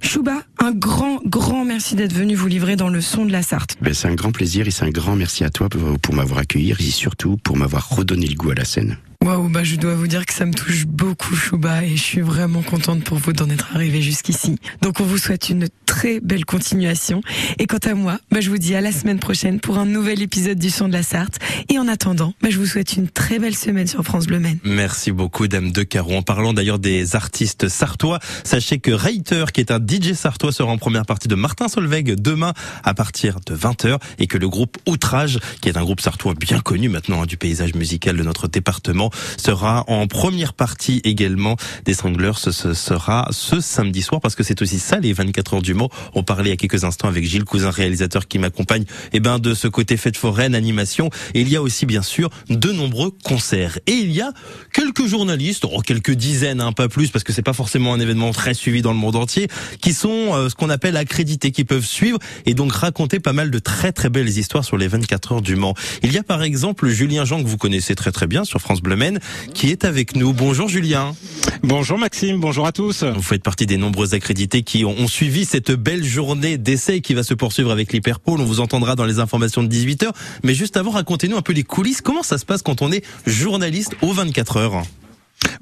Chouba, 0.02 0.44
un 0.60 0.72
grand, 0.72 1.20
grand 1.26 1.66
merci 1.66 1.96
d'être 1.96 2.14
venu 2.14 2.36
vous 2.36 2.48
livrer 2.48 2.76
dans 2.76 2.90
le 2.90 3.02
son 3.02 3.26
de 3.26 3.32
la 3.32 3.42
Sarthe. 3.42 3.76
Ben, 3.82 3.94
c'est 3.94 4.08
un 4.08 4.16
grand 4.16 4.32
plaisir 4.32 4.68
et 4.68 4.72
c'est 4.72 4.86
un 4.86 4.90
grand 4.90 5.16
merci 5.16 5.44
à 5.44 5.50
toi 5.50 5.70
pour, 5.70 6.00
pour 6.00 6.14
m'avoir 6.14 6.40
accueilli 6.40 6.72
et 6.72 6.84
surtout 6.84 7.38
pour 7.38 7.58
m'avoir 7.58 7.90
redonné 7.90 8.28
le 8.28 8.36
goût 8.36 8.52
à 8.52 8.56
la 8.56 8.66
scène. 8.66 8.98
Waouh, 9.28 9.50
bah 9.50 9.66
je 9.66 9.76
dois 9.76 9.94
vous 9.94 10.08
dire 10.08 10.26
que 10.26 10.34
ça 10.34 10.46
me 10.46 10.54
touche 10.54 10.86
beaucoup, 10.86 11.36
Chouba, 11.36 11.84
et 11.84 11.98
je 11.98 12.02
suis 12.02 12.22
vraiment 12.22 12.62
contente 12.62 13.04
pour 13.04 13.18
vous 13.18 13.34
d'en 13.34 13.50
être 13.50 13.76
arrivé 13.76 14.02
jusqu'ici. 14.02 14.56
Donc 14.82 15.02
on 15.02 15.04
vous 15.04 15.18
souhaite 15.18 15.50
une 15.50 15.68
très 15.86 16.22
belle 16.22 16.46
continuation. 16.46 17.22
Et 17.60 17.66
quant 17.66 17.80
à 17.84 17.94
moi, 17.94 18.20
bah 18.32 18.40
je 18.40 18.50
vous 18.50 18.58
dis 18.58 18.74
à 18.74 18.80
la 18.80 18.94
semaine 18.94 19.20
prochaine 19.20 19.60
pour 19.60 19.80
un 19.80 19.86
nouvel 19.86 20.22
épisode 20.22 20.58
du 20.58 20.70
Son 20.70 20.88
de 20.88 20.94
la 20.94 21.04
Sarthe. 21.04 21.40
Et 21.68 21.78
en 21.78 21.90
attendant, 21.90 22.36
bah 22.42 22.50
je 22.52 22.58
vous 22.58 22.66
souhaite 22.66 22.94
une 22.94 23.10
très 23.10 23.38
belle 23.38 23.56
semaine 23.56 23.88
sur 23.88 24.02
France 24.02 24.28
Bleu 24.28 24.40
Maine. 24.40 24.60
Merci 24.64 25.12
beaucoup, 25.12 25.50
Dame 25.50 25.74
de 25.74 25.84
Caron. 25.84 26.20
En 26.20 26.22
parlant 26.22 26.54
d'ailleurs 26.54 26.80
des 26.80 27.18
artistes 27.18 27.68
sartois, 27.68 28.20
sachez 28.46 28.80
que 28.80 28.92
Reiter, 28.92 29.46
qui 29.54 29.60
est 29.60 29.72
un 29.72 29.80
DJ 29.86 30.14
sartois, 30.14 30.54
sera 30.54 30.72
en 30.72 30.78
première 30.78 31.06
partie 31.06 31.28
de 31.28 31.36
Martin 31.36 31.68
Solveig 31.68 32.16
demain 32.16 32.54
à 32.86 32.94
partir 32.94 33.40
de 33.46 33.58
20h 33.58 33.98
et 34.20 34.28
que 34.28 34.38
le 34.38 34.48
groupe 34.48 34.78
Outrage, 34.88 35.40
qui 35.60 35.68
est 35.68 35.76
un 35.76 35.84
groupe 35.84 36.00
sartois 36.00 36.34
bien 36.34 36.62
connu 36.62 36.88
maintenant 36.88 37.24
hein, 37.24 37.26
du 37.26 37.36
paysage 37.36 37.74
musical 37.74 38.16
de 38.16 38.24
notre 38.24 38.48
département, 38.48 39.10
sera 39.38 39.84
en 39.88 40.08
première 40.08 40.54
partie 40.54 41.02
également 41.04 41.56
des 41.86 41.94
Stranglers. 41.94 42.34
Ce, 42.38 42.52
sera 42.52 43.28
ce 43.32 43.60
samedi 43.60 44.02
soir 44.02 44.22
parce 44.22 44.36
que 44.36 44.44
c'est 44.44 44.62
aussi 44.62 44.80
ça 44.80 45.00
les 45.00 45.14
24 45.14 45.56
heures 45.56 45.62
du 45.62 45.74
Mans. 45.74 45.90
On 46.14 46.24
parlait 46.24 46.50
il 46.50 46.52
y 46.52 46.54
a 46.54 46.58
quelques 46.58 46.84
instants 46.84 47.08
avec 47.08 47.26
Gilles 47.26 47.46
Cousin, 47.46 47.70
réalisateur 47.70 48.28
qui 48.28 48.40
m'accompagne, 48.40 48.86
et 49.14 49.20
ben 49.20 49.40
de 49.40 49.54
ce 49.54 49.68
côté 49.68 49.98
fête 49.98 50.18
foraine, 50.18 50.56
animation. 50.56 51.10
Et 51.34 51.42
il 51.42 51.50
y 51.50 51.56
a 51.56 51.62
aussi 51.62 51.86
bien 51.86 52.02
sûr 52.02 52.30
de 52.50 52.72
nombreux 52.72 53.12
concerts. 53.24 53.80
Et 53.88 53.94
il 53.94 54.12
y 54.12 54.22
a 54.22 54.32
quelques 54.74 55.06
journalistes, 55.06 55.66
oh, 55.72 55.82
quelques 55.82 56.12
dizaines, 56.12 56.62
hein, 56.62 56.72
pas 56.72 56.88
plus, 56.88 57.10
parce 57.10 57.24
que 57.24 57.34
c'est 57.34 57.42
pas 57.42 57.54
forcément 57.54 57.94
un 57.94 58.00
événement 58.00 58.32
très 58.32 58.54
suivi 58.54 58.82
dans 58.82 58.92
le 58.92 58.98
monde 58.98 59.16
entier, 59.16 59.48
qui 59.82 59.94
sont 59.94 60.34
euh, 60.34 60.50
ce 60.50 60.56
qu'on 60.56 60.70
appelle 60.70 60.98
accrédités, 60.98 61.52
qui 61.52 61.64
peuvent 61.64 61.86
suivre 61.86 62.20
et 62.46 62.54
donc 62.54 62.74
raconter 62.74 63.20
pas 63.20 63.34
mal 63.34 63.52
de 63.52 63.60
très 63.60 63.92
très 63.92 64.10
belles 64.10 64.30
histoires 64.30 64.66
sur 64.66 64.78
les 64.78 64.88
24 64.88 65.32
heures 65.32 65.42
du 65.42 65.56
Mans. 65.56 65.74
Il 66.04 66.12
y 66.12 66.18
a 66.18 66.24
par 66.24 66.44
exemple 66.44 66.88
Julien 66.90 67.26
Jean 67.26 67.42
que 67.42 67.48
vous 67.48 67.58
connaissez 67.58 67.96
très 67.96 68.12
très 68.12 68.28
bien 68.28 68.44
sur 68.44 68.60
France 68.60 68.82
Bleu 68.82 68.97
Maine, 68.98 69.20
qui 69.54 69.70
est 69.70 69.86
avec 69.86 70.16
nous. 70.16 70.34
Bonjour 70.34 70.68
Julien. 70.68 71.16
Bonjour 71.64 71.98
Maxime, 71.98 72.40
bonjour 72.40 72.68
à 72.68 72.72
tous. 72.72 73.04
Vous 73.04 73.22
faites 73.22 73.44
partie 73.44 73.66
des 73.66 73.78
nombreux 73.78 74.14
accrédités 74.14 74.64
qui 74.64 74.84
ont, 74.84 74.96
ont 74.98 75.08
suivi 75.08 75.46
cette 75.46 75.72
belle 75.72 76.04
journée 76.04 76.58
d'essai 76.58 77.02
qui 77.02 77.14
va 77.14 77.24
se 77.24 77.34
poursuivre 77.34 77.72
avec 77.72 77.94
l'Hyperpole. 77.94 78.42
On 78.42 78.46
vous 78.46 78.60
entendra 78.60 78.96
dans 78.96 79.06
les 79.06 79.20
informations 79.20 79.64
de 79.64 79.74
18h. 79.74 80.10
Mais 80.44 80.54
juste 80.54 80.78
avant, 80.78 80.92
racontez-nous 80.92 81.38
un 81.38 81.42
peu 81.42 81.54
les 81.54 81.64
coulisses. 81.64 82.02
Comment 82.02 82.24
ça 82.24 82.38
se 82.38 82.46
passe 82.46 82.62
quand 82.62 82.82
on 82.82 82.92
est 82.92 83.06
journaliste 83.26 83.96
aux 84.02 84.12
24 84.12 84.58
heures? 84.58 84.84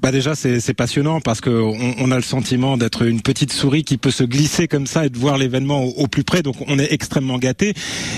Bah 0.02 0.12
déjà 0.12 0.34
c'est 0.34 0.74
passionnant 0.74 1.20
parce 1.20 1.40
que 1.40 1.50
on, 1.50 1.94
on 1.98 2.10
a 2.10 2.16
le 2.16 2.22
sentiment 2.22 2.76
d'être 2.76 3.02
une 3.02 3.20
petite 3.20 3.52
souris 3.52 3.84
qui 3.84 3.96
peut 3.98 4.10
se 4.10 4.24
glisser 4.24 4.68
comme 4.68 4.86
ça 4.86 5.06
et 5.06 5.10
de 5.10 5.18
voir 5.18 5.38
l'événement 5.38 5.84
au, 5.84 6.06
plus 6.06 6.24
près. 6.24 6.42
Donc 6.42 6.56
on 6.66 6.78
est 6.78 6.92
extrêmement 6.92 7.38
gâté. 7.38 7.74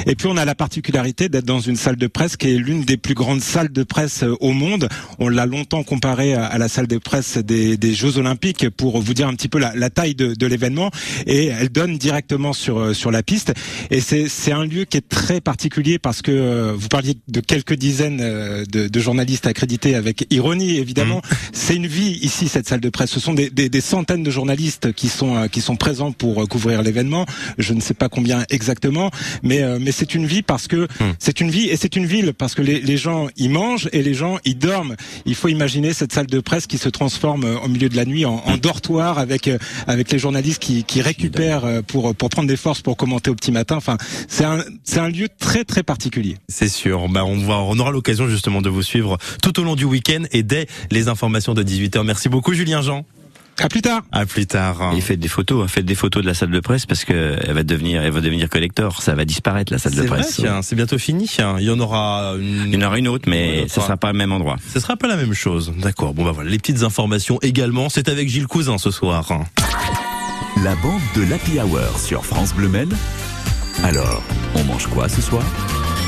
Et 0.07 0.15
puis 0.15 0.27
on 0.29 0.37
a 0.37 0.45
la 0.45 0.55
particularité 0.55 1.29
d'être 1.29 1.45
dans 1.45 1.61
une 1.61 1.77
salle 1.77 1.97
de 1.97 2.07
presse 2.07 2.37
qui 2.37 2.51
est 2.51 2.59
l'une 2.59 2.83
des 2.85 2.97
plus 2.97 3.15
grandes 3.15 3.41
salles 3.41 3.73
de 3.73 3.83
presse 3.83 4.23
euh, 4.23 4.35
au 4.41 4.53
monde. 4.53 4.89
On 5.19 5.29
l'a 5.29 5.47
longtemps 5.47 5.83
comparé 5.83 6.35
à, 6.35 6.47
à, 6.47 6.59
la 6.59 6.69
salle 6.69 6.87
de 6.87 6.99
presse 6.99 7.39
des, 7.39 7.77
des, 7.77 7.95
Jeux 7.95 8.19
Olympiques 8.19 8.69
pour 8.71 9.01
vous 9.01 9.15
dire 9.15 9.29
un 9.29 9.35
petit 9.35 9.49
peu 9.49 9.59
la, 9.59 9.75
la 9.75 9.91
taille 9.91 10.15
de, 10.15 10.35
de 10.35 10.47
l'événement. 10.47 10.91
Et 11.27 11.47
elle 11.47 11.71
donne 11.71 11.99
directement 11.99 12.53
sur 12.53 12.79
euh, 12.79 12.95
sur 12.95 13.11
la 13.11 13.23
piste. 13.23 13.53
Et 13.91 14.01
c'est 14.01 14.53
un 14.53 14.65
lieu 14.65 14.85
qui 14.85 14.97
est 14.97 15.09
très 15.09 15.41
particulier 15.41 15.99
parce 15.99 16.23
que 16.23 16.33
euh, 16.33 16.75
vous 16.77 16.89
parliez 16.89 17.15
de 17.29 17.41
quelques 17.41 17.75
dizaines 17.75 18.19
de, 18.19 18.89
de 18.89 19.01
journalistes 19.01 19.47
accrédités 19.47 19.95
avec 19.95 20.27
ironie 20.31 20.77
évidemment. 20.77 21.19
Mmh. 21.19 21.48
C'est 21.53 21.77
une 21.77 21.87
vie 21.87 22.19
ici 22.23 22.49
cette 22.49 22.69
salle 22.69 22.81
de 22.81 22.89
presse. 22.89 23.11
Ce 23.11 23.21
sont 23.21 23.35
des, 23.35 23.51
des, 23.51 23.69
des 23.69 23.81
centaines 23.81 24.23
de 24.23 24.31
journalistes 24.31 24.93
qui 24.93 25.09
sont 25.09 25.37
euh, 25.37 25.47
qui 25.49 25.61
sont 25.61 25.77
présents 25.77 26.13
pour 26.13 26.43
euh, 26.43 26.47
couvrir 26.47 26.83
l'événement. 26.83 27.27
Je 27.59 27.75
ne 27.75 27.81
sais 27.81 27.95
pas 27.95 28.09
combien 28.09 28.45
exactement, 28.51 29.11
mais 29.43 29.63
euh, 29.63 29.79
mais 29.81 29.93
c'est 29.93 30.15
une 30.15 30.27
vie 30.27 30.43
parce 30.43 30.69
que 30.69 30.85
mmh. 30.85 31.05
c'est 31.19 31.41
une 31.41 31.51
vie 31.51 31.69
et 31.69 31.77
c'est 31.77 31.97
une 31.97 32.07
ville 32.07 32.33
parce 32.35 32.55
que 32.55 32.63
les, 32.63 32.81
les 32.81 32.97
gens 32.97 33.29
y 33.37 33.49
mangent 33.49 33.89
et 33.93 34.03
les 34.03 34.15
gens 34.15 34.39
y 34.45 34.55
dorment. 34.55 34.97
Il 35.27 35.35
faut 35.35 35.49
imaginer 35.49 35.93
cette 35.93 36.13
salle 36.13 36.27
de 36.27 36.41
presse 36.41 36.67
qui 36.67 36.79
se 36.79 36.89
transforme 36.89 37.45
au 37.63 37.69
milieu 37.69 37.89
de 37.89 37.97
la 37.97 38.05
nuit 38.05 38.25
en, 38.25 38.43
en 38.45 38.57
dortoir 38.57 39.19
avec 39.19 39.51
avec 39.87 40.11
les 40.11 40.19
journalistes 40.19 40.61
qui, 40.61 40.85
qui 40.85 41.01
récupèrent 41.03 41.83
pour 41.87 42.15
pour 42.15 42.29
prendre 42.29 42.49
des 42.49 42.57
forces 42.57 42.83
pour 42.83 42.97
commenter 42.97 43.31
au 43.31 43.35
petit 43.35 43.53
matin. 43.53 43.77
Enfin, 43.77 43.97
c'est 44.29 44.45
un 44.45 44.65
c'est 44.85 45.01
un 45.01 45.09
lieu 45.09 45.29
très 45.39 45.65
très 45.65 45.83
particulier. 45.83 46.37
C'est 46.49 46.69
sûr. 46.69 47.09
Bah 47.09 47.25
on 47.25 47.39
va 47.39 47.59
on 47.59 47.79
aura 47.79 47.91
l'occasion 47.91 48.29
justement 48.29 48.63
de 48.63 48.69
vous 48.69 48.83
suivre 48.83 49.19
tout 49.43 49.59
au 49.61 49.65
long 49.65 49.77
du 49.77 49.85
week-end 49.85 50.25
et 50.33 50.43
dès 50.43 50.67
les 50.91 51.09
informations 51.09 51.38
de 51.39 51.63
18h. 51.63 52.03
Merci 52.05 52.29
beaucoup 52.29 52.53
Julien 52.53 52.83
Jean. 52.83 53.05
À 53.61 53.69
plus 53.69 53.83
tard. 53.83 54.03
À 54.13 54.25
plus 54.25 54.47
tard. 54.47 54.93
Et 54.97 55.01
faites 55.01 55.19
des 55.19 55.29
photos, 55.29 55.69
faites 55.69 55.85
des 55.85 55.97
photos 55.97 56.23
de 56.23 56.29
la 56.29 56.35
salle 56.35 56.51
de 56.51 56.61
presse 56.61 56.87
parce 56.87 57.05
que 57.05 57.37
elle 57.41 57.55
va 57.55 57.65
devenir, 57.65 58.03
elle 58.03 58.13
va 58.13 58.21
devenir 58.21 58.49
collector. 58.49 59.03
Ça 59.03 59.15
va 59.15 59.25
disparaître 59.25 59.73
la 59.73 59.79
salle 59.79 59.95
de 59.95 60.03
presse. 60.03 60.41
C'est 60.63 60.77
bientôt 60.77 60.99
fini. 60.99 61.29
Il 61.59 61.65
y 61.65 61.71
en 61.71 61.81
aura 61.81 62.35
une. 62.39 62.69
Il 62.69 62.75
y 62.75 62.85
en 62.85 62.87
aura 62.87 62.99
une 62.99 63.09
autre, 63.09 63.29
mais 63.29 63.67
ce 63.69 63.81
sera 63.81 63.97
pas 63.97 64.13
le 64.13 64.19
même 64.19 64.33
endroit. 64.33 64.57
Ce 64.73 64.79
sera 64.79 64.97
pas 64.97 65.09
la 65.09 65.17
même 65.17 65.35
chose. 65.35 65.73
D'accord. 65.79 66.15
Bon 66.15 66.25
bah 66.25 66.33
voilà, 66.33 66.51
les 66.51 66.59
petites 66.59 66.83
informations 66.83 67.39
également. 67.43 67.89
C'est 67.89 68.09
avec 68.09 68.29
Gilles 68.29 68.47
Cousin 68.47 68.79
ce 68.79 68.91
soir. 68.91 69.29
La 70.63 70.75
bande 70.77 71.01
de 71.17 71.23
l'Happy 71.23 71.59
Hour 71.61 71.99
sur 71.99 72.25
France 72.25 72.55
Bleu 72.55 72.69
Maine. 72.69 72.95
Alors, 73.83 74.23
on 74.55 74.65
mange 74.65 74.87
quoi 74.89 75.09
ce 75.09 75.21
soir? 75.21 75.45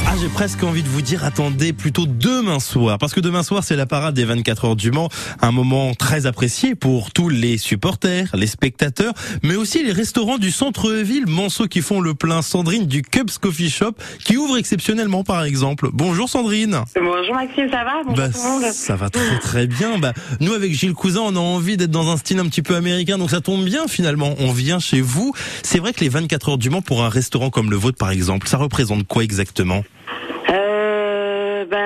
Ah, 0.07 0.15
j'ai 0.21 0.29
presque 0.29 0.63
envie 0.63 0.83
de 0.83 0.89
vous 0.89 1.03
dire, 1.03 1.25
attendez 1.25 1.73
plutôt 1.73 2.07
demain 2.07 2.61
soir, 2.61 2.99
parce 2.99 3.13
que 3.13 3.21
demain 3.21 3.43
soir, 3.43 3.65
c'est 3.65 3.77
la 3.77 3.87
parade 3.87 4.15
des 4.15 4.25
24 4.25 4.65
heures 4.65 4.77
du 4.77 4.91
Mans, 4.91 5.09
un 5.41 5.53
moment 5.53 5.95
très 5.95 6.27
apprécié 6.27 6.75
pour 6.75 7.13
tous 7.13 7.29
les 7.29 7.59
supporters, 7.59 8.29
les 8.35 8.47
spectateurs, 8.47 9.13
mais 9.43 9.57
aussi 9.57 9.83
les 9.85 9.93
restaurants 9.93 10.39
du 10.39 10.51
centre-ville 10.51 11.27
Manceau 11.27 11.67
qui 11.67 11.81
font 11.81 12.01
le 12.01 12.15
plein. 12.15 12.43
Sandrine 12.43 12.87
du 12.87 13.03
Cubs 13.03 13.31
Coffee 13.41 13.71
Shop, 13.71 13.93
qui 14.25 14.37
ouvre 14.37 14.57
exceptionnellement, 14.57 15.25
par 15.25 15.45
exemple. 15.45 15.89
Bonjour 15.93 16.29
Sandrine. 16.29 16.81
Bonjour 16.95 17.35
Maxime, 17.35 17.69
ça 17.71 17.85
va? 17.85 18.03
Bonjour 18.05 18.17
bah, 18.17 18.29
tout 18.29 18.39
le 18.43 18.51
monde. 18.51 18.73
Ça 18.73 18.97
va 18.97 19.11
très 19.11 19.39
très 19.39 19.67
bien. 19.67 19.99
Bah, 19.99 20.13
nous, 20.41 20.53
avec 20.53 20.73
Gilles 20.73 20.95
Cousin, 20.95 21.21
on 21.23 21.37
a 21.37 21.41
envie 21.41 21.77
d'être 21.77 21.91
dans 21.91 22.11
un 22.11 22.17
style 22.17 22.39
un 22.39 22.47
petit 22.47 22.63
peu 22.63 22.75
américain, 22.75 23.19
donc 23.19 23.31
ça 23.31 23.41
tombe 23.41 23.65
bien 23.65 23.87
finalement. 23.89 24.35
On 24.39 24.53
vient 24.53 24.79
chez 24.79 25.01
vous. 25.01 25.33
C'est 25.63 25.79
vrai 25.79 25.93
que 25.93 26.01
les 26.01 26.09
24 26.09 26.51
heures 26.51 26.59
du 26.59 26.71
Mans, 26.71 26.83
pour 26.83 27.05
un 27.05 27.09
restaurant 27.09 27.51
comme 27.51 27.71
le 27.71 27.77
vôtre, 27.77 27.99
par 27.99 28.11
exemple, 28.11 28.49
ça 28.49 28.57
représente 28.57 29.07
quoi 29.07 29.23
exactement? 29.23 29.83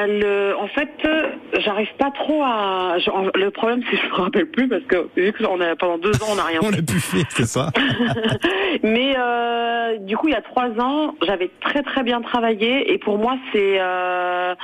Le, 0.07 0.55
en 0.59 0.69
fait, 0.69 0.91
j'arrive 1.61 1.89
pas 1.99 2.11
trop 2.11 2.43
à. 2.43 2.97
le 3.35 3.51
problème, 3.51 3.83
c'est 3.91 3.97
que 3.97 4.03
je 4.03 4.09
me 4.09 4.15
rappelle 4.15 4.51
plus 4.51 4.69
parce 4.69 4.83
que 4.85 5.09
vu 5.17 5.33
que 5.33 5.45
on 5.45 5.61
a, 5.61 5.77
pendant 5.77 5.99
deux 5.99 6.15
ans, 6.23 6.29
on 6.33 6.37
n'a 6.37 6.45
rien 6.45 6.61
on 6.63 6.71
l'a 6.71 6.83
plus 6.83 7.01
fait, 7.01 7.25
c'est 7.31 7.47
ça. 7.47 7.71
Mais 8.83 9.15
euh, 9.19 9.99
du 9.99 10.17
coup, 10.17 10.29
il 10.29 10.33
y 10.33 10.37
a 10.37 10.43
trois 10.43 10.71
ans, 10.81 11.15
j'avais 11.27 11.51
très 11.61 11.83
très 11.83 12.03
bien 12.03 12.21
travaillé 12.23 12.93
et 12.93 12.99
pour 12.99 13.19
moi, 13.19 13.37
c'est. 13.53 13.81
Euh, 13.81 14.55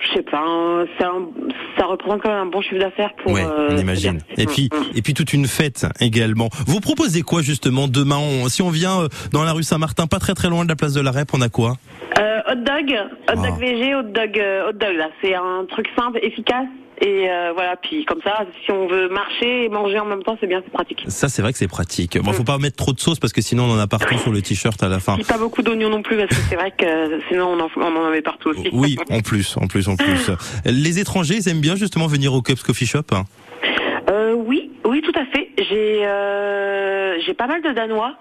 je 0.00 0.18
sais 0.18 0.22
pas, 0.22 0.38
un, 0.38 0.84
ça 0.98 1.86
représente 1.86 2.20
quand 2.20 2.28
même 2.28 2.48
un 2.48 2.50
bon 2.50 2.60
chiffre 2.60 2.78
d'affaires 2.78 3.14
pour. 3.22 3.32
Ouais, 3.32 3.42
euh, 3.42 3.70
on 3.70 3.76
imagine. 3.78 4.18
Et 4.36 4.46
puis, 4.46 4.68
et 4.94 5.00
puis 5.00 5.14
toute 5.14 5.32
une 5.32 5.46
fête 5.46 5.86
également. 6.00 6.50
Vous 6.66 6.80
proposez 6.80 7.22
quoi 7.22 7.40
justement 7.40 7.88
demain? 7.88 8.18
On, 8.18 8.48
Si 8.48 8.60
on 8.60 8.70
vient 8.70 9.08
dans 9.32 9.44
la 9.44 9.52
rue 9.52 9.62
Saint-Martin, 9.62 10.06
pas 10.06 10.18
très 10.18 10.34
très 10.34 10.50
loin 10.50 10.64
de 10.64 10.68
la 10.68 10.76
place 10.76 10.92
de 10.92 11.00
la 11.00 11.10
Rep, 11.10 11.30
on 11.32 11.40
a 11.40 11.48
quoi? 11.48 11.76
Hot 12.54 12.60
dog, 12.64 12.96
hot 13.28 13.34
dog 13.36 13.52
Ah. 13.52 13.56
VG, 13.58 13.94
hot 13.96 14.02
dog, 14.04 14.38
euh, 14.38 14.68
hot 14.68 14.72
dog 14.72 14.96
là. 14.96 15.08
C'est 15.22 15.34
un 15.34 15.64
truc 15.68 15.88
simple, 15.98 16.18
efficace. 16.22 16.66
Et 17.00 17.28
euh, 17.28 17.50
voilà, 17.52 17.74
puis 17.74 18.04
comme 18.04 18.20
ça, 18.22 18.44
si 18.64 18.70
on 18.70 18.86
veut 18.86 19.08
marcher 19.08 19.64
et 19.64 19.68
manger 19.68 19.98
en 19.98 20.04
même 20.04 20.22
temps, 20.22 20.36
c'est 20.40 20.46
bien, 20.46 20.62
c'est 20.64 20.70
pratique. 20.72 21.02
Ça, 21.08 21.28
c'est 21.28 21.42
vrai 21.42 21.50
que 21.52 21.58
c'est 21.58 21.66
pratique. 21.66 22.16
Bon, 22.22 22.32
faut 22.32 22.44
pas 22.44 22.56
mettre 22.58 22.76
trop 22.76 22.92
de 22.92 23.00
sauce 23.00 23.18
parce 23.18 23.32
que 23.32 23.40
sinon 23.42 23.64
on 23.64 23.72
en 23.72 23.78
a 23.80 23.88
partout 23.88 24.16
sur 24.18 24.30
le 24.30 24.40
t-shirt 24.40 24.80
à 24.80 24.88
la 24.88 25.00
fin. 25.00 25.16
Puis 25.16 25.24
pas 25.24 25.36
beaucoup 25.36 25.62
d'oignons 25.62 25.88
non 25.90 26.02
plus, 26.02 26.16
parce 26.16 26.28
que 26.28 26.36
c'est 26.48 26.54
vrai 26.54 26.70
que 26.70 26.84
euh, 26.86 27.18
sinon 27.28 27.48
on 27.48 27.60
en, 27.60 27.68
on 27.76 27.96
en 27.96 28.04
avait 28.06 28.22
partout 28.22 28.50
aussi. 28.50 28.68
Oui, 28.72 28.96
en 29.10 29.20
plus, 29.22 29.56
en 29.56 29.66
plus, 29.66 29.88
en 29.88 29.96
plus. 29.96 30.30
Les 30.66 31.00
étrangers, 31.00 31.34
ils 31.38 31.48
aiment 31.48 31.60
bien 31.60 31.74
justement 31.74 32.06
venir 32.06 32.32
au 32.32 32.42
Cups 32.42 32.62
Coffee 32.62 32.86
Shop. 32.86 33.00
hein? 33.10 33.24
Euh, 34.10 34.34
oui, 34.34 34.70
oui, 34.84 35.02
tout 35.02 35.18
à 35.18 35.24
fait. 35.26 35.50
J'ai 35.58 36.06
euh, 36.06 37.18
j'ai 37.26 37.34
pas 37.34 37.48
mal 37.48 37.60
de 37.60 37.70
Danois 37.70 38.14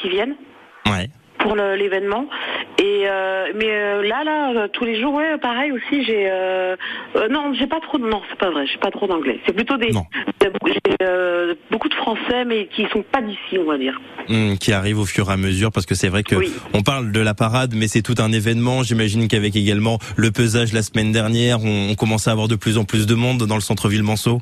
qui 0.00 0.08
viennent 0.08 0.36
Ouais. 0.86 1.08
Pour 1.44 1.54
l'événement. 1.56 2.26
Et 2.78 3.04
euh, 3.06 3.52
mais 3.54 3.68
euh, 3.68 4.02
là, 4.02 4.24
là, 4.24 4.52
euh, 4.56 4.68
tous 4.72 4.84
les 4.84 4.98
jours, 4.98 5.14
ouais, 5.14 5.36
pareil 5.38 5.70
aussi. 5.72 6.02
J'ai 6.04 6.26
euh, 6.30 6.74
non, 7.30 7.52
j'ai 7.52 7.66
pas 7.66 7.80
trop 7.80 7.98
non, 7.98 8.22
c'est 8.30 8.38
pas 8.38 8.50
vrai. 8.50 8.66
J'ai 8.66 8.78
pas 8.78 8.90
trop 8.90 9.06
d'anglais. 9.06 9.38
C'est 9.46 9.52
plutôt 9.52 9.76
des 9.76 9.92
beaucoup 11.70 11.88
de 11.88 11.94
Français, 11.94 12.44
mais 12.46 12.66
qui 12.74 12.86
sont 12.92 13.02
pas 13.02 13.20
d'ici, 13.20 13.58
on 13.58 13.64
va 13.64 13.76
dire. 13.76 14.00
Hum, 14.30 14.56
qui 14.58 14.72
arrive 14.72 14.98
au 14.98 15.04
fur 15.04 15.28
et 15.28 15.32
à 15.34 15.36
mesure 15.36 15.70
parce 15.70 15.84
que 15.84 15.94
c'est 15.94 16.08
vrai 16.08 16.22
que 16.22 16.36
on 16.72 16.80
parle 16.80 17.12
de 17.12 17.20
la 17.20 17.34
parade 17.34 17.74
mais 17.76 17.88
c'est 17.88 18.00
tout 18.00 18.14
un 18.18 18.32
événement 18.32 18.82
j'imagine 18.82 19.28
qu'avec 19.28 19.54
également 19.54 19.98
le 20.16 20.30
pesage 20.30 20.72
la 20.72 20.80
semaine 20.80 21.12
dernière 21.12 21.62
on, 21.62 21.90
on 21.90 21.94
commence 21.94 22.26
à 22.26 22.30
avoir 22.30 22.48
de 22.48 22.56
plus 22.56 22.78
en 22.78 22.84
plus 22.84 23.06
de 23.06 23.14
monde 23.14 23.42
dans 23.42 23.54
le 23.54 23.60
centre-ville 23.60 24.02
Manceau 24.02 24.40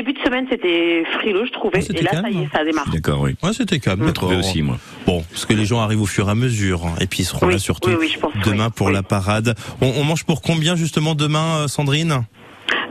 début 0.00 0.12
de 0.14 0.18
semaine, 0.24 0.46
c'était 0.48 1.04
frileux, 1.18 1.44
je 1.46 1.52
trouvais. 1.52 1.80
et 1.80 2.02
là, 2.02 2.22
ça 2.22 2.30
y 2.30 2.42
est, 2.42 2.48
ça 2.52 2.64
démarre. 2.64 2.88
D'accord, 2.90 3.20
oui. 3.20 3.36
Ouais, 3.42 3.52
c'était 3.52 3.78
calme. 3.78 4.02
J'ai 4.06 4.12
trouvé 4.12 4.36
aussi, 4.36 4.62
moi. 4.62 4.78
Bon, 5.06 5.22
parce 5.30 5.44
que 5.44 5.52
les 5.52 5.66
gens 5.66 5.80
arrivent 5.80 6.02
au 6.02 6.06
fur 6.06 6.28
et 6.28 6.30
à 6.30 6.34
mesure, 6.34 6.86
hein, 6.86 6.94
et 7.00 7.06
puis 7.06 7.20
ils 7.20 7.24
seront 7.26 7.46
là 7.48 7.58
surtout 7.58 7.90
oui, 7.90 7.96
oui, 8.00 8.10
je 8.14 8.18
pense, 8.18 8.32
demain 8.44 8.70
pour 8.70 8.90
la 8.90 9.02
parade. 9.02 9.54
On, 9.80 9.88
on 9.88 10.04
mange 10.04 10.24
pour 10.24 10.40
combien 10.40 10.74
justement 10.76 11.14
demain, 11.14 11.64
euh, 11.64 11.68
Sandrine? 11.68 12.24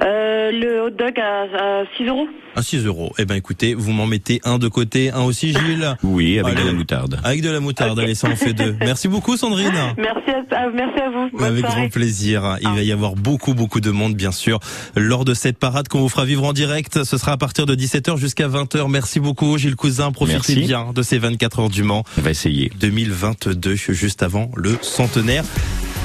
Euh, 0.04 0.19
le 0.52 0.84
hot 0.84 0.90
dog 0.92 1.20
à, 1.20 1.80
à 1.82 1.84
6 1.98 2.06
euros. 2.06 2.28
À 2.56 2.62
6 2.64 2.86
euros. 2.86 3.14
Eh 3.18 3.26
ben 3.26 3.36
écoutez, 3.36 3.74
vous 3.76 3.92
m'en 3.92 4.06
mettez 4.08 4.42
un 4.44 4.58
de 4.58 4.68
côté, 4.68 5.12
un 5.12 5.22
aussi, 5.22 5.54
Gilles? 5.54 5.96
Oui, 6.04 6.40
avec 6.40 6.56
de 6.58 6.64
la 6.66 6.74
moutarde. 6.74 7.20
Avec 7.24 7.42
de 7.42 7.50
la 7.50 7.60
moutarde, 7.60 8.00
allez, 8.00 8.16
ça 8.16 8.28
en 8.30 8.36
fait 8.36 8.54
deux. 8.54 8.76
Merci 8.80 9.08
beaucoup, 9.08 9.38
Sandrine. 9.38 9.72
Merci 9.98 10.32
à, 10.52 10.70
merci 10.74 11.00
à 11.00 11.10
vous. 11.10 11.30
Bonne 11.38 11.44
Avec 11.44 11.60
soirée. 11.66 11.82
grand 11.82 11.90
plaisir. 11.90 12.58
Il 12.62 12.68
va 12.70 12.82
y 12.82 12.92
avoir 12.92 13.16
beaucoup, 13.16 13.54
beaucoup 13.54 13.80
de 13.82 13.92
monde, 13.92 14.16
bien 14.16 14.32
sûr, 14.32 14.60
lors 14.96 15.26
de 15.26 15.34
cette 15.34 15.58
parade 15.60 15.88
qu'on 15.88 16.00
vous 16.00 16.10
fera 16.10 16.26
vivre 16.26 16.44
en 16.44 16.54
direct. 16.54 17.04
Ce 17.04 17.18
sera 17.18 17.34
à 17.34 17.38
partir 17.38 17.66
de 17.66 17.76
17h 17.76 18.18
jusqu'à 18.18 18.48
20h. 18.48 18.90
Merci 18.90 19.20
beaucoup, 19.20 19.58
Gilles 19.58 19.76
Cousin. 19.76 20.12
Profitez 20.12 20.38
Merci. 20.38 20.60
bien 20.62 20.92
de 20.94 21.02
ces 21.04 21.20
24 21.20 21.60
heures 21.60 21.70
du 21.70 21.84
Mans. 21.84 22.04
On 22.18 22.22
va 22.22 22.32
essayer. 22.32 22.72
2022, 22.80 23.76
juste 23.76 24.24
avant 24.24 24.50
le 24.56 24.78
centenaire. 24.82 25.44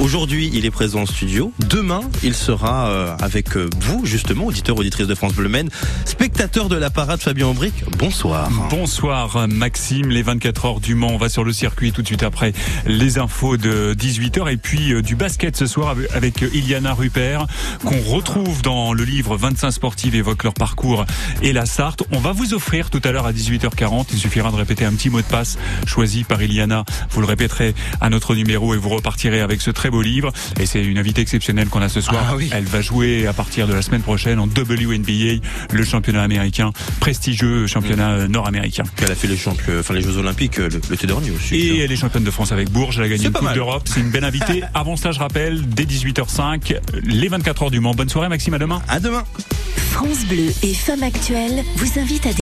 Aujourd'hui, 0.01 0.51
il 0.53 0.67
est 0.67 0.73
présent 0.73 1.03
en 1.03 1.07
studio. 1.07 1.53
Demain, 1.71 2.01
il 2.25 2.35
sera 2.35 2.89
euh, 2.89 3.17
avec 3.21 3.57
euh, 3.57 3.71
vous, 3.81 4.05
justement, 4.05 4.47
auditeurs, 4.47 4.77
auditrices 4.77 5.07
de 5.07 5.15
France 5.15 5.35
Bleu 5.35 5.49
Maine, 5.49 5.71
spectateur 6.05 6.69
de 6.69 6.75
la 6.75 6.91
parade 6.91 7.21
Fabien 7.21 7.47
Aubric. 7.47 7.73
Bonsoir. 7.97 8.51
Bonsoir 8.71 9.47
Maxime, 9.49 10.09
les 10.11 10.23
24 10.23 10.65
heures 10.65 10.81
du 10.81 10.97
Mans, 10.97 11.11
on 11.13 11.17
va 11.17 11.29
sur 11.29 11.45
le 11.45 11.53
circuit 11.53 11.93
tout 11.93 12.03
de 12.03 12.09
suite 12.09 12.25
après 12.25 12.53
les 12.87 13.19
infos 13.19 13.57
de 13.57 13.95
18h 13.95 14.53
et 14.53 14.57
puis 14.57 14.93
euh, 14.93 15.01
du 15.01 15.15
basket 15.15 15.57
ce 15.57 15.67
soir 15.67 15.95
avec- 16.13 16.43
Iliana 16.53 16.93
Rupert 16.93 17.47
qu'on 17.85 18.01
retrouve 18.01 18.63
dans 18.63 18.93
le 18.95 19.05
livre 19.05 19.37
25 19.37 19.71
sportives 19.71 20.17
évoquent 20.17 20.43
leur 20.45 20.55
parcours 20.55 21.05
et 21.41 21.53
la 21.53 21.67
Sarthe. 21.67 22.03
On 22.11 22.19
va 22.19 22.33
vous 22.33 22.53
offrir 22.53 22.91
tout 22.91 23.01
à 23.05 23.13
l'heure 23.13 23.27
à 23.27 23.33
18h40, 23.33 24.07
il 24.13 24.19
suffira 24.19 24.51
de 24.51 24.57
répéter 24.57 24.85
un 24.85 24.93
petit 24.93 25.09
mot 25.09 25.21
de 25.21 25.27
passe 25.27 25.57
choisi 25.87 26.25
par 26.25 26.43
Iliana. 26.43 26.85
Vous 27.11 27.21
le 27.21 27.27
répéterez 27.27 27.75
à 28.01 28.11
notre 28.11 28.35
numéro 28.35 28.75
et 28.75 28.77
vous 28.77 28.89
repartirez 28.89 29.41
avec 29.41 29.61
ce 29.61 29.71
très 29.71 29.84
beau 29.91 30.03
livre 30.03 30.33
et 30.61 30.67
c'est 30.67 30.83
une 30.85 30.99
invitée 30.99 31.23
exceptionnelle 31.23 31.69
qu'on 31.69 31.83
a 31.83 31.89
ce 31.89 32.01
soir. 32.01 32.25
Ah 32.31 32.35
Elle 32.53 32.65
va 32.65 32.81
jouer 32.81 33.27
à 33.27 33.33
partir 33.33 33.67
de 33.67 33.73
la 33.75 33.83
semaine 33.83 34.03
prochaine 34.03 34.39
en 34.39 34.47
WNBA, 34.47 35.41
le 35.73 35.85
championnat 35.85 36.23
américain, 36.23 36.73
prestigieux 37.01 37.67
championnat 37.67 38.11
euh, 38.13 38.29
nord-américain. 38.29 38.85
Elle 39.03 39.11
a 39.11 39.15
fait 39.15 39.29
les, 39.29 39.37
champions, 39.37 39.75
enfin, 39.81 39.95
les 39.95 40.03
Jeux 40.03 40.17
Olympiques 40.19 40.59
euh, 40.59 40.69
le- 40.69 40.81
l'été 40.91 41.07
dernier 41.07 41.31
aussi. 41.31 41.55
Et 41.55 41.81
elle 41.81 41.93
est 41.93 41.97
championne 41.97 42.25
de 42.25 42.31
France 42.31 42.53
avec 42.53 42.71
Bourges, 42.71 42.99
elle 42.99 43.05
a 43.05 43.09
gagné 43.09 43.27
une 43.27 43.33
Coupe 43.33 43.53
d'Europe, 43.55 43.89
c'est 43.93 44.01
une 44.01 44.11
belle 44.11 44.25
invitée. 44.25 44.63
Avant 44.75 44.97
cela, 44.97 45.13
je 45.13 45.19
rappelle, 45.19 45.63
dès 45.69 45.85
18h05, 45.85 46.77
les 47.03 47.29
24 47.29 47.65
heures 47.65 47.71
du 47.71 47.81
Mans. 47.81 47.95
Bonne 47.95 48.09
soirée 48.09 48.29
Maxime, 48.29 48.55
à 48.55 48.59
demain. 48.59 48.83
À 48.89 49.01
demain. 49.01 49.25
France 49.91 50.25
Bleu 50.29 50.53
et 50.65 50.75
Femmes 50.75 51.05
Actuelles 51.05 51.63
vous 51.77 52.01
invitent 52.01 52.27
à 52.27 52.33